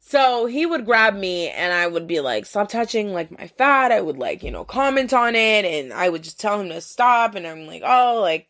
So 0.07 0.45
he 0.45 0.67
would 0.67 0.85
grab 0.85 1.15
me 1.15 1.49
and 1.49 1.73
I 1.73 1.87
would 1.87 2.05
be 2.05 2.19
like, 2.19 2.45
stop 2.45 2.69
touching 2.69 3.11
like 3.11 3.35
my 3.35 3.47
fat. 3.47 3.91
I 3.91 4.01
would 4.01 4.19
like, 4.19 4.43
you 4.43 4.51
know, 4.51 4.63
comment 4.63 5.13
on 5.13 5.33
it 5.33 5.65
and 5.65 5.91
I 5.91 6.09
would 6.09 6.21
just 6.21 6.39
tell 6.39 6.61
him 6.61 6.69
to 6.69 6.79
stop 6.79 7.33
and 7.33 7.47
I'm 7.47 7.65
like, 7.65 7.81
oh, 7.83 8.19
like 8.21 8.47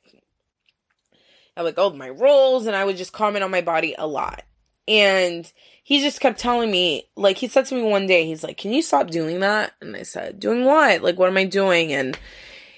I 1.55 1.61
like, 1.61 1.77
go 1.77 1.89
my 1.91 2.09
rolls 2.09 2.67
and 2.67 2.75
I 2.75 2.83
would 2.83 2.97
just 2.97 3.13
comment 3.13 3.41
on 3.41 3.51
my 3.51 3.61
body 3.61 3.95
a 3.97 4.05
lot. 4.05 4.43
And 4.85 5.49
he 5.81 6.01
just 6.01 6.19
kept 6.19 6.39
telling 6.39 6.69
me, 6.69 7.07
like, 7.15 7.37
he 7.37 7.47
said 7.47 7.65
to 7.67 7.75
me 7.75 7.83
one 7.83 8.05
day, 8.05 8.25
he's 8.25 8.43
like, 8.43 8.57
Can 8.57 8.73
you 8.73 8.81
stop 8.81 9.09
doing 9.09 9.39
that? 9.39 9.71
And 9.79 9.95
I 9.95 10.03
said, 10.03 10.41
Doing 10.41 10.65
what? 10.65 11.03
Like, 11.03 11.17
what 11.17 11.29
am 11.29 11.37
I 11.37 11.45
doing? 11.45 11.93
And 11.93 12.19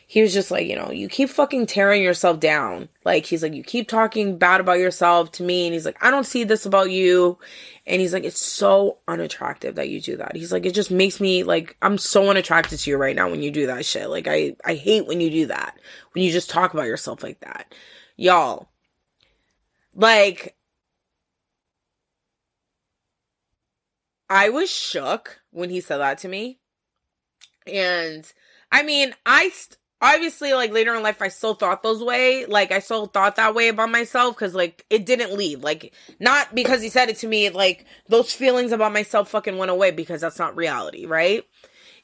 he 0.09 0.21
was 0.21 0.33
just 0.33 0.51
like, 0.51 0.67
You 0.67 0.77
know, 0.77 0.89
you 0.89 1.09
keep 1.09 1.29
fucking 1.29 1.65
tearing 1.65 2.01
yourself 2.01 2.39
down. 2.39 2.87
Like, 3.03 3.25
he's 3.25 3.43
like, 3.43 3.53
You 3.53 3.61
keep 3.61 3.89
talking 3.89 4.37
bad 4.37 4.61
about 4.61 4.79
yourself 4.79 5.33
to 5.33 5.43
me. 5.43 5.67
And 5.67 5.73
he's 5.73 5.85
like, 5.85 6.01
I 6.01 6.09
don't 6.09 6.25
see 6.25 6.45
this 6.45 6.65
about 6.65 6.89
you. 6.89 7.37
And 7.85 7.99
he's 7.99 8.13
like, 8.13 8.23
It's 8.23 8.39
so 8.39 8.99
unattractive 9.09 9.75
that 9.75 9.89
you 9.89 9.99
do 9.99 10.15
that. 10.15 10.37
He's 10.37 10.53
like, 10.53 10.65
It 10.65 10.73
just 10.73 10.91
makes 10.91 11.19
me, 11.19 11.43
like, 11.43 11.75
I'm 11.81 11.97
so 11.97 12.29
unattracted 12.29 12.79
to 12.79 12.89
you 12.89 12.95
right 12.95 13.17
now 13.17 13.29
when 13.29 13.43
you 13.43 13.51
do 13.51 13.67
that 13.67 13.85
shit. 13.85 14.09
Like, 14.09 14.27
I, 14.27 14.55
I 14.63 14.75
hate 14.75 15.07
when 15.07 15.19
you 15.19 15.29
do 15.29 15.45
that. 15.47 15.77
When 16.13 16.23
you 16.23 16.31
just 16.31 16.49
talk 16.49 16.73
about 16.73 16.87
yourself 16.87 17.21
like 17.21 17.41
that. 17.41 17.75
Y'all, 18.15 18.69
like, 19.93 20.55
I 24.29 24.49
was 24.49 24.69
shook 24.69 25.41
when 25.51 25.69
he 25.69 25.81
said 25.81 25.97
that 25.97 26.17
to 26.19 26.29
me. 26.29 26.59
And 27.65 28.31
I 28.71 28.83
mean, 28.83 29.13
I 29.25 29.49
st- 29.49 29.77
obviously 30.01 30.53
like 30.53 30.71
later 30.71 30.95
in 30.95 31.03
life 31.03 31.21
I 31.21 31.29
still 31.29 31.53
thought 31.53 31.83
those 31.83 32.03
way. 32.03 32.45
Like 32.45 32.71
I 32.71 32.79
still 32.79 33.07
thought 33.07 33.35
that 33.37 33.55
way 33.55 33.69
about 33.69 33.91
myself 33.91 34.35
cuz 34.37 34.53
like 34.53 34.85
it 34.89 35.05
didn't 35.05 35.33
leave. 35.33 35.63
Like 35.63 35.93
not 36.19 36.53
because 36.55 36.81
he 36.81 36.89
said 36.89 37.09
it 37.09 37.17
to 37.17 37.27
me 37.27 37.49
like 37.49 37.85
those 38.07 38.33
feelings 38.33 38.71
about 38.71 38.93
myself 38.93 39.29
fucking 39.29 39.57
went 39.57 39.71
away 39.71 39.91
because 39.91 40.21
that's 40.21 40.39
not 40.39 40.55
reality, 40.55 41.05
right? 41.05 41.43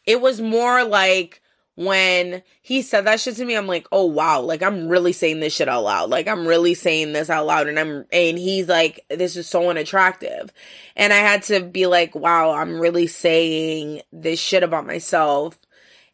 It 0.05 0.21
was 0.21 0.41
more 0.41 0.83
like 0.83 1.41
when 1.75 2.43
he 2.61 2.81
said 2.81 3.05
that 3.05 3.19
shit 3.19 3.35
to 3.37 3.45
me, 3.45 3.55
I'm 3.55 3.67
like, 3.67 3.87
oh 3.91 4.05
wow, 4.05 4.41
like 4.41 4.61
I'm 4.61 4.87
really 4.87 5.13
saying 5.13 5.39
this 5.39 5.55
shit 5.55 5.67
out 5.67 5.83
loud. 5.83 6.09
Like 6.09 6.27
I'm 6.27 6.45
really 6.47 6.75
saying 6.75 7.13
this 7.13 7.29
out 7.29 7.47
loud. 7.47 7.67
And 7.67 7.79
I'm, 7.79 8.05
and 8.11 8.37
he's 8.37 8.67
like, 8.67 9.03
this 9.09 9.35
is 9.35 9.47
so 9.47 9.69
unattractive. 9.69 10.51
And 10.95 11.11
I 11.11 11.17
had 11.17 11.43
to 11.43 11.61
be 11.61 11.87
like, 11.87 12.13
wow, 12.13 12.51
I'm 12.51 12.79
really 12.79 13.07
saying 13.07 14.01
this 14.11 14.39
shit 14.39 14.61
about 14.61 14.85
myself. 14.85 15.57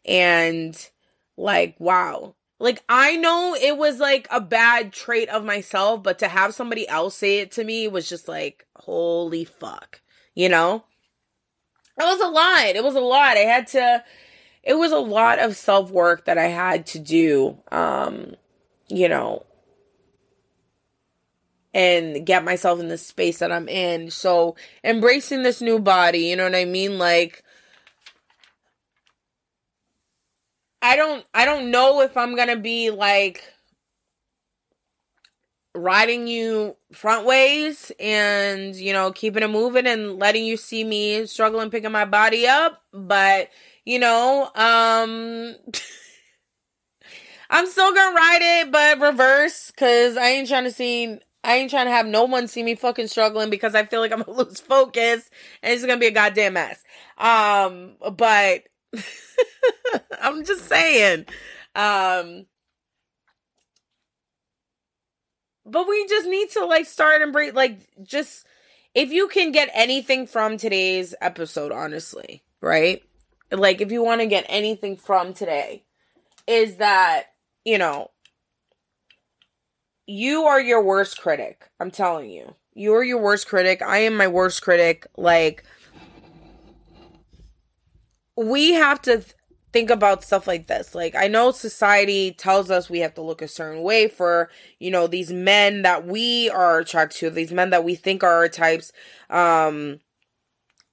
And 0.06 0.89
like, 1.40 1.74
wow. 1.78 2.34
Like 2.58 2.82
I 2.88 3.16
know 3.16 3.56
it 3.60 3.76
was 3.78 3.98
like 3.98 4.28
a 4.30 4.40
bad 4.40 4.92
trait 4.92 5.30
of 5.30 5.44
myself, 5.44 6.02
but 6.02 6.18
to 6.18 6.28
have 6.28 6.54
somebody 6.54 6.86
else 6.86 7.16
say 7.16 7.38
it 7.38 7.52
to 7.52 7.64
me 7.64 7.88
was 7.88 8.08
just 8.08 8.28
like, 8.28 8.66
holy 8.76 9.44
fuck, 9.44 10.02
you 10.34 10.48
know? 10.48 10.84
It 11.98 12.04
was 12.04 12.20
a 12.20 12.28
lot. 12.28 12.76
It 12.76 12.84
was 12.84 12.94
a 12.94 13.00
lot. 13.00 13.36
I 13.36 13.40
had 13.40 13.66
to, 13.68 14.04
it 14.62 14.74
was 14.74 14.92
a 14.92 14.98
lot 14.98 15.38
of 15.38 15.56
self 15.56 15.90
work 15.90 16.26
that 16.26 16.38
I 16.38 16.46
had 16.46 16.86
to 16.88 16.98
do, 16.98 17.58
um, 17.72 18.36
you 18.88 19.08
know, 19.08 19.46
and 21.72 22.26
get 22.26 22.44
myself 22.44 22.80
in 22.80 22.88
the 22.88 22.98
space 22.98 23.38
that 23.38 23.52
I'm 23.52 23.68
in. 23.68 24.10
So 24.10 24.56
embracing 24.84 25.42
this 25.42 25.62
new 25.62 25.78
body, 25.78 26.26
you 26.26 26.36
know 26.36 26.44
what 26.44 26.54
I 26.54 26.66
mean? 26.66 26.98
Like, 26.98 27.42
I 30.82 30.96
don't, 30.96 31.24
I 31.34 31.44
don't 31.44 31.70
know 31.70 32.00
if 32.00 32.16
I'm 32.16 32.36
gonna 32.36 32.56
be 32.56 32.90
like 32.90 33.42
riding 35.74 36.26
you 36.26 36.76
front 36.92 37.24
ways 37.24 37.92
and 38.00 38.74
you 38.74 38.92
know 38.92 39.12
keeping 39.12 39.42
it 39.44 39.48
moving 39.50 39.86
and 39.86 40.18
letting 40.18 40.44
you 40.44 40.56
see 40.56 40.82
me 40.82 41.24
struggling 41.26 41.70
picking 41.70 41.92
my 41.92 42.04
body 42.04 42.44
up 42.46 42.82
but 42.92 43.48
you 43.84 43.98
know, 43.98 44.50
um 44.54 45.56
I'm 47.50 47.66
still 47.66 47.92
gonna 47.92 48.14
ride 48.14 48.40
it, 48.42 48.70
but 48.70 49.00
reverse, 49.00 49.70
cause 49.72 50.16
I 50.16 50.28
ain't 50.28 50.48
trying 50.48 50.64
to 50.64 50.70
see 50.70 51.18
I 51.42 51.56
ain't 51.56 51.70
trying 51.70 51.86
to 51.86 51.92
have 51.92 52.06
no 52.06 52.24
one 52.24 52.46
see 52.48 52.62
me 52.62 52.74
fucking 52.74 53.08
struggling 53.08 53.50
because 53.50 53.74
I 53.74 53.84
feel 53.84 54.00
like 54.00 54.12
I'm 54.12 54.22
gonna 54.22 54.38
lose 54.44 54.60
focus 54.60 55.28
and 55.62 55.72
it's 55.72 55.82
gonna 55.84 55.98
be 55.98 56.06
a 56.06 56.10
goddamn 56.12 56.54
mess. 56.54 56.82
Um, 57.18 57.92
but 58.16 58.64
I'm 60.20 60.44
just 60.44 60.66
saying. 60.66 61.26
Um 61.74 62.46
but 65.66 65.88
we 65.88 66.06
just 66.08 66.26
need 66.26 66.50
to 66.50 66.64
like 66.64 66.86
start 66.86 67.22
and 67.22 67.32
break 67.32 67.54
like 67.54 67.78
just 68.02 68.46
if 68.94 69.12
you 69.12 69.28
can 69.28 69.52
get 69.52 69.70
anything 69.72 70.26
from 70.26 70.56
today's 70.56 71.14
episode, 71.20 71.70
honestly, 71.70 72.42
right? 72.60 73.02
like 73.52 73.80
if 73.80 73.90
you 73.90 74.02
want 74.02 74.20
to 74.20 74.26
get 74.26 74.46
anything 74.48 74.96
from 74.96 75.34
today, 75.34 75.84
is 76.46 76.76
that, 76.76 77.24
you 77.64 77.78
know, 77.78 78.10
you 80.06 80.44
are 80.44 80.60
your 80.60 80.82
worst 80.82 81.20
critic. 81.20 81.68
I'm 81.78 81.90
telling 81.90 82.30
you. 82.30 82.54
You're 82.74 83.02
your 83.02 83.20
worst 83.20 83.46
critic. 83.46 83.82
I 83.82 83.98
am 83.98 84.16
my 84.16 84.28
worst 84.28 84.62
critic. 84.62 85.06
Like, 85.16 85.64
we 88.40 88.72
have 88.72 89.02
to 89.02 89.18
th- 89.18 89.34
think 89.72 89.90
about 89.90 90.24
stuff 90.24 90.46
like 90.46 90.66
this. 90.66 90.94
Like, 90.94 91.14
I 91.14 91.28
know 91.28 91.50
society 91.52 92.32
tells 92.32 92.70
us 92.70 92.90
we 92.90 93.00
have 93.00 93.14
to 93.14 93.22
look 93.22 93.42
a 93.42 93.48
certain 93.48 93.82
way 93.82 94.08
for, 94.08 94.50
you 94.78 94.90
know, 94.90 95.06
these 95.06 95.32
men 95.32 95.82
that 95.82 96.06
we 96.06 96.50
are 96.50 96.78
attracted 96.78 97.18
to, 97.18 97.30
these 97.30 97.52
men 97.52 97.70
that 97.70 97.84
we 97.84 97.94
think 97.94 98.24
are 98.24 98.34
our 98.34 98.48
types. 98.48 98.92
Um, 99.28 100.00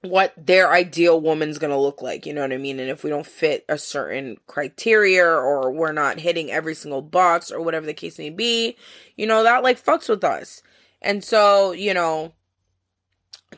what 0.02 0.32
their 0.36 0.72
ideal 0.72 1.20
woman's 1.20 1.58
going 1.58 1.72
to 1.72 1.76
look 1.76 2.00
like, 2.02 2.24
you 2.24 2.32
know 2.32 2.42
what 2.42 2.52
I 2.52 2.56
mean? 2.58 2.78
And 2.78 2.88
if 2.88 3.02
we 3.02 3.10
don't 3.10 3.26
fit 3.26 3.64
a 3.68 3.76
certain 3.76 4.36
criteria 4.46 5.26
or 5.26 5.72
we're 5.72 5.92
not 5.92 6.20
hitting 6.20 6.52
every 6.52 6.76
single 6.76 7.02
box 7.02 7.50
or 7.50 7.60
whatever 7.60 7.84
the 7.84 7.94
case 7.94 8.16
may 8.16 8.30
be, 8.30 8.76
you 9.16 9.26
know, 9.26 9.42
that 9.42 9.64
like 9.64 9.84
fucks 9.84 10.08
with 10.08 10.22
us. 10.22 10.62
And 11.02 11.24
so, 11.24 11.72
you 11.72 11.94
know, 11.94 12.32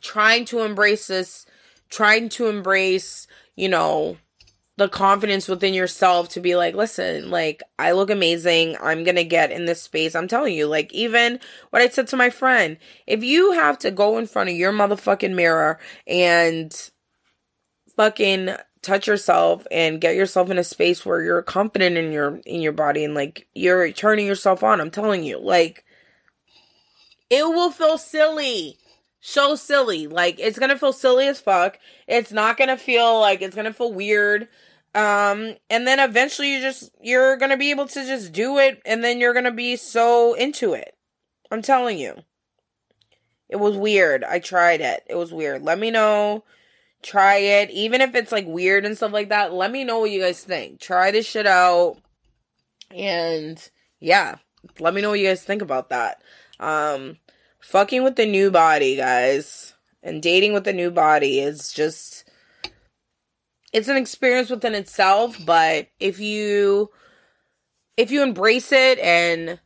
trying 0.01 0.47
to 0.47 0.61
embrace 0.61 1.09
this, 1.09 1.45
trying 1.91 2.31
to 2.31 2.49
embrace, 2.49 3.27
you 3.61 3.69
know, 3.69 4.17
the 4.79 4.89
confidence 4.89 5.47
within 5.47 5.75
yourself 5.75 6.31
to 6.31 6.41
be 6.41 6.57
like, 6.57 6.75
listen, 6.75 7.31
like, 7.31 7.63
I 7.79 7.93
look 7.93 8.09
amazing. 8.09 8.77
I'm 8.81 9.05
going 9.05 9.17
to 9.17 9.25
get 9.25 9.53
in 9.53 9.67
this 9.67 9.83
space. 9.83 10.15
I'm 10.15 10.27
telling 10.27 10.55
you, 10.55 10.67
like, 10.67 10.91
even 10.95 11.39
what 11.69 11.83
I 11.83 11.89
said 11.91 12.09
to 12.09 12.17
my 12.17 12.31
friend, 12.31 12.79
if 13.07 13.23
you 13.23 13.53
have 13.53 13.79
to 13.81 13.91
go 13.91 14.17
in 14.17 14.27
front 14.27 14.49
of 14.49 14.57
your 14.57 14.73
motherfucking 14.73 15.35
mirror 15.35 15.79
and 16.07 16.75
fucking 17.95 18.57
touch 18.81 19.07
yourself 19.07 19.67
and 19.71 20.01
get 20.01 20.17
yourself 20.17 20.49
in 20.49 20.57
a 20.57 20.65
space 20.65 21.05
where 21.05 21.23
you're 21.23 21.43
confident 21.43 21.99
in 21.99 22.13
your 22.13 22.41
in 22.47 22.63
your 22.63 22.73
body 22.73 23.05
and 23.05 23.15
like 23.15 23.47
you're 23.53 23.93
turning 23.93 24.27
yourself 24.27 24.63
on 24.63 24.81
i'm 24.81 24.91
telling 24.91 25.23
you 25.23 25.39
like 25.39 25.85
it 27.29 27.45
will 27.47 27.71
feel 27.71 27.99
silly 27.99 28.79
so 29.21 29.55
silly. 29.55 30.07
Like 30.07 30.41
it's 30.41 30.59
gonna 30.59 30.79
feel 30.79 30.93
silly 30.93 31.29
as 31.29 31.41
fuck. 31.41 31.79
It's 32.09 32.33
not 32.33 32.57
gonna 32.57 32.77
feel 32.77 33.21
like 33.21 33.43
it's 33.43 33.55
gonna 33.55 33.73
feel 33.73 33.93
weird. 33.93 34.49
Um 34.95 35.57
and 35.69 35.87
then 35.87 36.01
eventually 36.01 36.55
you 36.55 36.61
just 36.61 36.91
you're 37.01 37.37
gonna 37.37 37.57
be 37.57 37.71
able 37.71 37.87
to 37.89 38.07
just 38.07 38.33
do 38.33 38.59
it 38.59 38.81
and 38.85 39.05
then 39.05 39.21
you're 39.21 39.35
gonna 39.35 39.53
be 39.53 39.77
so 39.77 40.35
into 40.35 40.73
it. 40.73 40.97
I'm 41.51 41.63
telling 41.63 41.99
you. 41.99 42.23
It 43.49 43.57
was 43.57 43.77
weird. 43.77 44.25
I 44.25 44.39
tried 44.39 44.81
it. 44.81 45.03
It 45.09 45.17
was 45.17 45.33
weird. 45.33 45.63
Let 45.63 45.79
me 45.79 45.91
know. 45.91 46.45
Try 47.03 47.37
it. 47.37 47.71
Even 47.71 48.01
if 48.01 48.15
it's 48.15 48.33
like 48.33 48.47
weird 48.47 48.85
and 48.85 48.97
stuff 48.97 49.13
like 49.13 49.29
that 49.29 49.53
let 49.53 49.71
me 49.71 49.85
know 49.85 50.01
what 50.01 50.11
you 50.11 50.21
guys 50.21 50.43
think. 50.43 50.81
Try 50.81 51.11
this 51.11 51.27
shit 51.27 51.47
out. 51.47 51.99
And 52.91 53.71
yeah. 54.01 54.37
Let 54.79 54.95
me 54.95 55.03
know 55.03 55.11
what 55.11 55.21
you 55.21 55.29
guys 55.29 55.43
think 55.43 55.61
about 55.63 55.91
that. 55.91 56.23
Um 56.59 57.19
fucking 57.61 58.03
with 58.03 58.17
the 58.17 58.27
new 58.27 58.51
body 58.51 58.97
guys. 58.97 59.75
And 60.03 60.23
dating 60.23 60.55
with 60.55 60.65
the 60.65 60.73
new 60.73 60.91
body 60.91 61.41
is 61.41 61.73
just 61.73 62.25
it's 63.73 63.89
an 63.89 63.97
experience 63.97 64.51
within 64.51 64.75
itself, 64.75 65.37
but 65.45 65.89
if 66.01 66.19
you 66.19 66.91
if 67.97 68.11
you 68.11 68.23
embrace 68.23 68.73
it 68.73 68.99
and 68.99 69.61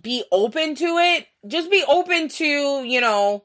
be 0.00 0.24
open 0.30 0.74
to 0.76 0.98
it, 0.98 1.26
just 1.46 1.70
be 1.70 1.84
open 1.88 2.28
to, 2.28 2.84
you 2.84 3.00
know, 3.00 3.44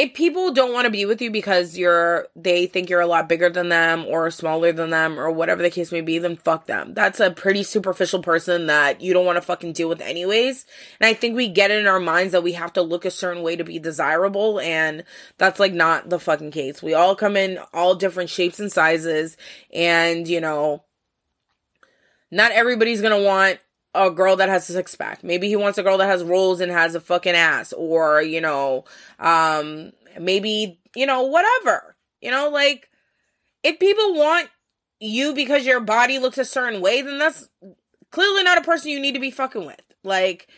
if 0.00 0.14
people 0.14 0.50
don't 0.50 0.72
want 0.72 0.86
to 0.86 0.90
be 0.90 1.04
with 1.04 1.20
you 1.20 1.30
because 1.30 1.76
you're 1.76 2.26
they 2.34 2.66
think 2.66 2.88
you're 2.88 3.02
a 3.02 3.06
lot 3.06 3.28
bigger 3.28 3.50
than 3.50 3.68
them 3.68 4.06
or 4.06 4.30
smaller 4.30 4.72
than 4.72 4.88
them 4.88 5.20
or 5.20 5.30
whatever 5.30 5.60
the 5.60 5.68
case 5.68 5.92
may 5.92 6.00
be, 6.00 6.18
then 6.18 6.36
fuck 6.36 6.64
them. 6.64 6.94
That's 6.94 7.20
a 7.20 7.30
pretty 7.30 7.62
superficial 7.62 8.22
person 8.22 8.66
that 8.68 9.02
you 9.02 9.12
don't 9.12 9.26
want 9.26 9.36
to 9.36 9.42
fucking 9.42 9.74
deal 9.74 9.90
with 9.90 10.00
anyways. 10.00 10.64
And 10.98 11.06
I 11.06 11.12
think 11.12 11.36
we 11.36 11.48
get 11.48 11.70
in 11.70 11.86
our 11.86 12.00
minds 12.00 12.32
that 12.32 12.42
we 12.42 12.54
have 12.54 12.72
to 12.72 12.82
look 12.82 13.04
a 13.04 13.10
certain 13.10 13.42
way 13.42 13.56
to 13.56 13.64
be 13.64 13.78
desirable 13.78 14.58
and 14.60 15.04
that's 15.36 15.60
like 15.60 15.74
not 15.74 16.08
the 16.08 16.18
fucking 16.18 16.52
case. 16.52 16.82
We 16.82 16.94
all 16.94 17.14
come 17.14 17.36
in 17.36 17.58
all 17.74 17.94
different 17.94 18.30
shapes 18.30 18.58
and 18.58 18.72
sizes 18.72 19.36
and, 19.70 20.26
you 20.26 20.40
know, 20.40 20.82
not 22.30 22.52
everybody's 22.52 23.02
going 23.02 23.20
to 23.20 23.28
want 23.28 23.58
a 23.94 24.10
girl 24.10 24.36
that 24.36 24.48
has 24.48 24.68
a 24.70 24.72
six 24.72 24.94
pack. 24.94 25.24
Maybe 25.24 25.48
he 25.48 25.56
wants 25.56 25.78
a 25.78 25.82
girl 25.82 25.98
that 25.98 26.06
has 26.06 26.22
rolls 26.22 26.60
and 26.60 26.70
has 26.70 26.94
a 26.94 27.00
fucking 27.00 27.34
ass, 27.34 27.72
or 27.72 28.22
you 28.22 28.40
know, 28.40 28.84
um, 29.18 29.92
maybe 30.18 30.80
you 30.94 31.06
know, 31.06 31.22
whatever. 31.22 31.96
You 32.20 32.30
know, 32.30 32.50
like 32.50 32.88
if 33.62 33.78
people 33.78 34.14
want 34.14 34.48
you 35.00 35.34
because 35.34 35.66
your 35.66 35.80
body 35.80 36.18
looks 36.18 36.38
a 36.38 36.44
certain 36.44 36.80
way, 36.80 37.02
then 37.02 37.18
that's 37.18 37.48
clearly 38.10 38.42
not 38.42 38.58
a 38.58 38.62
person 38.62 38.90
you 38.90 39.00
need 39.00 39.14
to 39.14 39.20
be 39.20 39.30
fucking 39.30 39.66
with. 39.66 39.80
Like 40.04 40.48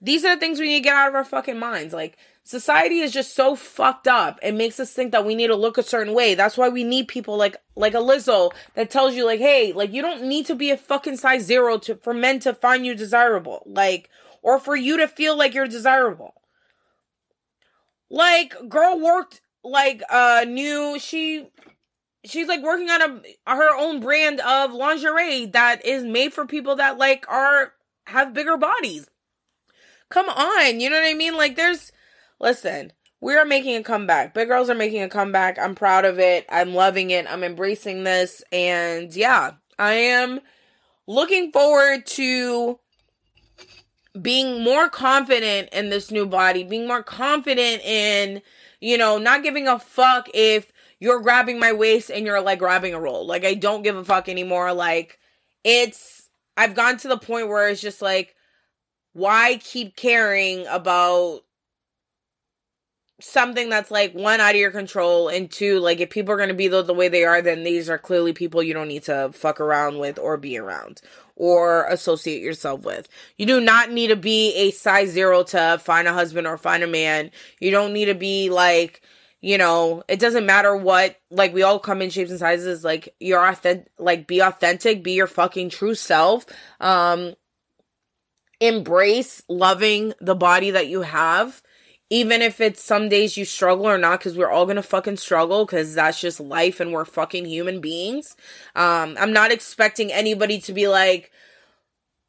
these 0.00 0.24
are 0.24 0.34
the 0.34 0.40
things 0.40 0.58
we 0.58 0.68
need 0.68 0.80
to 0.80 0.84
get 0.84 0.96
out 0.96 1.08
of 1.08 1.14
our 1.14 1.24
fucking 1.24 1.58
minds. 1.58 1.92
Like 1.92 2.16
society 2.44 3.00
is 3.00 3.12
just 3.12 3.34
so 3.34 3.54
fucked 3.54 4.08
up. 4.08 4.38
It 4.42 4.54
makes 4.54 4.80
us 4.80 4.92
think 4.92 5.12
that 5.12 5.24
we 5.24 5.34
need 5.34 5.48
to 5.48 5.56
look 5.56 5.78
a 5.78 5.82
certain 5.82 6.14
way. 6.14 6.34
That's 6.34 6.56
why 6.58 6.68
we 6.68 6.84
need 6.84 7.08
people 7.08 7.36
like 7.36 7.56
like 7.76 7.94
a 7.94 7.98
Lizzo 7.98 8.52
that 8.74 8.90
tells 8.90 9.14
you 9.14 9.24
like, 9.24 9.40
hey, 9.40 9.72
like 9.72 9.92
you 9.92 10.02
don't 10.02 10.24
need 10.24 10.46
to 10.46 10.54
be 10.54 10.70
a 10.70 10.76
fucking 10.76 11.16
size 11.16 11.44
zero 11.44 11.78
to 11.78 11.96
for 11.96 12.14
men 12.14 12.40
to 12.40 12.54
find 12.54 12.84
you 12.84 12.94
desirable. 12.94 13.62
Like, 13.66 14.08
or 14.42 14.58
for 14.58 14.76
you 14.76 14.96
to 14.98 15.08
feel 15.08 15.36
like 15.36 15.54
you're 15.54 15.66
desirable. 15.66 16.34
Like, 18.10 18.54
girl 18.68 18.98
worked 18.98 19.40
like 19.62 20.02
uh 20.10 20.44
new 20.48 20.98
she 20.98 21.46
she's 22.24 22.48
like 22.48 22.62
working 22.62 22.88
on 22.88 23.02
a 23.02 23.54
her 23.54 23.76
own 23.76 24.00
brand 24.00 24.40
of 24.40 24.72
lingerie 24.72 25.46
that 25.46 25.84
is 25.84 26.02
made 26.02 26.32
for 26.32 26.46
people 26.46 26.76
that 26.76 26.98
like 26.98 27.26
are 27.28 27.74
have 28.06 28.34
bigger 28.34 28.56
bodies. 28.56 29.08
Come 30.08 30.28
on, 30.28 30.80
you 30.80 30.90
know 30.90 30.96
what 30.96 31.08
I 31.08 31.14
mean? 31.14 31.36
Like 31.36 31.56
there's 31.56 31.92
listen, 32.40 32.92
we 33.20 33.36
are 33.36 33.44
making 33.44 33.76
a 33.76 33.82
comeback. 33.82 34.34
Big 34.34 34.48
girls 34.48 34.70
are 34.70 34.74
making 34.74 35.02
a 35.02 35.08
comeback. 35.08 35.58
I'm 35.58 35.74
proud 35.74 36.04
of 36.04 36.18
it. 36.18 36.46
I'm 36.48 36.74
loving 36.74 37.10
it. 37.10 37.30
I'm 37.30 37.44
embracing 37.44 38.04
this. 38.04 38.42
And 38.50 39.14
yeah, 39.14 39.52
I 39.78 39.92
am 39.92 40.40
looking 41.06 41.52
forward 41.52 42.06
to 42.06 42.78
being 44.20 44.64
more 44.64 44.88
confident 44.88 45.68
in 45.72 45.90
this 45.90 46.10
new 46.10 46.26
body, 46.26 46.64
being 46.64 46.88
more 46.88 47.02
confident 47.02 47.82
in, 47.84 48.42
you 48.80 48.96
know, 48.96 49.18
not 49.18 49.42
giving 49.42 49.68
a 49.68 49.78
fuck 49.78 50.28
if 50.34 50.72
you're 50.98 51.20
grabbing 51.20 51.58
my 51.58 51.72
waist 51.72 52.10
and 52.10 52.26
you're 52.26 52.40
like 52.40 52.58
grabbing 52.58 52.94
a 52.94 53.00
roll. 53.00 53.26
Like 53.26 53.44
I 53.44 53.54
don't 53.54 53.82
give 53.82 53.96
a 53.96 54.04
fuck 54.04 54.28
anymore. 54.28 54.72
Like 54.72 55.18
it's 55.62 56.28
I've 56.56 56.74
gone 56.74 56.96
to 56.98 57.08
the 57.08 57.18
point 57.18 57.48
where 57.48 57.68
it's 57.68 57.80
just 57.80 58.02
like 58.02 58.34
why 59.12 59.58
keep 59.62 59.96
caring 59.96 60.66
about 60.66 61.40
something 63.20 63.68
that's 63.68 63.90
like 63.90 64.12
one 64.12 64.40
out 64.40 64.54
of 64.54 64.60
your 64.60 64.70
control 64.70 65.28
and 65.28 65.50
two 65.50 65.78
like 65.78 66.00
if 66.00 66.10
people 66.10 66.32
are 66.32 66.36
going 66.36 66.48
to 66.48 66.54
be 66.54 66.68
the, 66.68 66.82
the 66.82 66.94
way 66.94 67.08
they 67.08 67.24
are 67.24 67.42
then 67.42 67.62
these 67.64 67.88
are 67.88 67.98
clearly 67.98 68.32
people 68.32 68.62
you 68.62 68.74
don't 68.74 68.88
need 68.88 69.02
to 69.02 69.30
fuck 69.32 69.60
around 69.60 69.98
with 69.98 70.18
or 70.18 70.36
be 70.36 70.58
around 70.58 71.00
or 71.40 71.86
associate 71.86 72.42
yourself 72.42 72.82
with. 72.82 73.08
You 73.38 73.46
do 73.46 73.62
not 73.62 73.90
need 73.90 74.08
to 74.08 74.16
be 74.16 74.52
a 74.54 74.70
size 74.72 75.08
zero 75.08 75.42
to 75.44 75.80
find 75.82 76.06
a 76.06 76.12
husband 76.12 76.46
or 76.46 76.58
find 76.58 76.82
a 76.82 76.86
man. 76.86 77.30
You 77.60 77.70
don't 77.70 77.94
need 77.94 78.06
to 78.06 78.14
be 78.14 78.50
like 78.50 79.00
you 79.40 79.56
know 79.56 80.02
it 80.06 80.20
doesn't 80.20 80.44
matter 80.44 80.76
what 80.76 81.16
like 81.30 81.54
we 81.54 81.62
all 81.62 81.78
come 81.78 82.02
in 82.02 82.10
shapes 82.10 82.30
and 82.30 82.38
sizes 82.38 82.84
like 82.84 83.14
you're 83.18 83.46
authentic 83.46 83.90
like 83.98 84.26
be 84.26 84.40
authentic 84.40 85.02
be 85.02 85.12
your 85.12 85.26
fucking 85.26 85.70
true 85.70 85.94
self 85.94 86.44
um 86.80 87.34
embrace 88.60 89.42
loving 89.48 90.12
the 90.20 90.34
body 90.34 90.72
that 90.72 90.88
you 90.88 91.00
have 91.00 91.62
even 92.10 92.42
if 92.42 92.60
it's 92.60 92.82
some 92.82 93.08
days 93.08 93.36
you 93.36 93.44
struggle 93.44 93.86
or 93.86 93.96
not 93.96 94.18
because 94.18 94.36
we're 94.36 94.50
all 94.50 94.66
gonna 94.66 94.82
fucking 94.82 95.16
struggle 95.16 95.64
because 95.64 95.94
that's 95.94 96.20
just 96.20 96.40
life 96.40 96.80
and 96.80 96.92
we're 96.92 97.04
fucking 97.04 97.46
human 97.46 97.80
beings. 97.80 98.36
Um 98.74 99.16
i'm 99.18 99.32
not 99.32 99.52
expecting 99.52 100.12
anybody 100.12 100.60
to 100.60 100.72
be 100.72 100.88
like 100.88 101.30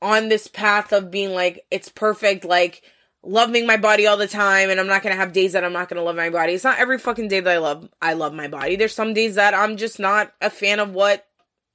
on 0.01 0.29
this 0.29 0.47
path 0.47 0.93
of 0.93 1.11
being 1.11 1.31
like 1.31 1.65
it's 1.69 1.89
perfect 1.89 2.45
like 2.45 2.83
loving 3.23 3.67
my 3.67 3.77
body 3.77 4.07
all 4.07 4.17
the 4.17 4.27
time 4.27 4.69
and 4.69 4.79
i'm 4.79 4.87
not 4.87 5.03
gonna 5.03 5.15
have 5.15 5.33
days 5.33 5.53
that 5.53 5.63
i'm 5.63 5.73
not 5.73 5.89
gonna 5.89 6.01
love 6.01 6.15
my 6.15 6.29
body. 6.29 6.53
It's 6.53 6.63
not 6.63 6.79
every 6.79 6.97
fucking 6.97 7.27
day 7.27 7.39
that 7.39 7.51
i 7.51 7.57
love 7.57 7.89
i 8.01 8.13
love 8.13 8.33
my 8.33 8.47
body. 8.47 8.75
There's 8.75 8.95
some 8.95 9.13
days 9.13 9.35
that 9.35 9.53
i'm 9.53 9.77
just 9.77 9.99
not 9.99 10.31
a 10.41 10.49
fan 10.49 10.79
of 10.79 10.93
what 10.93 11.27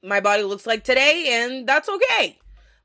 my 0.02 0.20
body 0.20 0.42
looks 0.44 0.66
like 0.66 0.84
today 0.84 1.28
and 1.42 1.68
that's 1.68 1.88
okay. 1.88 2.38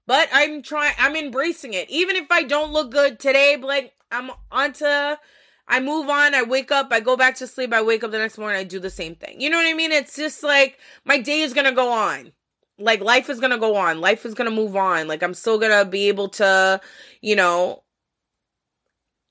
But 0.08 0.30
I'm 0.34 0.62
trying, 0.64 0.94
I'm 0.98 1.16
embracing 1.16 1.74
it. 1.74 1.90
Even 1.90 2.16
if 2.16 2.30
I 2.32 2.44
don't 2.44 2.74
look 2.74 2.92
good 2.92 3.20
today, 3.20 3.56
like 3.56 3.94
I'm 4.12 4.32
onto, 4.52 4.86
I 4.86 5.80
move 5.80 6.10
on, 6.10 6.36
I 6.36 6.44
wake 6.44 6.72
up, 6.72 6.90
I 6.92 7.00
go 7.00 7.16
back 7.16 7.36
to 7.36 7.48
sleep, 7.48 7.74
I 7.74 7.82
wake 7.82 8.04
up 8.04 8.12
the 8.12 8.18
next 8.18 8.38
morning, 8.38 8.60
I 8.60 8.64
do 8.64 8.80
the 8.80 8.90
same 8.90 9.16
thing. 9.16 9.40
You 9.40 9.50
know 9.50 9.58
what 9.58 9.68
I 9.68 9.74
mean? 9.74 9.92
It's 9.92 10.16
just 10.16 10.44
like 10.44 10.80
my 11.06 11.18
day 11.18 11.42
is 11.42 11.54
gonna 11.54 11.72
go 11.72 11.92
on. 11.92 12.32
Like 12.78 13.02
life 13.02 13.30
is 13.30 13.40
gonna 13.40 13.58
go 13.58 13.76
on. 13.76 14.02
Life 14.02 14.26
is 14.26 14.34
gonna 14.34 14.52
move 14.52 14.76
on. 14.76 15.08
Like 15.08 15.24
I'm 15.24 15.34
still 15.34 15.60
gonna 15.60 15.86
be 15.86 16.08
able 16.08 16.30
to, 16.30 16.82
you 17.22 17.36
know, 17.36 17.84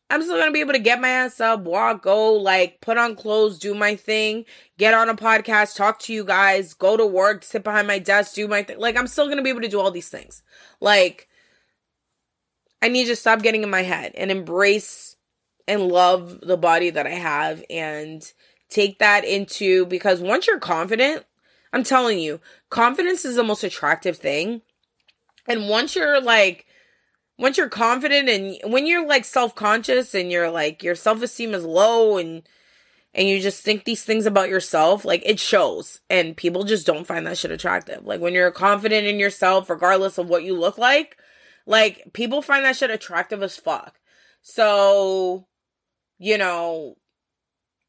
I'm 0.08 0.22
still 0.22 0.38
gonna 0.38 0.50
be 0.50 0.60
able 0.60 0.72
to 0.72 0.78
get 0.80 1.00
my 1.00 1.08
ass 1.08 1.40
up, 1.40 1.60
walk, 1.60 2.02
go, 2.02 2.32
like 2.32 2.80
put 2.80 2.98
on 2.98 3.14
clothes, 3.16 3.58
do 3.58 3.74
my 3.74 3.94
thing, 3.94 4.44
get 4.76 4.94
on 4.94 5.08
a 5.08 5.14
podcast, 5.14 5.76
talk 5.76 6.00
to 6.00 6.12
you 6.12 6.24
guys, 6.24 6.74
go 6.74 6.96
to 6.96 7.06
work, 7.06 7.44
sit 7.44 7.62
behind 7.64 7.86
my 7.86 7.98
desk, 7.98 8.34
do 8.34 8.48
my 8.48 8.62
thing. 8.62 8.78
Like 8.78 8.96
I'm 8.96 9.06
still 9.06 9.28
gonna 9.28 9.42
be 9.42 9.50
able 9.50 9.62
to 9.62 9.68
do 9.68 9.80
all 9.80 9.90
these 9.90 10.08
things. 10.08 10.42
Like 10.80 11.28
I 12.82 12.88
need 12.88 13.06
to 13.06 13.16
stop 13.16 13.42
getting 13.42 13.62
in 13.62 13.70
my 13.70 13.82
head 13.82 14.12
and 14.16 14.30
embrace 14.30 15.16
and 15.68 15.88
love 15.88 16.40
the 16.40 16.56
body 16.56 16.90
that 16.90 17.06
I 17.06 17.10
have 17.10 17.62
and 17.70 18.30
take 18.68 18.98
that 18.98 19.24
into 19.24 19.86
because 19.86 20.20
once 20.20 20.46
you're 20.46 20.58
confident, 20.58 21.24
I'm 21.72 21.84
telling 21.84 22.18
you, 22.18 22.40
confidence 22.70 23.24
is 23.24 23.36
the 23.36 23.44
most 23.44 23.62
attractive 23.62 24.16
thing. 24.16 24.62
And 25.46 25.68
once 25.68 25.94
you're 25.94 26.20
like 26.20 26.66
once 27.38 27.56
you're 27.56 27.68
confident 27.70 28.28
and 28.28 28.58
when 28.70 28.86
you're 28.86 29.06
like 29.06 29.24
self-conscious 29.24 30.14
and 30.14 30.30
you're 30.30 30.50
like 30.50 30.82
your 30.82 30.94
self-esteem 30.94 31.54
is 31.54 31.64
low 31.64 32.18
and 32.18 32.42
and 33.14 33.26
you 33.26 33.40
just 33.40 33.62
think 33.62 33.84
these 33.84 34.04
things 34.04 34.24
about 34.24 34.48
yourself, 34.48 35.04
like 35.04 35.22
it 35.26 35.40
shows. 35.40 36.00
And 36.08 36.36
people 36.36 36.62
just 36.62 36.86
don't 36.86 37.06
find 37.06 37.26
that 37.26 37.38
shit 37.38 37.50
attractive. 37.50 38.04
Like 38.04 38.20
when 38.20 38.34
you're 38.34 38.52
confident 38.52 39.06
in 39.06 39.18
yourself, 39.18 39.68
regardless 39.68 40.16
of 40.16 40.28
what 40.28 40.44
you 40.44 40.56
look 40.56 40.78
like, 40.78 41.16
like 41.66 42.12
people 42.12 42.42
find 42.42 42.64
that 42.64 42.76
shit 42.76 42.90
attractive 42.90 43.42
as 43.42 43.56
fuck. 43.56 43.98
So, 44.42 45.46
you 46.18 46.38
know, 46.38 46.96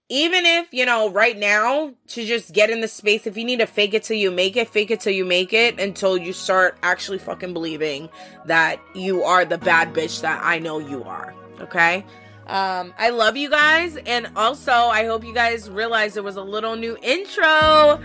even 0.10 0.46
if, 0.46 0.74
you 0.74 0.86
know, 0.86 1.10
right 1.10 1.38
now 1.38 1.94
to 2.08 2.26
just 2.26 2.52
get 2.52 2.70
in 2.70 2.82
the 2.82 2.88
space, 2.90 3.26
if 3.26 3.38
you 3.38 3.46
need 3.46 3.60
to 3.60 3.66
fake 3.66 3.94
it 3.94 4.04
till 4.04 4.18
you 4.18 4.30
make 4.30 4.58
it, 4.58 4.68
fake 4.68 4.92
it 4.92 5.00
till 5.00 5.14
you 5.14 5.24
make 5.24 5.54
it 5.54 5.80
until 5.80 6.18
you 6.18 6.34
start 6.34 6.78
actually 6.84 7.18
fucking 7.18 7.54
believing 7.54 8.10
that 8.46 8.82
you 8.94 9.24
are 9.24 9.46
the 9.46 9.58
bad 9.58 9.94
bitch 9.94 10.20
that 10.22 10.42
I 10.44 10.60
know 10.60 10.80
you 10.80 11.04
are. 11.06 11.34
Okay? 11.62 12.06
Um, 12.48 12.94
I 12.98 13.12
love 13.12 13.38
you 13.38 13.50
guys. 13.50 13.96
And 14.06 14.30
also, 14.36 14.74
I 14.74 15.06
hope 15.06 15.24
you 15.24 15.34
guys 15.34 15.70
realize 15.70 16.16
there 16.16 16.24
was 16.24 16.36
a 16.36 16.44
little 16.44 16.76
new 16.76 16.98
intro. 17.02 18.02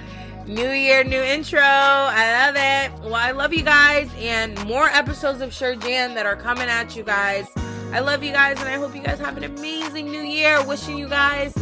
New 0.46 0.70
year, 0.70 1.02
new 1.02 1.20
intro. 1.20 1.58
I 1.60 2.46
love 2.46 2.54
it. 2.56 3.04
Well, 3.04 3.16
I 3.16 3.32
love 3.32 3.52
you 3.52 3.64
guys. 3.64 4.08
And 4.18 4.64
more 4.66 4.88
episodes 4.88 5.40
of 5.40 5.52
Sure 5.52 5.74
Jam 5.74 6.14
that 6.14 6.24
are 6.24 6.36
coming 6.36 6.68
at 6.68 6.94
you 6.94 7.02
guys. 7.02 7.48
I 7.92 7.98
love 7.98 8.22
you 8.22 8.32
guys. 8.32 8.60
And 8.60 8.68
I 8.68 8.74
hope 8.74 8.94
you 8.94 9.02
guys 9.02 9.18
have 9.18 9.36
an 9.36 9.44
amazing 9.44 10.10
new 10.10 10.22
year. 10.22 10.64
Wishing 10.64 10.98
you 10.98 11.08
guys 11.08 11.52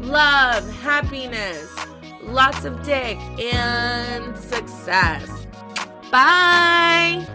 love, 0.00 0.68
happiness, 0.80 1.72
lots 2.22 2.64
of 2.64 2.82
dick, 2.82 3.18
and 3.40 4.36
success. 4.36 5.46
Bye. 6.10 7.26